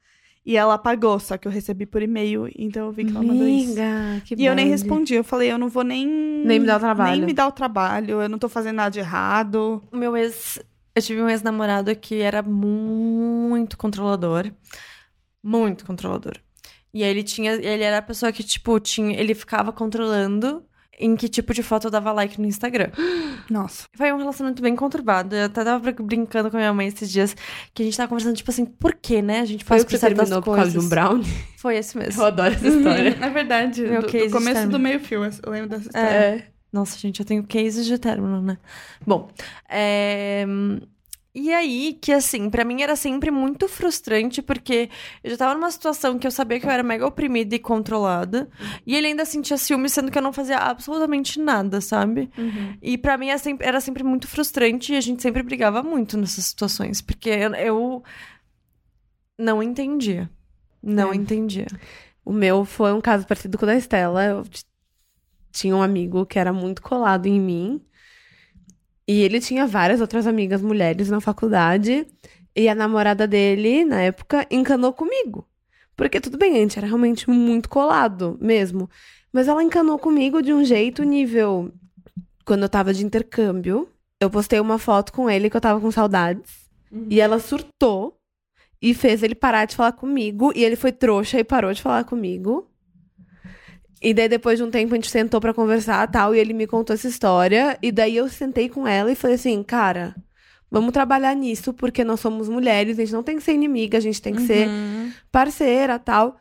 E 0.49 0.57
ela 0.57 0.73
apagou, 0.73 1.19
só 1.19 1.37
que 1.37 1.47
eu 1.47 1.51
recebi 1.51 1.85
por 1.85 2.01
e-mail, 2.01 2.49
então 2.57 2.87
eu 2.87 2.91
vi 2.91 3.05
que 3.05 3.11
ela 3.11 3.21
mandou 3.21 3.47
isso. 3.47 3.79
Amiga, 3.79 4.21
que 4.25 4.33
E 4.35 4.45
eu 4.47 4.55
nem 4.55 4.65
bad. 4.65 4.71
respondi, 4.71 5.13
eu 5.13 5.23
falei, 5.23 5.51
eu 5.51 5.59
não 5.59 5.69
vou 5.69 5.83
nem. 5.83 6.07
Nem 6.07 6.59
me 6.59 6.65
dar 6.65 6.77
o 6.77 6.79
trabalho. 6.79 7.17
Nem 7.17 7.25
me 7.27 7.33
dar 7.33 7.47
o 7.47 7.51
trabalho, 7.51 8.19
eu 8.19 8.27
não 8.27 8.39
tô 8.39 8.49
fazendo 8.49 8.77
nada 8.77 8.89
de 8.89 8.97
errado. 8.97 9.79
O 9.91 9.95
meu 9.95 10.17
ex. 10.17 10.57
Eu 10.95 11.03
tive 11.03 11.21
um 11.21 11.29
ex-namorado 11.29 11.95
que 11.95 12.19
era 12.19 12.41
muito 12.41 13.77
controlador. 13.77 14.51
Muito 15.43 15.85
controlador. 15.85 16.33
E 16.91 17.03
aí 17.03 17.09
ele 17.11 17.21
tinha. 17.21 17.51
Ele 17.53 17.83
era 17.83 17.99
a 17.99 18.01
pessoa 18.01 18.31
que, 18.31 18.43
tipo, 18.43 18.79
tinha. 18.79 19.19
Ele 19.19 19.35
ficava 19.35 19.71
controlando 19.71 20.63
em 20.99 21.15
que 21.15 21.29
tipo 21.29 21.53
de 21.53 21.63
foto 21.63 21.87
eu 21.87 21.91
dava 21.91 22.11
like 22.11 22.39
no 22.41 22.45
Instagram. 22.45 22.89
Nossa. 23.49 23.87
Foi 23.95 24.11
um 24.11 24.17
relacionamento 24.17 24.61
bem 24.61 24.75
conturbado. 24.75 25.35
Eu 25.35 25.45
até 25.45 25.63
tava 25.63 25.79
brin- 25.79 26.05
brincando 26.05 26.51
com 26.51 26.57
a 26.57 26.59
minha 26.59 26.73
mãe 26.73 26.87
esses 26.87 27.09
dias 27.09 27.35
que 27.73 27.81
a 27.81 27.85
gente 27.85 27.95
tava 27.97 28.09
conversando, 28.09 28.35
tipo 28.35 28.51
assim, 28.51 28.65
por 28.65 28.93
que, 28.95 29.21
né? 29.21 29.39
A 29.39 29.45
gente 29.45 29.63
faz 29.63 29.81
o 29.81 29.85
que 29.85 29.93
por 29.93 29.99
você 29.99 30.07
terminou 30.13 30.41
por 30.41 30.55
coisas. 30.55 30.73
causa 30.73 30.79
de 30.79 30.85
um 30.85 30.89
brownie? 30.89 31.25
Foi 31.57 31.77
esse 31.77 31.97
mesmo. 31.97 32.21
Eu 32.21 32.27
adoro 32.27 32.53
essa 32.53 32.67
história. 32.67 33.17
É 33.21 33.29
verdade. 33.29 33.81
Meu 33.81 34.01
do, 34.01 34.07
case 34.07 34.27
do 34.27 34.31
começo 34.33 34.67
do 34.67 34.79
meio 34.79 34.99
fio, 34.99 35.23
eu 35.23 35.51
lembro 35.51 35.69
dessa 35.69 35.85
história. 35.87 36.07
é. 36.07 36.43
Nossa, 36.71 36.99
gente, 36.99 37.19
eu 37.19 37.25
tenho 37.25 37.43
cases 37.47 37.85
de 37.85 37.97
término, 37.97 38.41
né? 38.43 38.57
Bom, 39.05 39.27
é... 39.67 40.45
E 41.41 41.53
aí, 41.53 41.97
que 42.01 42.11
assim, 42.11 42.49
pra 42.49 42.65
mim 42.65 42.81
era 42.81 42.95
sempre 42.97 43.31
muito 43.31 43.67
frustrante, 43.69 44.41
porque 44.41 44.89
eu 45.23 45.31
já 45.31 45.37
tava 45.37 45.53
numa 45.53 45.71
situação 45.71 46.19
que 46.19 46.27
eu 46.27 46.31
sabia 46.31 46.59
que 46.59 46.65
eu 46.65 46.69
era 46.69 46.83
mega 46.83 47.07
oprimida 47.07 47.55
e 47.55 47.59
controlada, 47.59 48.49
e 48.85 48.93
ele 48.93 49.07
ainda 49.07 49.23
sentia 49.23 49.57
ciúme, 49.57 49.89
sendo 49.89 50.11
que 50.11 50.17
eu 50.17 50.21
não 50.21 50.33
fazia 50.33 50.57
absolutamente 50.57 51.39
nada, 51.39 51.79
sabe? 51.79 52.29
E 52.81 52.97
pra 52.97 53.17
mim 53.17 53.29
era 53.29 53.37
sempre, 53.37 53.65
era 53.65 53.79
sempre 53.79 54.03
muito 54.03 54.27
frustrante, 54.27 54.91
e 54.91 54.97
a 54.97 55.01
gente 55.01 55.21
sempre 55.21 55.41
brigava 55.41 55.81
muito 55.81 56.17
nessas 56.17 56.45
situações, 56.45 56.99
porque 57.01 57.29
eu, 57.29 57.53
eu 57.55 58.03
não 59.37 59.63
entendia. 59.63 60.29
Não 60.83 61.13
É. 61.13 61.15
entendia. 61.15 61.67
O 62.25 62.31
meu 62.33 62.65
foi 62.65 62.93
um 62.93 63.01
caso 63.01 63.25
parecido 63.25 63.57
com 63.57 63.63
o 63.63 63.67
da 63.67 63.75
Estela. 63.75 64.25
Eu 64.25 64.43
tinha 65.51 65.75
um 65.75 65.81
amigo 65.81 66.25
que 66.25 66.37
era 66.37 66.51
muito 66.53 66.81
colado 66.81 67.25
em 67.27 67.39
mim. 67.39 67.81
E 69.09 69.23
ele 69.23 69.39
tinha 69.39 69.65
várias 69.65 70.01
outras 70.01 70.27
amigas 70.27 70.61
mulheres 70.61 71.09
na 71.09 71.19
faculdade. 71.19 72.05
E 72.55 72.69
a 72.69 72.75
namorada 72.75 73.25
dele, 73.25 73.83
na 73.83 74.03
época, 74.03 74.45
encanou 74.51 74.93
comigo. 74.93 75.47
Porque 75.95 76.21
tudo 76.21 76.37
bem, 76.37 76.53
a 76.53 76.59
gente 76.59 76.77
era 76.77 76.85
realmente 76.85 77.27
muito 77.27 77.67
colado 77.69 78.37
mesmo. 78.39 78.87
Mas 79.33 79.47
ela 79.47 79.63
encanou 79.63 79.97
comigo 79.97 80.43
de 80.43 80.53
um 80.53 80.63
jeito 80.63 81.01
nível. 81.01 81.73
Quando 82.45 82.61
eu 82.61 82.69
tava 82.69 82.93
de 82.93 83.03
intercâmbio, 83.03 83.89
eu 84.21 84.29
postei 84.29 84.59
uma 84.59 84.77
foto 84.77 85.11
com 85.11 85.27
ele 85.27 85.49
que 85.49 85.57
eu 85.57 85.61
tava 85.61 85.81
com 85.81 85.89
saudades. 85.89 86.69
E 87.09 87.19
ela 87.19 87.39
surtou 87.39 88.15
e 88.79 88.93
fez 88.93 89.23
ele 89.23 89.33
parar 89.33 89.65
de 89.65 89.75
falar 89.75 89.93
comigo. 89.93 90.53
E 90.55 90.63
ele 90.63 90.75
foi 90.75 90.91
trouxa 90.91 91.39
e 91.39 91.43
parou 91.43 91.73
de 91.73 91.81
falar 91.81 92.03
comigo. 92.03 92.68
E 94.01 94.13
daí, 94.13 94.29
depois 94.29 94.57
de 94.57 94.63
um 94.63 94.71
tempo, 94.71 94.93
a 94.93 94.97
gente 94.97 95.09
sentou 95.09 95.41
pra 95.41 95.53
conversar 95.53 96.07
tal. 96.09 96.33
E 96.33 96.39
ele 96.39 96.53
me 96.53 96.65
contou 96.65 96.93
essa 96.93 97.07
história. 97.07 97.77
E 97.81 97.91
daí 97.91 98.15
eu 98.15 98.29
sentei 98.29 98.69
com 98.69 98.87
ela 98.87 99.11
e 99.11 99.15
falei 99.15 99.35
assim, 99.35 99.61
cara, 99.61 100.15
vamos 100.71 100.91
trabalhar 100.93 101.35
nisso, 101.35 101.73
porque 101.73 102.03
nós 102.03 102.19
somos 102.19 102.47
mulheres, 102.47 102.97
a 102.97 103.01
gente 103.01 103.13
não 103.13 103.23
tem 103.23 103.35
que 103.37 103.43
ser 103.43 103.53
inimiga, 103.53 103.97
a 103.97 104.01
gente 104.01 104.21
tem 104.21 104.33
que 104.33 104.41
ser 104.43 104.67
Uhum. 104.69 105.11
parceira 105.31 105.99
tal. 105.99 106.37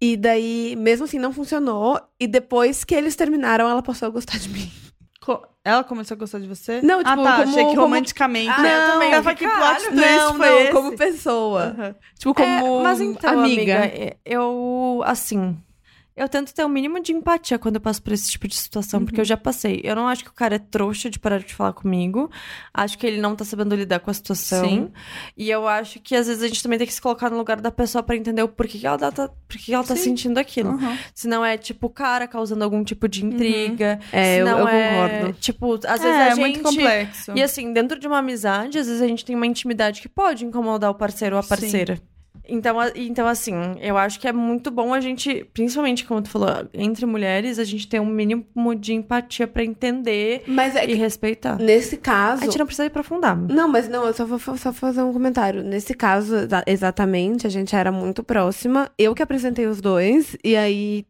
E 0.00 0.16
daí, 0.16 0.76
mesmo 0.76 1.04
assim, 1.06 1.18
não 1.18 1.32
funcionou. 1.32 1.98
E 2.20 2.26
depois 2.26 2.84
que 2.84 2.94
eles 2.94 3.16
terminaram, 3.16 3.68
ela 3.68 3.82
passou 3.82 4.06
a 4.06 4.10
gostar 4.10 4.38
de 4.38 4.48
mim. 4.50 4.70
Co- 5.24 5.42
Ela 5.64 5.82
começou 5.82 6.14
a 6.14 6.18
gostar 6.18 6.38
de 6.38 6.46
você? 6.46 6.80
Não, 6.82 7.00
ah, 7.00 7.04
tipo, 7.04 7.22
tá. 7.24 7.36
como- 7.38 7.42
Achei 7.50 7.64
que 7.64 7.70
como- 7.70 7.80
romanticamente. 7.80 8.50
Ah, 8.50 8.62
eu 8.86 8.92
também. 8.92 9.12
Ela 9.12 9.34
que 9.34 9.48
plot 9.48 9.84
twist 9.88 9.94
não, 9.96 10.34
foi 10.36 10.48
não, 10.48 10.58
esse? 10.60 10.70
como 10.72 10.96
pessoa. 10.96 11.62
Aham. 11.76 11.94
Tipo, 12.18 12.34
como 12.34 12.46
É, 12.46 12.82
mas 12.82 13.00
então, 13.00 13.40
amiga. 13.40 13.78
amiga, 13.84 14.16
eu, 14.24 15.02
assim, 15.04 15.56
eu 16.16 16.28
tento 16.30 16.54
ter 16.54 16.64
o 16.64 16.68
mínimo 16.68 16.98
de 17.00 17.12
empatia 17.12 17.58
quando 17.58 17.74
eu 17.74 17.80
passo 17.80 18.02
por 18.02 18.12
esse 18.12 18.30
tipo 18.30 18.48
de 18.48 18.54
situação, 18.56 19.04
porque 19.04 19.20
eu 19.20 19.24
já 19.24 19.36
passei. 19.36 19.82
Eu 19.84 19.94
não 19.94 20.08
acho 20.08 20.24
que 20.24 20.30
o 20.30 20.32
cara 20.32 20.56
é 20.56 20.58
trouxa 20.58 21.10
de 21.10 21.18
parar 21.18 21.40
de 21.40 21.54
falar 21.54 21.74
comigo. 21.74 22.30
Acho 22.72 22.96
que 22.96 23.06
ele 23.06 23.20
não 23.20 23.36
tá 23.36 23.44
sabendo 23.44 23.74
lidar 23.74 24.00
com 24.00 24.10
a 24.10 24.14
situação. 24.14 24.64
Sim. 24.66 24.90
E 25.36 25.50
eu 25.50 25.68
acho 25.68 26.00
que 26.00 26.16
às 26.16 26.26
vezes 26.26 26.42
a 26.42 26.48
gente 26.48 26.62
também 26.62 26.78
tem 26.78 26.86
que 26.86 26.92
se 26.94 27.02
colocar 27.02 27.28
no 27.28 27.36
lugar 27.36 27.60
da 27.60 27.70
pessoa 27.70 28.02
pra 28.02 28.16
entender 28.16 28.42
o 28.42 28.48
porquê 28.48 28.78
que 28.78 28.86
ela 28.86 28.96
tá, 28.96 29.28
por 29.28 29.58
que 29.58 29.74
ela 29.74 29.84
tá 29.84 29.94
Sim. 29.94 30.04
sentindo 30.04 30.38
aquilo. 30.38 30.70
Aham. 30.70 30.96
Se 31.14 31.28
não 31.28 31.44
é, 31.44 31.58
tipo, 31.58 31.88
o 31.88 31.90
cara 31.90 32.26
causando 32.26 32.64
algum 32.64 32.82
tipo 32.82 33.06
de 33.06 33.22
intriga. 33.22 34.00
É, 34.10 34.36
se 34.36 34.40
eu- 34.40 34.46
eu 34.46 34.68
é, 34.68 35.08
concordo. 35.10 35.32
Tipo, 35.38 35.74
às 35.86 36.00
vezes 36.00 36.04
é, 36.04 36.22
a 36.22 36.26
é 36.26 36.30
gente... 36.30 36.38
muito 36.40 36.62
complexo. 36.62 37.32
E 37.34 37.42
assim, 37.42 37.74
dentro 37.74 37.98
de 37.98 38.06
uma 38.06 38.18
amizade, 38.18 38.78
às 38.78 38.86
vezes 38.86 39.02
a 39.02 39.06
gente 39.06 39.22
tem 39.22 39.36
uma 39.36 39.46
intimidade 39.46 40.00
que 40.00 40.08
pode 40.08 40.46
incomodar 40.46 40.90
o 40.90 40.94
parceiro 40.94 41.36
ou 41.36 41.40
a 41.40 41.42
Sim. 41.42 41.98
Então, 42.48 42.78
a- 42.80 42.92
então, 42.94 43.26
assim, 43.26 43.54
eu 43.80 43.96
acho 43.96 44.18
que 44.20 44.26
é 44.28 44.32
muito 44.32 44.70
bom 44.70 44.92
a 44.94 45.00
gente, 45.00 45.44
principalmente 45.52 46.04
como 46.04 46.22
tu 46.22 46.28
falou, 46.30 46.48
entre 46.72 47.04
mulheres, 47.06 47.58
a 47.58 47.64
gente 47.64 47.88
ter 47.88 48.00
um 48.00 48.06
mínimo 48.06 48.74
de 48.78 48.94
empatia 48.94 49.46
pra 49.46 49.64
entender 49.64 50.42
Mas 50.46 50.76
é 50.76 50.86
e 50.88 50.94
respeitar. 50.94 51.56
nesse 51.58 51.96
A 51.96 51.98
caso. 51.98 52.42
gente 52.44 52.58
não 52.58 52.66
precisa 52.66 52.86
aprofundar. 52.86 53.36
Não, 53.36 53.68
mas 53.68 53.88
não, 53.88 54.06
eu 54.06 54.12
só 54.14 54.24
vou 54.24 54.38
só 54.38 54.72
fazer 54.72 55.02
um 55.02 55.12
comentário. 55.12 55.62
Nesse 55.62 55.94
caso, 55.94 56.36
exa- 56.36 56.64
exatamente, 56.66 57.46
a 57.46 57.50
gente 57.50 57.74
era 57.74 57.90
muito 57.92 58.22
próxima. 58.22 58.90
Eu 58.98 59.14
que 59.14 59.22
apresentei 59.22 59.66
os 59.66 59.80
dois, 59.80 60.36
e 60.44 60.56
aí. 60.56 61.04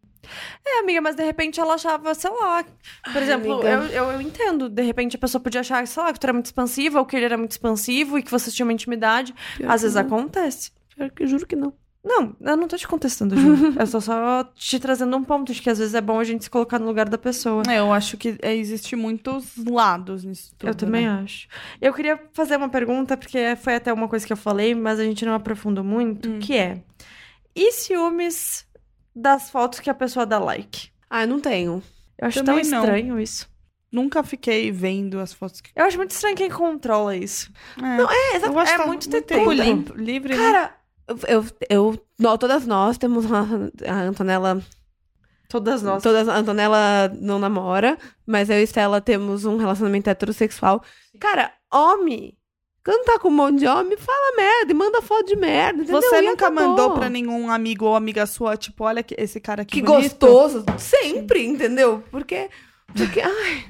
É, 0.67 0.81
amiga, 0.81 1.01
mas 1.01 1.15
de 1.15 1.23
repente 1.25 1.61
ela 1.61 1.75
achava, 1.75 2.13
sei 2.13 2.31
lá. 2.31 2.65
Por 2.65 3.17
Ai, 3.19 3.23
exemplo, 3.23 3.63
eu, 3.63 3.83
eu, 3.85 4.05
eu 4.11 4.21
entendo. 4.21 4.69
De 4.69 4.83
repente 4.83 5.15
a 5.15 5.19
pessoa 5.21 5.41
podia 5.41 5.61
achar, 5.61 5.87
sei 5.87 6.03
lá, 6.03 6.13
que 6.13 6.19
tu 6.19 6.25
era 6.25 6.33
muito 6.33 6.47
expansiva 6.47 6.99
ou 6.99 7.07
que 7.07 7.15
ele 7.15 7.25
era 7.27 7.39
muito 7.39 7.53
expansivo 7.53 8.19
e 8.19 8.23
que 8.25 8.31
vocês 8.31 8.53
tinham 8.53 8.67
uma 8.67 8.73
intimidade. 8.73 9.33
Pior 9.57 9.71
Às 9.71 9.83
vezes 9.83 9.95
não. 9.95 10.03
acontece. 10.03 10.73
Pior 10.97 11.11
que- 11.11 11.27
Juro 11.27 11.47
que 11.47 11.55
não. 11.57 11.73
Não, 12.09 12.37
eu 12.41 12.57
não 12.57 12.69
tô 12.69 12.77
te 12.77 12.87
contestando, 12.87 13.37
Ju. 13.37 13.49
eu 13.81 13.91
tô 13.91 14.01
só 14.01 14.45
te 14.55 14.79
trazendo 14.79 15.17
um 15.17 15.25
ponto 15.25 15.53
de 15.53 15.61
que 15.61 15.69
às 15.69 15.79
vezes 15.79 15.93
é 15.93 16.01
bom 16.01 16.21
a 16.21 16.25
gente 16.25 16.45
se 16.45 16.51
colocar 16.51 16.79
no 16.79 16.87
lugar 16.87 17.09
da 17.09 17.19
pessoa. 17.19 17.65
É, 17.69 17.81
eu 17.81 17.93
acho 17.93 18.17
que 18.17 18.37
é, 18.43 18.55
existe 18.55 18.95
muitos 18.95 19.57
lados 19.69 20.23
nisso 20.23 20.55
tudo. 20.57 20.69
eu 20.71 20.75
também 20.77 21.05
né? 21.05 21.21
acho. 21.25 21.49
Eu 21.81 21.93
queria 21.93 22.17
fazer 22.33 22.57
uma 22.57 22.69
pergunta, 22.69 23.17
porque 23.17 23.57
foi 23.57 23.75
até 23.75 23.93
uma 23.93 24.07
coisa 24.07 24.25
que 24.25 24.33
eu 24.33 24.37
falei, 24.37 24.73
mas 24.73 25.01
a 25.01 25.05
gente 25.05 25.25
não 25.27 25.35
aprofundou 25.35 25.83
muito, 25.83 26.29
Hum. 26.31 26.39
que 26.39 26.57
é... 26.57 26.81
E 27.57 27.73
ciúmes 27.73 28.65
das 29.15 29.51
fotos 29.51 29.81
que 29.81 29.91
a 29.91 29.95
pessoa 29.95 30.25
dá 30.25 30.39
like? 30.39 30.91
Ah, 31.11 31.23
eu 31.23 31.29
não 31.29 31.41
tenho. 31.41 31.83
Eu 32.19 32.29
acho 32.29 32.45
Também 32.45 32.63
tão 32.63 32.71
não. 32.71 32.81
estranho 32.85 33.19
isso. 33.21 33.49
Nunca 33.91 34.23
fiquei 34.23 34.71
vendo 34.71 35.19
as 35.19 35.33
fotos 35.33 35.61
que. 35.61 35.71
Eu 35.75 35.85
acho 35.87 35.97
muito 35.97 36.11
estranho 36.11 36.37
quem 36.37 36.51
controla 36.51 37.17
isso. 37.17 37.51
É, 37.79 37.81
Não, 37.97 38.09
é, 38.11 38.37
eu 38.45 38.59
acho 38.59 38.73
é 38.73 38.77
que 38.77 38.83
tá 38.83 38.87
muito 38.87 39.09
tempo 39.23 39.53
livre, 39.97 40.37
né? 40.37 40.43
Cara, 40.53 40.76
eu, 41.29 41.45
eu, 41.71 42.03
todas 42.39 42.67
nós 42.67 42.99
temos 42.99 43.25
uma, 43.25 43.47
a 43.87 43.95
Antonella. 44.03 44.61
Todas 45.49 45.81
nós. 45.83 46.03
Todas, 46.03 46.29
a 46.29 46.37
Antonella 46.39 47.09
não 47.21 47.39
namora, 47.39 47.97
mas 48.27 48.51
eu 48.51 48.59
e 48.59 48.63
Stella 48.67 49.01
temos 49.01 49.45
um 49.45 49.57
relacionamento 49.57 50.11
heterossexual. 50.11 50.83
Cara, 51.21 51.53
homem. 51.73 52.37
Quando 52.85 53.05
tá 53.05 53.19
com 53.19 53.29
um 53.29 53.33
monte 53.33 53.59
de 53.61 53.67
homem, 53.67 53.97
fala 53.97 54.37
merda 54.37 54.71
e 54.71 54.75
manda 54.75 55.03
foto 55.03 55.27
de 55.27 55.37
merda. 55.37 55.83
Entendeu? 55.83 56.01
Você 56.01 56.19
E 56.19 56.23
nunca 56.23 56.47
acabou. 56.47 56.69
mandou 56.69 56.91
pra 56.93 57.09
nenhum 57.11 57.51
amigo 57.51 57.85
ou 57.85 57.97
amiga 57.97 58.27
sua, 58.27 58.57
tipo, 58.57 58.85
olha 58.85 59.03
que- 59.03 59.17
esse 59.19 59.41
cara 59.41 59.63
aqui 59.63 59.81
Que 59.81 59.83
bonito? 59.83 60.27
gostoso. 60.27 60.65
Sempre, 60.79 61.45
entendeu? 61.45 62.03
Porque. 62.11 62.49
Porque. 62.97 63.21
Ai, 63.21 63.65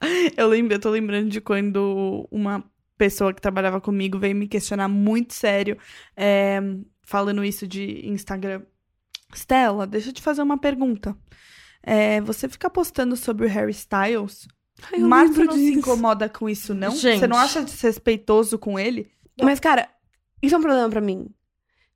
Eu 0.36 0.48
lembro, 0.48 0.74
eu 0.74 0.80
tô 0.80 0.90
lembrando 0.90 1.28
de 1.30 1.40
quando 1.40 2.26
uma 2.30 2.62
pessoa 2.96 3.32
que 3.34 3.40
trabalhava 3.40 3.80
comigo 3.80 4.18
veio 4.18 4.36
me 4.36 4.46
questionar 4.48 4.88
muito 4.88 5.34
sério, 5.34 5.76
é, 6.16 6.60
falando 7.02 7.44
isso 7.44 7.66
de 7.66 8.06
Instagram. 8.08 8.62
Stella, 9.34 9.86
deixa 9.86 10.10
eu 10.10 10.12
te 10.12 10.22
fazer 10.22 10.42
uma 10.42 10.58
pergunta. 10.58 11.16
É, 11.82 12.20
você 12.20 12.48
fica 12.48 12.70
postando 12.70 13.16
sobre 13.16 13.46
o 13.46 13.48
Harry 13.48 13.72
Styles? 13.72 14.46
ai, 14.90 15.00
lembro 15.00 15.44
não 15.44 15.52
se 15.54 15.58
disso. 15.58 15.78
incomoda 15.78 16.28
com 16.28 16.48
isso, 16.48 16.74
não? 16.74 16.90
Gente. 16.92 17.20
Você 17.20 17.26
não 17.26 17.36
acha 17.36 17.62
desrespeitoso 17.62 18.58
com 18.58 18.78
ele? 18.78 19.10
Mas, 19.42 19.58
cara, 19.60 19.88
isso 20.40 20.54
é 20.54 20.58
um 20.58 20.62
problema 20.62 20.88
pra 20.88 21.00
mim. 21.00 21.28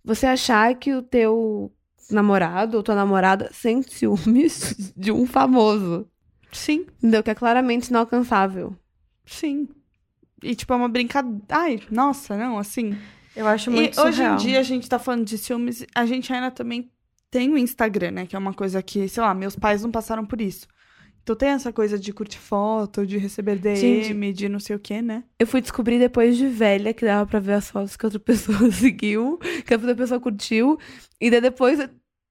Você 0.05 0.27
achar 0.27 0.75
que 0.75 0.95
o 0.95 1.03
teu 1.03 1.73
namorado 2.11 2.77
ou 2.77 2.83
tua 2.83 2.95
namorada 2.95 3.51
sente 3.53 3.95
ciúmes 3.95 4.93
de 4.97 5.13
um 5.13 5.27
famoso. 5.27 6.09
Sim, 6.53 6.87
Entendeu? 6.99 7.23
Que 7.23 7.31
é 7.31 7.35
claramente 7.35 7.89
inalcançável. 7.89 8.77
sim. 9.25 9.69
E, 10.42 10.55
tipo, 10.55 10.72
é 10.72 10.77
uma 10.77 10.88
brincadeira. 10.88 11.42
Ai, 11.48 11.81
nossa, 11.90 12.37
não, 12.37 12.59
assim. 12.59 12.96
Eu 13.35 13.46
acho 13.46 13.70
E 13.70 13.72
muito 13.72 14.01
hoje 14.01 14.09
em 14.11 14.14
surreal. 14.14 14.37
dia 14.37 14.59
a 14.61 14.62
gente 14.62 14.88
tá 14.88 14.98
falando 14.98 15.24
de 15.24 15.38
ciúmes, 15.38 15.85
a 15.94 16.05
gente 16.07 16.33
ainda 16.33 16.51
também 16.51 16.90
tem 17.31 17.51
o 17.53 17.59
Instagram, 17.59 18.11
né? 18.12 18.27
Que 18.27 18.35
é 18.35 18.38
uma 18.38 18.53
coisa 18.55 18.83
que, 18.83 19.09
sei 19.09 19.22
lá, 19.22 19.35
meus 19.35 19.55
pais 19.55 19.83
não 19.83 19.90
passaram 19.90 20.24
por 20.27 20.40
isso. 20.40 20.66
Então 21.22 21.37
tem 21.37 21.51
essa 21.51 21.70
coisa 21.72 21.98
de 21.98 22.11
curtir 22.12 22.38
foto, 22.38 23.07
de 23.07 23.18
receber 23.18 23.57
DM, 23.59 24.33
de 24.33 24.48
não 24.48 24.59
sei 24.59 24.74
o 24.77 24.79
quê, 24.79 25.03
né? 25.03 25.24
Eu 25.38 25.46
fui 25.46 25.61
descobrir 25.61 25.98
depois 25.98 26.37
de 26.38 26.46
velha 26.46 26.94
que 26.94 27.05
dava 27.05 27.27
pra 27.27 27.38
ver 27.38 27.53
as 27.53 27.70
fotos 27.70 27.96
que 27.96 28.07
outra 28.07 28.18
pessoa 28.20 28.70
seguiu, 28.72 29.38
que 29.66 29.74
a 29.74 29.77
outra 29.77 29.94
pessoa 29.94 30.18
curtiu. 30.18 30.79
E 31.20 31.31
daí 31.31 31.42
depois, 31.42 31.79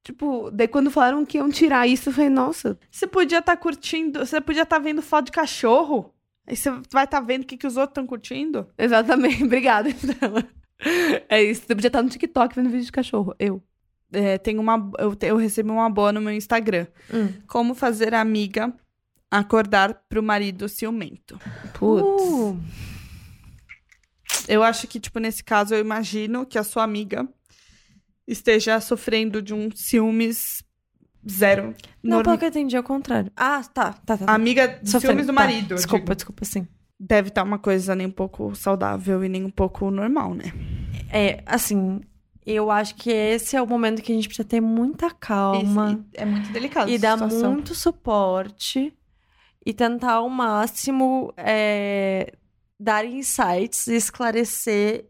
tipo, 0.04 0.50
daí 0.50 0.66
quando 0.66 0.90
falaram 0.90 1.24
que 1.24 1.38
iam 1.38 1.48
tirar 1.48 1.86
isso, 1.86 2.08
eu 2.08 2.12
falei, 2.12 2.28
nossa, 2.28 2.76
Você 2.90 3.06
podia 3.06 3.38
estar 3.38 3.56
curtindo, 3.56 4.18
você 4.18 4.40
podia 4.40 4.62
estar 4.64 4.80
vendo 4.80 5.00
foto 5.00 5.26
de 5.26 5.32
cachorro. 5.32 6.12
Aí 6.48 6.56
você 6.56 6.70
vai 6.90 7.04
estar 7.04 7.20
vendo 7.20 7.42
o 7.42 7.46
que, 7.46 7.58
que 7.58 7.66
os 7.66 7.76
outros 7.76 7.90
estão 7.90 8.06
curtindo. 8.06 8.66
exatamente, 8.78 9.44
obrigada, 9.44 9.90
Estela. 9.90 10.48
É 11.28 11.42
isso, 11.42 11.62
você 11.66 11.74
podia 11.74 11.88
estar 11.88 12.02
no 12.02 12.08
TikTok 12.08 12.56
vendo 12.56 12.70
vídeo 12.70 12.86
de 12.86 12.92
cachorro. 12.92 13.34
Eu. 13.38 13.62
É, 14.10 14.38
tem 14.38 14.58
uma, 14.58 14.90
eu, 14.98 15.14
eu 15.20 15.36
recebi 15.36 15.70
uma 15.70 15.90
boa 15.90 16.10
no 16.10 16.22
meu 16.22 16.32
Instagram. 16.32 16.86
Hum. 17.12 17.34
Como 17.46 17.74
fazer 17.74 18.14
a 18.14 18.22
amiga 18.22 18.72
acordar 19.30 19.92
pro 20.08 20.22
marido 20.22 20.66
ciumento. 20.70 21.38
Putz. 21.74 22.22
Uh, 22.22 22.58
Eu 24.48 24.62
acho 24.62 24.88
que, 24.88 24.98
tipo, 24.98 25.18
nesse 25.18 25.44
caso, 25.44 25.74
eu 25.74 25.80
imagino 25.80 26.46
que 26.46 26.56
a 26.58 26.64
sua 26.64 26.82
amiga 26.82 27.28
esteja 28.26 28.80
sofrendo 28.80 29.42
de 29.42 29.52
um 29.52 29.68
ciúmes 29.74 30.62
zero. 31.28 31.74
não, 32.02 32.16
norm- 32.18 32.24
pelo 32.24 32.38
que 32.38 32.44
eu 32.44 32.48
entendi, 32.48 32.76
é 32.76 32.80
o 32.80 32.82
contrário. 32.82 33.30
Ah, 33.36 33.62
tá, 33.72 33.92
tá, 34.04 34.16
tá. 34.18 34.24
A 34.26 34.34
amiga 34.34 34.78
Sofrendo, 34.84 35.00
ciúmes 35.00 35.26
do 35.26 35.32
tá. 35.34 35.40
marido. 35.40 35.74
Desculpa, 35.74 36.04
digo. 36.06 36.14
desculpa, 36.16 36.44
sim. 36.44 36.66
Deve 37.00 37.28
estar 37.28 37.42
uma 37.44 37.58
coisa 37.58 37.94
nem 37.94 38.06
um 38.06 38.10
pouco 38.10 38.54
saudável 38.56 39.24
e 39.24 39.28
nem 39.28 39.44
um 39.44 39.50
pouco 39.50 39.90
normal, 39.90 40.34
né? 40.34 40.52
É, 41.12 41.42
assim, 41.46 42.00
eu 42.44 42.70
acho 42.70 42.94
que 42.96 43.10
esse 43.10 43.56
é 43.56 43.62
o 43.62 43.66
momento 43.66 44.02
que 44.02 44.10
a 44.10 44.14
gente 44.14 44.26
precisa 44.26 44.46
ter 44.46 44.60
muita 44.60 45.10
calma 45.10 45.92
Esse- 45.92 46.22
é 46.22 46.24
muito 46.24 46.50
delicado 46.50 46.90
e 46.90 46.98
dar 46.98 47.12
situação. 47.18 47.52
muito 47.52 47.74
suporte 47.74 48.92
e 49.64 49.72
tentar 49.72 50.14
ao 50.14 50.28
máximo 50.28 51.32
é, 51.36 52.32
dar 52.80 53.04
insights, 53.04 53.86
esclarecer 53.86 55.04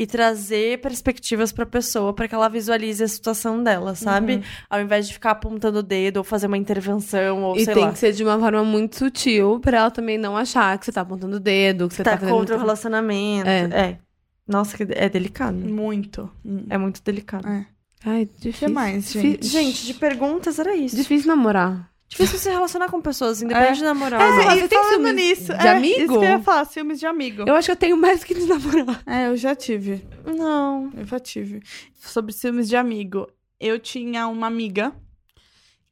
e 0.00 0.06
trazer 0.06 0.80
perspectivas 0.80 1.50
pra 1.50 1.66
pessoa 1.66 2.12
para 2.12 2.28
que 2.28 2.34
ela 2.34 2.48
visualize 2.48 3.02
a 3.02 3.08
situação 3.08 3.60
dela, 3.64 3.96
sabe? 3.96 4.36
Uhum. 4.36 4.42
Ao 4.70 4.80
invés 4.80 5.08
de 5.08 5.14
ficar 5.14 5.32
apontando 5.32 5.80
o 5.80 5.82
dedo 5.82 6.18
ou 6.18 6.24
fazer 6.24 6.46
uma 6.46 6.56
intervenção 6.56 7.42
ou 7.42 7.56
E 7.56 7.64
sei 7.64 7.74
tem 7.74 7.82
lá. 7.84 7.90
que 7.92 7.98
ser 7.98 8.12
de 8.12 8.22
uma 8.22 8.38
forma 8.38 8.62
muito 8.62 8.96
sutil 8.96 9.58
pra 9.58 9.78
ela 9.78 9.90
também 9.90 10.16
não 10.16 10.36
achar 10.36 10.78
que 10.78 10.84
você 10.86 10.92
tá 10.92 11.00
apontando 11.00 11.36
o 11.36 11.40
dedo, 11.40 11.88
que 11.88 11.94
você 11.96 12.04
tá, 12.04 12.12
tá, 12.12 12.18
fazendo 12.18 12.34
contra 12.36 12.54
o 12.54 12.58
relacionamento. 12.60 13.48
É. 13.48 13.60
É. 13.90 13.98
Nossa, 14.46 14.76
que 14.76 14.86
é 14.94 15.08
delicado. 15.08 15.56
Muito. 15.58 16.30
Hum. 16.46 16.64
É 16.70 16.78
muito 16.78 17.02
delicado. 17.02 17.48
É. 17.48 17.66
Ai, 18.04 18.22
O 18.22 18.26
difícil. 18.40 18.68
que 18.68 18.72
mais, 18.72 19.12
Difí- 19.12 19.20
gente? 19.32 19.46
Gente, 19.48 19.86
de 19.86 19.94
perguntas 19.94 20.58
era 20.60 20.76
isso. 20.76 20.94
Difícil 20.94 21.26
namorar. 21.28 21.90
Difícil 22.08 22.38
se 22.38 22.48
relacionar 22.48 22.88
com 22.88 23.00
pessoas, 23.02 23.42
independente 23.42 23.72
É. 23.72 23.74
de 23.76 23.82
namorar. 23.84 24.20
É, 24.20 24.56
você 24.56 24.68
tem 24.68 24.82
ciúmes 24.84 25.14
nisso, 25.14 25.52
de 25.58 25.66
é, 25.66 25.70
amigo? 25.70 26.00
Isso 26.00 26.08
que 26.08 26.14
eu 26.14 26.22
ia 26.22 26.38
falar, 26.40 26.64
ciúmes 26.64 26.98
de 26.98 27.06
amigo. 27.06 27.44
Eu 27.46 27.54
acho 27.54 27.66
que 27.66 27.72
eu 27.72 27.76
tenho 27.76 27.96
mais 27.98 28.24
que 28.24 28.34
de 28.34 28.46
namorar. 28.46 29.02
É, 29.06 29.26
eu 29.28 29.36
já 29.36 29.54
tive. 29.54 30.02
Não. 30.24 30.90
Eu 30.96 31.04
já 31.04 31.18
tive. 31.20 31.62
Sobre 32.00 32.32
ciúmes 32.32 32.66
de 32.68 32.76
amigo. 32.76 33.28
Eu 33.60 33.78
tinha 33.78 34.26
uma 34.26 34.46
amiga 34.46 34.92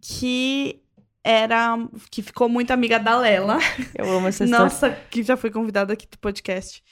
que 0.01 0.81
era. 1.23 1.77
que 2.11 2.23
ficou 2.23 2.49
muito 2.49 2.71
amiga 2.71 2.99
da 2.99 3.19
Lela. 3.19 3.59
Eu 3.95 4.11
amo 4.11 4.29
essa 4.29 4.45
história. 4.45 4.65
Nossa, 4.65 4.91
que 5.11 5.23
já 5.23 5.37
foi 5.37 5.51
convidada 5.51 5.93
aqui 5.93 6.07
do 6.07 6.19
podcast. 6.19 6.83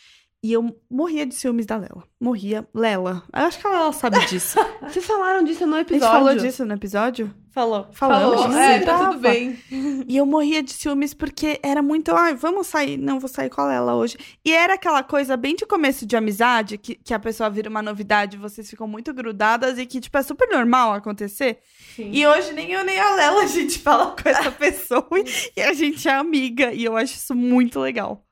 E 0.45 0.53
eu 0.53 0.78
morria 0.90 1.24
de 1.24 1.34
ciúmes 1.34 1.64
da 1.64 1.74
Lela. 1.78 2.05
Morria. 2.20 2.68
Lela. 2.74 3.22
Eu 3.32 3.47
acho 3.47 3.59
que 3.59 3.66
a 3.66 3.70
Lela 3.70 3.92
sabe 3.95 4.26
disso. 4.26 4.59
Vocês 4.86 5.03
falaram 5.07 5.42
disso 5.42 5.66
no 5.66 5.74
A 5.74 5.78
gente 5.78 5.92
episódio. 5.95 6.18
falou 6.18 6.36
disso 6.36 6.66
no 6.66 6.74
episódio? 6.74 7.34
Falou. 7.51 7.88
Falou. 7.92 8.36
disso. 8.36 8.59
É, 8.59 8.80
tá 8.80 8.99
Tava. 8.99 9.12
tudo 9.12 9.20
bem. 9.22 9.59
E 10.07 10.14
eu 10.14 10.26
morria 10.26 10.62
de 10.62 10.70
ciúmes 10.74 11.14
porque 11.14 11.59
era 11.62 11.80
muito, 11.80 12.14
ai, 12.14 12.34
vamos 12.34 12.66
sair, 12.66 12.99
não 12.99 13.18
vou 13.18 13.28
sair 13.30 13.49
com 13.49 13.62
a 13.62 13.68
Lela 13.68 13.95
hoje. 13.95 14.18
E 14.45 14.53
era 14.53 14.74
aquela 14.74 15.03
coisa 15.03 15.34
bem 15.34 15.57
de 15.57 15.64
começo 15.64 16.05
de 16.05 16.14
amizade, 16.14 16.76
que, 16.76 16.95
que 16.95 17.14
a 17.14 17.18
pessoa 17.18 17.49
vira 17.49 17.70
uma 17.70 17.80
novidade, 17.80 18.36
vocês 18.36 18.68
ficam 18.68 18.86
muito 18.86 19.14
grudadas 19.14 19.78
e 19.78 19.86
que, 19.86 19.99
tipo, 19.99 20.18
é 20.18 20.22
super 20.22 20.47
normal 20.51 20.92
acontecer. 20.92 21.61
E 21.99 22.26
hoje 22.26 22.53
nem 22.53 22.70
eu 22.70 22.84
nem 22.84 23.01
a 23.01 23.14
Lela 23.14 23.45
a 23.45 23.47
gente 23.47 23.78
fala 23.78 24.14
com 24.14 24.28
essa 24.28 24.53
pessoa 24.53 25.09
e, 25.14 25.24
e 25.59 25.62
a 25.62 25.72
gente 25.72 26.07
é 26.07 26.12
amiga. 26.12 26.70
E 26.70 26.84
eu 26.84 26.99
acho 26.99 27.14
isso 27.14 27.34
muito 27.34 27.80
legal. 27.80 28.22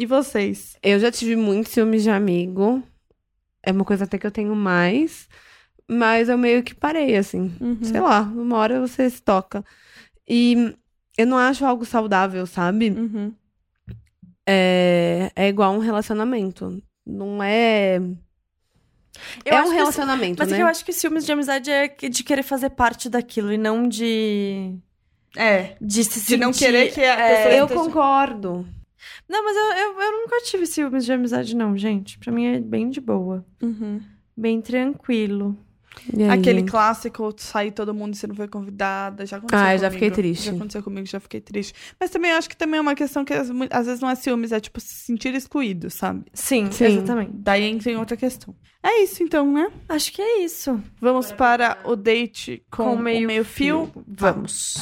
E 0.00 0.06
vocês? 0.06 0.78
Eu 0.82 0.98
já 0.98 1.12
tive 1.12 1.36
muito 1.36 1.68
ciúmes 1.68 2.02
de 2.02 2.08
amigo. 2.10 2.82
É 3.62 3.70
uma 3.70 3.84
coisa 3.84 4.04
até 4.04 4.16
que 4.16 4.26
eu 4.26 4.30
tenho 4.30 4.56
mais. 4.56 5.28
Mas 5.86 6.30
eu 6.30 6.38
meio 6.38 6.62
que 6.62 6.74
parei, 6.74 7.16
assim. 7.16 7.52
Sei 7.82 8.00
lá, 8.00 8.22
uma 8.22 8.56
hora 8.56 8.80
você 8.80 9.10
se 9.10 9.20
toca. 9.20 9.62
E 10.26 10.74
eu 11.18 11.26
não 11.26 11.36
acho 11.36 11.66
algo 11.66 11.84
saudável, 11.84 12.46
sabe? 12.46 12.88
Uhum. 12.90 13.34
É, 14.48 15.30
é 15.36 15.48
igual 15.48 15.74
um 15.74 15.78
relacionamento. 15.80 16.82
Não 17.06 17.42
é. 17.42 18.00
Eu 19.44 19.52
é 19.54 19.62
um 19.62 19.68
que 19.68 19.74
relacionamento, 19.74 20.38
Mas 20.38 20.48
é 20.48 20.52
né? 20.52 20.56
que 20.56 20.62
eu 20.62 20.66
acho 20.66 20.84
que 20.84 20.92
ciúmes 20.94 21.26
de 21.26 21.32
amizade 21.32 21.70
é 21.70 21.88
que- 21.88 22.08
de 22.08 22.24
querer 22.24 22.42
fazer 22.42 22.70
parte 22.70 23.10
daquilo 23.10 23.52
e 23.52 23.58
não 23.58 23.86
de. 23.86 24.76
É. 25.36 25.76
De 25.80 26.04
se 26.04 26.26
De 26.26 26.36
não 26.38 26.52
sentir- 26.52 26.64
querer 26.66 26.92
que 26.94 27.00
a 27.00 27.20
é, 27.20 27.34
pessoa 27.36 27.54
Eu 27.54 27.64
esteja- 27.66 27.80
concordo. 27.84 28.66
Não, 29.28 29.44
mas 29.44 29.56
eu, 29.56 29.62
eu, 29.86 30.00
eu 30.00 30.12
nunca 30.22 30.40
tive 30.42 30.66
ciúmes 30.66 31.04
de 31.04 31.12
amizade, 31.12 31.54
não, 31.56 31.76
gente. 31.76 32.18
Pra 32.18 32.32
mim 32.32 32.46
é 32.46 32.60
bem 32.60 32.88
de 32.90 33.00
boa. 33.00 33.44
Uhum. 33.62 34.00
Bem 34.36 34.60
tranquilo. 34.60 35.56
Aí, 36.16 36.30
Aquele 36.30 36.60
gente? 36.60 36.70
clássico, 36.70 37.34
sair 37.36 37.72
todo 37.72 37.92
mundo 37.92 38.14
e 38.14 38.16
você 38.16 38.26
não 38.26 38.34
foi 38.34 38.46
convidada. 38.46 39.26
Já 39.26 39.38
aconteceu 39.38 39.58
Ah, 39.64 39.74
eu 39.74 39.78
já 39.78 39.88
comigo. 39.88 40.04
fiquei 40.04 40.10
triste. 40.10 40.44
Já 40.46 40.52
aconteceu 40.52 40.82
comigo, 40.84 41.06
já 41.06 41.18
fiquei 41.20 41.40
triste. 41.40 41.74
Mas 41.98 42.10
também 42.10 42.30
acho 42.30 42.48
que 42.48 42.56
também 42.56 42.78
é 42.78 42.80
uma 42.80 42.94
questão 42.94 43.24
que 43.24 43.34
às, 43.34 43.48
vezes 43.86 44.00
não 44.00 44.08
é 44.08 44.14
ciúmes, 44.14 44.52
é 44.52 44.60
tipo 44.60 44.80
se 44.80 44.94
sentir 44.94 45.34
excluído, 45.34 45.90
sabe? 45.90 46.24
Sim, 46.32 46.70
Sim. 46.70 46.84
exatamente. 46.84 47.32
Daí 47.34 47.64
entra 47.64 47.90
em 47.90 47.96
outra 47.96 48.16
questão. 48.16 48.54
É 48.82 49.02
isso 49.02 49.22
então, 49.22 49.50
né? 49.52 49.68
Acho 49.88 50.12
que 50.12 50.22
é 50.22 50.44
isso. 50.44 50.80
Vamos 51.00 51.32
para 51.32 51.78
o 51.84 51.96
date 51.96 52.62
com, 52.70 52.84
Com 52.84 52.94
o 52.94 52.98
meio 52.98 53.26
meio, 53.26 53.44
fio. 53.44 53.90
Vamos. 54.06 54.76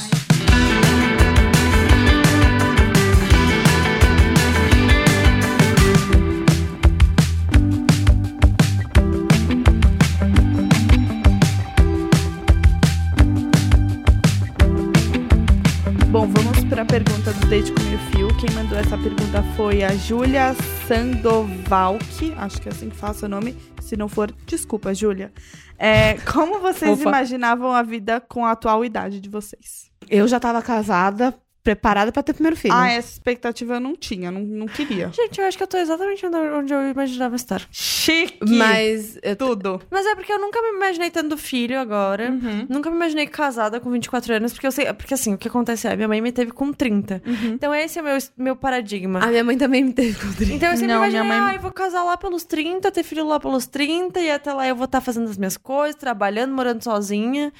Bom, 16.11 16.25
vamos 16.25 16.63
para 16.63 16.81
a 16.81 16.85
pergunta 16.85 17.31
do 17.31 17.47
date 17.47 17.71
com 17.71 17.83
meio 17.83 17.99
fio. 18.09 18.27
Quem 18.39 18.49
mandou 18.55 18.75
essa 18.75 18.97
pergunta 18.97 19.43
foi 19.55 19.83
a 19.83 19.95
Júlia 19.95 20.55
Sandovalk. 20.87 22.33
Acho 22.35 22.59
que 22.59 22.67
é 22.67 22.71
assim 22.71 22.89
que 22.89 22.95
faça 22.95 23.27
o 23.27 23.29
nome. 23.29 23.55
Se 23.79 23.95
não 23.95 24.09
for, 24.09 24.31
desculpa, 24.47 24.91
Júlia. 24.91 25.31
É, 25.77 26.15
como 26.31 26.59
vocês 26.59 26.99
Opa. 26.99 27.09
imaginavam 27.09 27.71
a 27.71 27.83
vida 27.83 28.19
com 28.19 28.43
a 28.43 28.51
atual 28.51 28.83
idade 28.83 29.21
de 29.21 29.29
vocês? 29.29 29.91
Eu 30.09 30.27
já 30.27 30.39
tava 30.39 30.63
casada, 30.63 31.31
preparada 31.63 32.11
pra 32.11 32.23
ter 32.23 32.33
primeiro 32.33 32.55
filho. 32.55 32.73
Ah, 32.73 32.89
essa 32.89 33.11
expectativa 33.13 33.75
eu 33.75 33.79
não 33.79 33.95
tinha, 33.95 34.31
não, 34.31 34.41
não 34.41 34.65
queria. 34.67 35.09
Gente, 35.13 35.39
eu 35.39 35.45
acho 35.45 35.57
que 35.57 35.63
eu 35.63 35.67
tô 35.67 35.77
exatamente 35.77 36.25
onde 36.25 36.73
eu 36.73 36.89
imaginava 36.89 37.35
estar. 37.35 37.61
Chique! 37.71 38.37
Mas 38.47 39.17
eu 39.21 39.35
Tudo. 39.35 39.81
Mas 39.91 40.05
é 40.05 40.15
porque 40.15 40.31
eu 40.31 40.39
nunca 40.39 40.61
me 40.61 40.69
imaginei 40.77 41.09
tendo 41.11 41.37
filho 41.37 41.79
agora. 41.79 42.29
Uhum. 42.31 42.65
Nunca 42.69 42.89
me 42.89 42.95
imaginei 42.95 43.27
casada 43.27 43.79
com 43.79 43.89
24 43.91 44.33
anos, 44.35 44.53
porque 44.53 44.67
eu 44.67 44.71
sei. 44.71 44.91
Porque 44.93 45.13
assim, 45.13 45.33
o 45.33 45.37
que 45.37 45.47
acontece 45.47 45.87
é, 45.87 45.95
minha 45.95 46.07
mãe 46.07 46.21
me 46.21 46.31
teve 46.31 46.51
com 46.51 46.71
30. 46.73 47.21
Uhum. 47.25 47.53
Então 47.53 47.73
esse 47.75 47.99
é 47.99 48.01
o 48.01 48.05
meu, 48.05 48.17
meu 48.37 48.55
paradigma. 48.55 49.19
A 49.19 49.27
minha 49.27 49.43
mãe 49.43 49.57
também 49.57 49.83
me 49.83 49.93
teve 49.93 50.13
com 50.19 50.31
30. 50.33 50.53
Então 50.53 50.69
eu 50.71 50.77
sempre 50.77 50.93
Não, 50.93 50.97
imaginei, 51.03 51.23
minha 51.23 51.39
mãe- 51.41 51.51
ah, 51.51 51.55
eu 51.55 51.61
vou 51.61 51.71
casar 51.71 52.03
lá 52.03 52.17
pelos 52.17 52.43
30, 52.45 52.91
ter 52.91 53.03
filho 53.03 53.25
lá 53.27 53.39
pelos 53.39 53.67
30, 53.67 54.19
e 54.19 54.31
até 54.31 54.53
lá 54.53 54.67
eu 54.67 54.75
vou 54.75 54.85
estar 54.85 55.01
fazendo 55.01 55.29
as 55.29 55.37
minhas 55.37 55.57
coisas, 55.57 55.95
trabalhando, 55.95 56.53
morando 56.53 56.83
sozinha. 56.83 57.51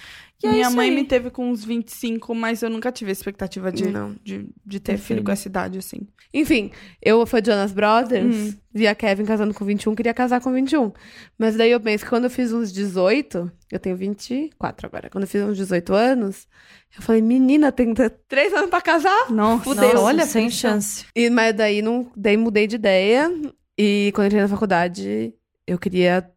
E 0.41 0.47
é 0.47 0.51
Minha 0.51 0.67
isso 0.67 0.75
mãe 0.75 0.89
aí. 0.89 0.95
me 0.95 1.03
teve 1.03 1.29
com 1.29 1.49
uns 1.51 1.65
25, 1.65 2.33
mas 2.33 2.63
eu 2.63 2.69
nunca 2.69 2.91
tive 2.93 3.09
a 3.09 3.11
expectativa 3.11 3.71
de, 3.71 3.89
Não. 3.91 4.15
de, 4.23 4.47
de 4.65 4.79
ter 4.79 4.93
Ter 4.93 4.97
filho 4.97 5.21
com 5.23 5.31
essa 5.31 5.47
idade, 5.49 5.77
assim. 5.77 6.07
Enfim, 6.33 6.71
eu 7.01 7.25
fui 7.25 7.41
Jonas 7.43 7.73
Brothers, 7.73 8.35
Hum. 8.35 8.53
vi 8.73 8.87
a 8.87 8.95
Kevin 8.95 9.25
casando 9.25 9.53
com 9.53 9.65
21, 9.65 9.93
queria 9.95 10.13
casar 10.13 10.39
com 10.39 10.53
21. 10.53 10.93
Mas 11.37 11.57
daí 11.57 11.71
eu 11.71 11.79
penso 11.81 12.05
que 12.05 12.09
quando 12.09 12.23
eu 12.25 12.29
fiz 12.29 12.53
uns 12.53 12.71
18, 12.71 13.51
eu 13.69 13.79
tenho 13.79 13.97
24 13.97 14.87
agora, 14.87 15.09
quando 15.09 15.23
eu 15.23 15.27
fiz 15.27 15.41
uns 15.43 15.57
18 15.57 15.93
anos, 15.93 16.47
eu 16.95 17.01
falei, 17.01 17.21
menina, 17.21 17.69
tem 17.71 17.93
3 17.93 18.53
anos 18.53 18.69
pra 18.69 18.79
casar? 18.81 19.29
Nossa, 19.31 19.63
Fudeu. 19.65 19.83
Nossa, 19.93 19.99
olha, 20.05 20.25
sem 20.25 20.49
chance. 20.49 21.05
E, 21.15 21.29
mas 21.29 21.53
daí, 21.53 21.81
não, 21.81 22.09
daí 22.15 22.37
mudei 22.37 22.65
de 22.65 22.75
ideia, 22.77 23.29
e 23.77 24.11
quando 24.15 24.25
eu 24.25 24.27
entrei 24.27 24.41
na 24.43 24.47
faculdade, 24.47 25.33
eu 25.67 25.77
queria 25.77 26.29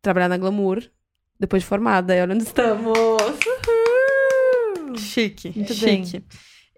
trabalhar 0.00 0.28
na 0.28 0.38
Glamour, 0.38 0.80
depois 1.40 1.62
de 1.62 1.68
formada, 1.68 2.14
e 2.16 2.20
olha 2.20 2.34
onde 2.34 2.44
estamos. 2.44 2.96
Chique, 4.96 5.52
Muito 5.54 5.74
chique. 5.74 6.22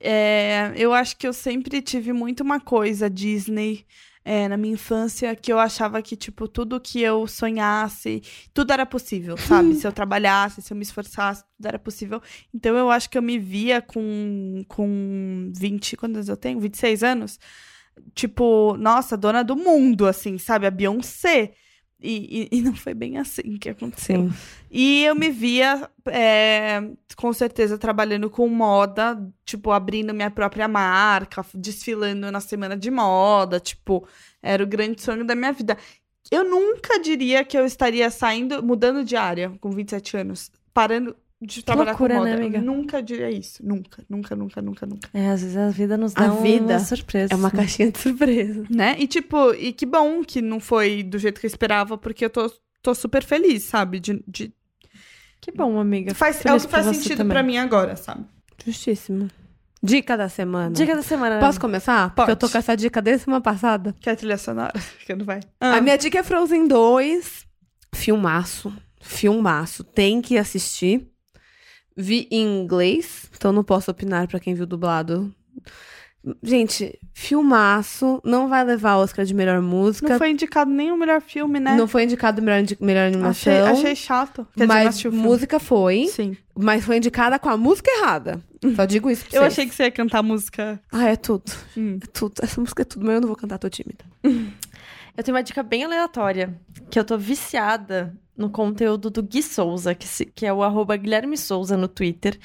É, 0.01 0.73
eu 0.77 0.95
acho 0.95 1.17
que 1.17 1.27
eu 1.27 1.33
sempre 1.33 1.83
tive 1.83 2.13
muito 2.13 2.43
uma 2.43 2.59
coisa 2.59 3.11
Disney 3.11 3.85
é, 4.25 4.49
na 4.49 4.57
minha 4.57 4.75
infância 4.75 5.35
que 5.35 5.53
eu 5.53 5.59
achava 5.59 6.01
que, 6.03 6.17
tipo, 6.17 6.47
tudo 6.47 6.81
que 6.81 7.01
eu 7.01 7.27
sonhasse, 7.27 8.23
tudo 8.53 8.73
era 8.73 8.87
possível, 8.87 9.37
sabe? 9.37 9.75
se 9.77 9.87
eu 9.87 9.93
trabalhasse, 9.93 10.63
se 10.63 10.73
eu 10.73 10.77
me 10.77 10.83
esforçasse, 10.83 11.43
tudo 11.57 11.67
era 11.67 11.79
possível. 11.79 12.23
Então 12.55 12.77
eu 12.77 12.91
acho 12.91 13.09
que 13.11 13.19
eu 13.19 13.23
me 13.23 13.39
via 13.39 13.81
com, 13.83 14.63
com 14.69 15.51
20, 15.55 15.97
quantos 15.97 16.29
eu 16.29 16.37
tenho? 16.37 16.61
26 16.61 17.03
anos. 17.03 17.39
Tipo, 18.15 18.77
nossa, 18.79 19.17
dona 19.17 19.43
do 19.43 19.57
mundo, 19.57 20.07
assim, 20.07 20.39
sabe? 20.39 20.67
A 20.67 20.71
Beyoncé. 20.71 21.53
E, 22.03 22.49
e, 22.53 22.59
e 22.59 22.63
não 22.63 22.75
foi 22.75 22.95
bem 22.95 23.19
assim 23.19 23.57
que 23.59 23.69
aconteceu. 23.69 24.29
Sim. 24.29 24.33
E 24.71 25.05
eu 25.05 25.15
me 25.15 25.31
via, 25.31 25.89
é, 26.07 26.83
com 27.17 27.33
certeza, 27.33 27.77
trabalhando 27.77 28.31
com 28.31 28.49
moda, 28.49 29.21
tipo, 29.45 29.71
abrindo 29.71 30.15
minha 30.15 30.31
própria 30.31 30.67
marca, 30.67 31.45
desfilando 31.55 32.31
na 32.31 32.41
semana 32.41 32.77
de 32.77 32.91
moda, 32.91 33.61
tipo, 33.61 34.07
era 34.43 34.63
o 34.63 34.67
grande 34.67 35.03
sonho 35.03 35.25
da 35.25 35.35
minha 35.35 35.53
vida. 35.53 35.77
Eu 36.31 36.45
nunca 36.45 36.99
diria 37.01 37.45
que 37.45 37.59
eu 37.59 37.67
estaria 37.67 38.11
saindo, 38.11 38.63
mudando 38.63 39.05
de 39.05 39.17
área 39.17 39.51
com 39.61 39.71
27 39.71 40.17
anos, 40.17 40.51
parando 40.73 41.17
de 41.43 41.65
trabalhar 41.65 41.93
loucura, 41.93 42.17
com 42.17 42.25
né, 42.25 42.31
moda. 42.33 42.43
amiga? 42.43 42.59
Eu 42.59 42.63
nunca 42.63 43.03
diria 43.03 43.31
isso. 43.31 43.65
Nunca, 43.67 44.05
nunca, 44.09 44.37
nunca, 44.37 44.61
nunca, 44.61 44.87
nunca. 44.87 45.09
É, 45.15 45.31
às 45.31 45.41
vezes 45.41 45.57
a 45.57 45.71
vida 45.71 45.97
nos 45.97 46.15
A 46.15 46.21
dá 46.21 46.33
uma 46.33 46.43
vida 46.43 46.79
surpresa. 46.81 47.33
É 47.33 47.37
uma 47.37 47.51
caixinha 47.51 47.91
de 47.91 47.99
surpresa. 47.99 48.65
Né? 48.69 48.97
E, 48.99 49.07
tipo, 49.07 49.55
e 49.55 49.73
que 49.73 49.87
bom 49.87 50.23
que 50.23 50.43
não 50.43 50.61
foi 50.61 51.03
do 51.03 51.19
jeito 51.19 51.41
que 51.41 51.47
eu 51.47 51.49
esperava, 51.49 51.97
porque 51.97 52.27
eu 52.27 52.31
tô, 52.31 52.53
tô 52.83 52.95
super 52.95 53.25
feliz, 53.25 53.63
sabe? 53.63 53.99
De, 53.99 54.23
de... 54.29 54.53
Que 55.41 55.51
bom, 55.51 55.79
amiga. 55.79 56.15
Faz, 56.15 56.45
é 56.45 56.53
o 56.53 56.61
que 56.61 56.69
faz 56.69 56.85
sentido 56.87 57.19
também. 57.19 57.33
pra 57.33 57.43
mim 57.43 57.57
agora, 57.57 57.97
sabe? 57.97 58.27
Justíssimo. 58.67 59.31
Dica 59.83 60.17
da 60.17 60.29
semana. 60.29 60.75
Dica 60.75 60.95
da 60.95 61.03
semana. 61.03 61.41
Posso 61.41 61.59
começar? 61.59 62.15
Porque 62.15 62.33
eu 62.33 62.37
tô 62.37 62.41
Pode. 62.41 62.53
com 62.53 62.59
essa 62.59 62.77
dica 62.77 63.01
desde 63.01 63.25
semana 63.25 63.41
passada. 63.41 63.97
Quer 63.99 64.11
a 64.11 64.17
trilha 64.17 64.37
sonora? 64.37 64.75
Que 65.07 65.15
não 65.15 65.25
vai. 65.25 65.41
A 65.59 65.81
minha 65.81 65.97
dica 65.97 66.19
é 66.19 66.23
Frozen 66.23 66.69
2. 66.69 67.47
Filmaço. 67.95 68.71
Filmaço. 69.01 69.83
Tem 69.83 70.21
que 70.21 70.37
assistir. 70.37 71.11
Vi 72.01 72.27
em 72.31 72.63
inglês, 72.63 73.31
então 73.37 73.53
não 73.53 73.63
posso 73.63 73.91
opinar 73.91 74.27
pra 74.27 74.41
quem 74.41 74.55
viu 74.55 74.67
dublado. 74.67 75.33
Gente, 76.43 76.99
filmaço, 77.15 78.21
não 78.23 78.47
vai 78.47 78.63
levar 78.63 78.99
Oscar 78.99 79.25
de 79.25 79.33
melhor 79.33 79.63
música. 79.63 80.07
Não 80.11 80.19
foi 80.19 80.31
indicado 80.31 80.71
nem 80.71 80.93
o 80.93 80.97
melhor 80.97 81.23
filme, 81.23 81.59
né? 81.59 81.75
Não 81.77 81.89
foi 81.89 82.05
indicado 82.05 82.43
melhor, 82.43 82.63
melhor 82.79 83.07
animação. 83.07 83.53
achei, 83.53 83.73
achei 83.73 83.97
chato. 83.97 84.47
Quer 84.55 84.67
dizer, 84.67 84.67
mas 84.67 85.01
filme. 85.01 85.17
música 85.17 85.59
foi. 85.59 86.07
Sim. 86.09 86.37
Mas 86.55 86.85
foi 86.85 86.99
indicada 86.99 87.39
com 87.39 87.49
a 87.49 87.57
música 87.57 87.91
errada. 87.91 88.39
Só 88.77 88.85
digo 88.85 89.11
isso 89.11 89.25
pra 89.25 89.39
Eu 89.39 89.41
vocês. 89.43 89.53
achei 89.55 89.67
que 89.67 89.75
você 89.75 89.85
ia 89.85 89.91
cantar 89.91 90.23
música. 90.23 90.79
Ah, 90.93 91.09
é 91.09 91.17
tudo. 91.17 91.51
Hum. 91.75 91.99
É 92.03 92.07
tudo. 92.07 92.35
Essa 92.43 92.61
música 92.61 92.83
é 92.83 92.85
tudo, 92.85 93.07
mas 93.07 93.15
eu 93.15 93.21
não 93.23 93.29
vou 93.29 93.37
cantar, 93.37 93.57
tô 93.59 93.69
tímida. 93.71 94.05
Eu 95.17 95.25
tenho 95.25 95.37
uma 95.37 95.43
dica 95.43 95.63
bem 95.63 95.85
aleatória, 95.85 96.55
que 96.89 96.99
eu 96.99 97.05
tô 97.05 97.19
viciada 97.19 98.15
no 98.41 98.51
conteúdo 98.51 99.11
do 99.11 99.23
Gui 99.23 99.43
Souza, 99.43 99.95
que, 99.95 100.07
se- 100.09 100.27
que 100.27 100.45
é 100.47 100.53
o 100.53 100.63
arroba 100.63 100.97
Guilherme 100.97 101.37
Souza 101.37 101.77
no 101.77 101.87
Twitter. 101.87 102.39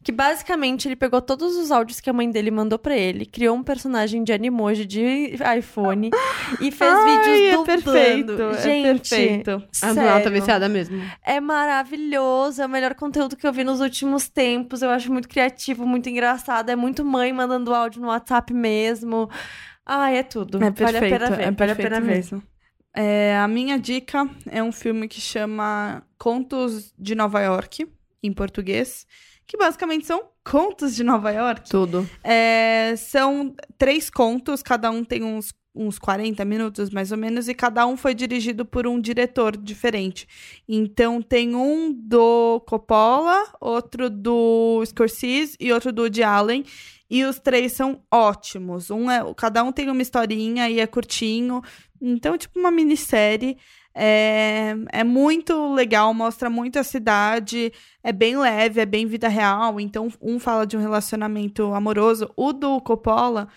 Que 0.00 0.12
basicamente 0.12 0.86
ele 0.88 0.94
pegou 0.96 1.20
todos 1.20 1.56
os 1.56 1.70
áudios 1.72 2.00
que 2.00 2.08
a 2.08 2.12
mãe 2.12 2.30
dele 2.30 2.50
mandou 2.50 2.78
pra 2.78 2.96
ele, 2.96 3.26
criou 3.26 3.54
um 3.56 3.62
personagem 3.64 4.22
de 4.22 4.32
animoji 4.32 4.86
de 4.86 5.34
iPhone 5.58 6.10
e 6.60 6.70
fez 6.70 6.90
Ai, 6.94 7.10
vídeos 7.18 7.38
é 7.38 7.50
dublando. 7.50 7.64
perfeito. 8.36 8.62
Gente, 8.62 8.86
é 8.86 8.92
perfeito. 8.94 9.62
A 9.82 9.92
Brunel 9.92 10.22
tá 10.22 10.30
viciada 10.30 10.68
mesmo. 10.68 11.02
é 11.22 11.40
maravilhoso, 11.40 12.62
é 12.62 12.66
o 12.66 12.68
melhor 12.68 12.94
conteúdo 12.94 13.36
que 13.36 13.46
eu 13.46 13.52
vi 13.52 13.64
nos 13.64 13.80
últimos 13.80 14.28
tempos. 14.28 14.82
Eu 14.82 14.90
acho 14.90 15.12
muito 15.12 15.28
criativo, 15.28 15.84
muito 15.86 16.08
engraçado. 16.08 16.70
É 16.70 16.76
muito 16.76 17.04
mãe 17.04 17.32
mandando 17.32 17.74
áudio 17.74 18.00
no 18.00 18.08
WhatsApp 18.08 18.54
mesmo. 18.54 19.28
Ai, 19.84 20.18
é 20.18 20.22
tudo. 20.22 20.58
É 20.58 20.70
vale 20.70 20.96
a 20.96 21.00
perfeito, 21.00 21.12
pena 21.18 21.26
ver. 21.36 21.42
é 21.42 21.50
vale 21.50 21.52
a 21.52 21.54
perfeito 21.54 21.88
pena 21.90 22.00
ver. 22.00 22.06
mesmo. 22.14 22.42
É, 22.94 23.36
a 23.36 23.46
minha 23.46 23.78
dica 23.78 24.28
é 24.50 24.62
um 24.62 24.72
filme 24.72 25.08
que 25.08 25.20
chama 25.20 26.02
Contos 26.18 26.92
de 26.98 27.14
Nova 27.14 27.40
York, 27.40 27.86
em 28.22 28.32
português, 28.32 29.06
que 29.46 29.56
basicamente 29.56 30.06
são 30.06 30.22
contos 30.44 30.94
de 30.94 31.04
Nova 31.04 31.30
York. 31.30 31.68
Tudo. 31.70 32.08
É, 32.24 32.94
são 32.96 33.54
três 33.76 34.10
contos, 34.10 34.62
cada 34.62 34.90
um 34.90 35.04
tem 35.04 35.22
uns, 35.22 35.54
uns 35.74 35.98
40 35.98 36.44
minutos, 36.44 36.90
mais 36.90 37.12
ou 37.12 37.18
menos, 37.18 37.48
e 37.48 37.54
cada 37.54 37.86
um 37.86 37.96
foi 37.96 38.14
dirigido 38.14 38.64
por 38.64 38.86
um 38.86 39.00
diretor 39.00 39.56
diferente. 39.56 40.26
Então, 40.68 41.22
tem 41.22 41.54
um 41.54 41.92
do 41.92 42.60
Coppola, 42.66 43.46
outro 43.60 44.10
do 44.10 44.82
Scorsese 44.84 45.56
e 45.60 45.72
outro 45.72 45.92
do 45.92 46.02
Woody 46.02 46.22
Allen. 46.22 46.64
E 47.10 47.24
os 47.24 47.38
três 47.38 47.72
são 47.72 48.02
ótimos. 48.10 48.90
Um 48.90 49.10
é, 49.10 49.22
cada 49.34 49.62
um 49.64 49.72
tem 49.72 49.90
uma 49.90 50.02
historinha 50.02 50.68
e 50.68 50.80
é 50.80 50.86
curtinho. 50.86 51.62
Então, 52.00 52.34
é 52.34 52.38
tipo 52.38 52.58
uma 52.58 52.70
minissérie. 52.70 53.56
É, 53.94 54.76
é 54.92 55.02
muito 55.02 55.74
legal, 55.74 56.14
mostra 56.14 56.48
muito 56.48 56.78
a 56.78 56.84
cidade. 56.84 57.72
É 58.02 58.12
bem 58.12 58.36
leve, 58.36 58.80
é 58.80 58.86
bem 58.86 59.06
vida 59.06 59.28
real. 59.28 59.80
Então, 59.80 60.08
um 60.20 60.38
fala 60.38 60.66
de 60.66 60.76
um 60.76 60.80
relacionamento 60.80 61.74
amoroso. 61.74 62.30
O 62.36 62.52
do 62.52 62.80
Coppola 62.80 63.48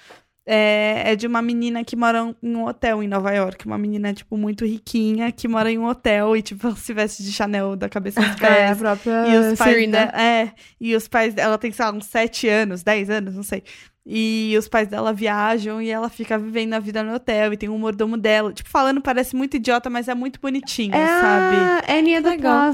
é, 0.45 1.11
é 1.11 1.15
de 1.15 1.27
uma 1.27 1.41
menina 1.41 1.83
que 1.83 1.95
mora 1.95 2.35
em 2.41 2.55
um 2.55 2.65
hotel 2.65 3.01
em 3.03 3.07
Nova 3.07 3.31
York. 3.31 3.65
Uma 3.65 3.77
menina, 3.77 4.13
tipo, 4.13 4.35
muito 4.37 4.65
riquinha, 4.65 5.31
que 5.31 5.47
mora 5.47 5.71
em 5.71 5.77
um 5.77 5.85
hotel 5.85 6.35
e, 6.35 6.41
tipo, 6.41 6.71
se 6.75 6.93
veste 6.93 7.23
de 7.23 7.31
Chanel 7.31 7.75
da 7.75 7.87
cabeça 7.87 8.19
aos 8.19 8.29
É, 8.41 8.67
a 8.67 8.67
pés. 8.69 8.77
própria 8.77 9.27
E 9.27 9.37
os 9.37 9.57
pais 9.57 9.73
Serena. 9.75 10.05
dela, 10.07 10.21
é, 10.21 10.51
e 10.79 10.95
os 10.95 11.07
pais 11.07 11.33
dela 11.33 11.57
tem, 11.57 11.71
sei 11.71 11.85
lá, 11.85 11.91
uns 11.91 12.05
7 12.05 12.47
anos, 12.47 12.83
10 12.83 13.09
anos, 13.09 13.35
não 13.35 13.43
sei. 13.43 13.63
E 14.03 14.55
os 14.57 14.67
pais 14.67 14.87
dela 14.87 15.13
viajam 15.13 15.79
e 15.79 15.89
ela 15.91 16.09
fica 16.09 16.35
vivendo 16.35 16.73
a 16.73 16.79
vida 16.79 17.03
no 17.03 17.13
hotel 17.13 17.53
e 17.53 17.57
tem 17.57 17.69
um 17.69 17.77
mordomo 17.77 18.17
dela. 18.17 18.51
Tipo, 18.51 18.67
falando 18.67 18.99
parece 18.99 19.35
muito 19.35 19.57
idiota, 19.57 19.91
mas 19.91 20.07
é 20.07 20.15
muito 20.15 20.39
bonitinho, 20.41 20.95
É 20.95 21.05
sabe? 21.05 21.55
a 21.93 21.97
Annie 21.99 22.19
da 22.19 22.31
Legal. 22.31 22.71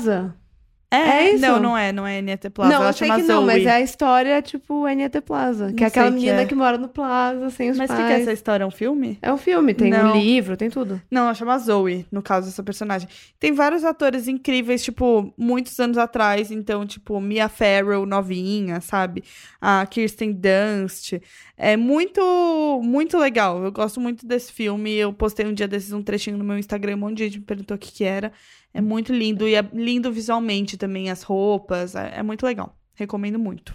É, 0.89 0.97
é 0.97 1.33
isso? 1.33 1.41
Não, 1.41 1.59
não 1.59 1.77
é, 1.77 1.91
não 1.91 2.07
é 2.07 2.19
Anitta 2.19 2.49
Plaza, 2.49 2.71
não, 2.71 2.79
ela 2.79 2.89
eu 2.89 2.93
sei 2.93 3.07
chama 3.09 3.19
que 3.19 3.27
não, 3.27 3.41
Zoe. 3.41 3.45
mas 3.45 3.65
é 3.65 3.71
a 3.71 3.81
história, 3.81 4.41
tipo, 4.41 4.85
Annie 4.85 5.09
da 5.09 5.21
Plaza. 5.21 5.67
Que 5.73 5.81
Não 5.81 5.83
é 5.83 5.87
aquela 5.87 6.07
sei 6.07 6.17
que 6.17 6.25
menina 6.25 6.41
é. 6.41 6.45
que 6.45 6.55
mora 6.55 6.77
no 6.77 6.87
Plaza, 6.87 7.49
sem 7.49 7.69
os 7.69 7.77
Mas 7.77 7.89
o 7.89 7.93
que, 7.93 7.99
pais. 8.01 8.13
que 8.13 8.19
é 8.19 8.21
essa 8.21 8.31
história? 8.31 8.63
É 8.63 8.67
um 8.67 8.71
filme? 8.71 9.19
É 9.21 9.33
um 9.33 9.37
filme, 9.37 9.73
tem 9.73 9.89
Não. 9.91 10.13
um 10.13 10.17
livro, 10.17 10.55
tem 10.55 10.69
tudo. 10.69 11.01
Não, 11.11 11.23
ela 11.23 11.33
chama 11.33 11.57
Zoe, 11.59 12.05
no 12.09 12.21
caso, 12.21 12.47
essa 12.47 12.63
personagem. 12.63 13.09
Tem 13.37 13.51
vários 13.51 13.83
atores 13.83 14.29
incríveis, 14.29 14.81
tipo, 14.81 15.33
muitos 15.37 15.77
anos 15.77 15.97
atrás. 15.97 16.51
Então, 16.51 16.85
tipo, 16.85 17.19
Mia 17.19 17.49
Farrow, 17.49 18.05
novinha, 18.05 18.79
sabe? 18.79 19.25
A 19.59 19.85
Kirsten 19.85 20.31
Dunst. 20.31 21.19
É 21.57 21.75
muito, 21.75 22.79
muito 22.81 23.17
legal. 23.17 23.61
Eu 23.61 23.71
gosto 23.73 23.99
muito 23.99 24.25
desse 24.25 24.53
filme. 24.53 24.93
Eu 24.93 25.11
postei 25.11 25.45
um 25.45 25.53
dia 25.53 25.67
desses 25.67 25.91
um 25.91 26.01
trechinho 26.01 26.37
no 26.37 26.45
meu 26.45 26.57
Instagram. 26.57 26.95
Um 26.95 26.99
monte 26.99 27.17
de 27.17 27.23
gente 27.25 27.39
me 27.39 27.45
perguntou 27.45 27.75
o 27.75 27.79
que 27.79 27.91
que 27.91 28.03
era. 28.05 28.31
É 28.73 28.81
muito 28.81 29.11
lindo. 29.13 29.47
E 29.47 29.55
é 29.55 29.65
lindo 29.73 30.11
visualmente 30.11 30.77
também, 30.77 31.09
as 31.09 31.23
roupas. 31.23 31.95
É, 31.95 32.13
é 32.17 32.23
muito 32.23 32.45
legal. 32.45 32.75
Recomendo 32.95 33.39
muito. 33.39 33.73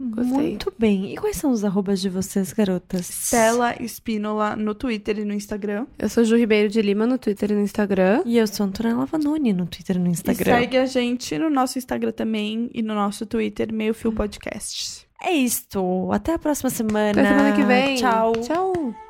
Gostei. 0.00 0.30
Muito 0.50 0.72
bem. 0.78 1.12
E 1.12 1.16
quais 1.16 1.36
são 1.36 1.50
os 1.50 1.64
arrobas 1.64 2.00
de 2.00 2.08
vocês, 2.08 2.52
garotas? 2.52 3.08
Stella 3.08 3.74
Espínola 3.82 4.54
no 4.54 4.72
Twitter 4.72 5.18
e 5.18 5.24
no 5.24 5.32
Instagram. 5.34 5.88
Eu 5.98 6.08
sou 6.08 6.22
Ju 6.22 6.36
Ribeiro 6.36 6.68
de 6.68 6.80
Lima 6.80 7.04
no 7.04 7.18
Twitter 7.18 7.50
e 7.50 7.54
no 7.54 7.62
Instagram. 7.62 8.22
E 8.24 8.38
eu 8.38 8.46
sou 8.46 8.64
Antonella 8.66 9.04
Vanoni 9.06 9.52
no 9.52 9.66
Twitter 9.66 9.96
e 9.96 9.98
no 9.98 10.06
E 10.06 10.10
Instagram. 10.10 10.44
segue 10.60 10.76
a 10.76 10.86
gente 10.86 11.36
no 11.36 11.50
nosso 11.50 11.78
Instagram 11.78 12.12
também 12.12 12.70
e 12.72 12.80
no 12.80 12.94
nosso 12.94 13.26
Twitter, 13.26 13.72
Meio 13.72 13.92
Fio 13.92 14.12
Podcasts. 14.12 15.04
É 15.20 15.32
isto. 15.32 16.08
Até 16.12 16.34
a 16.34 16.38
próxima 16.38 16.70
semana. 16.70 17.10
Até 17.20 17.26
semana 17.28 17.56
que 17.56 17.64
vem. 17.64 17.96
Tchau. 17.96 18.32
Tchau. 18.40 19.07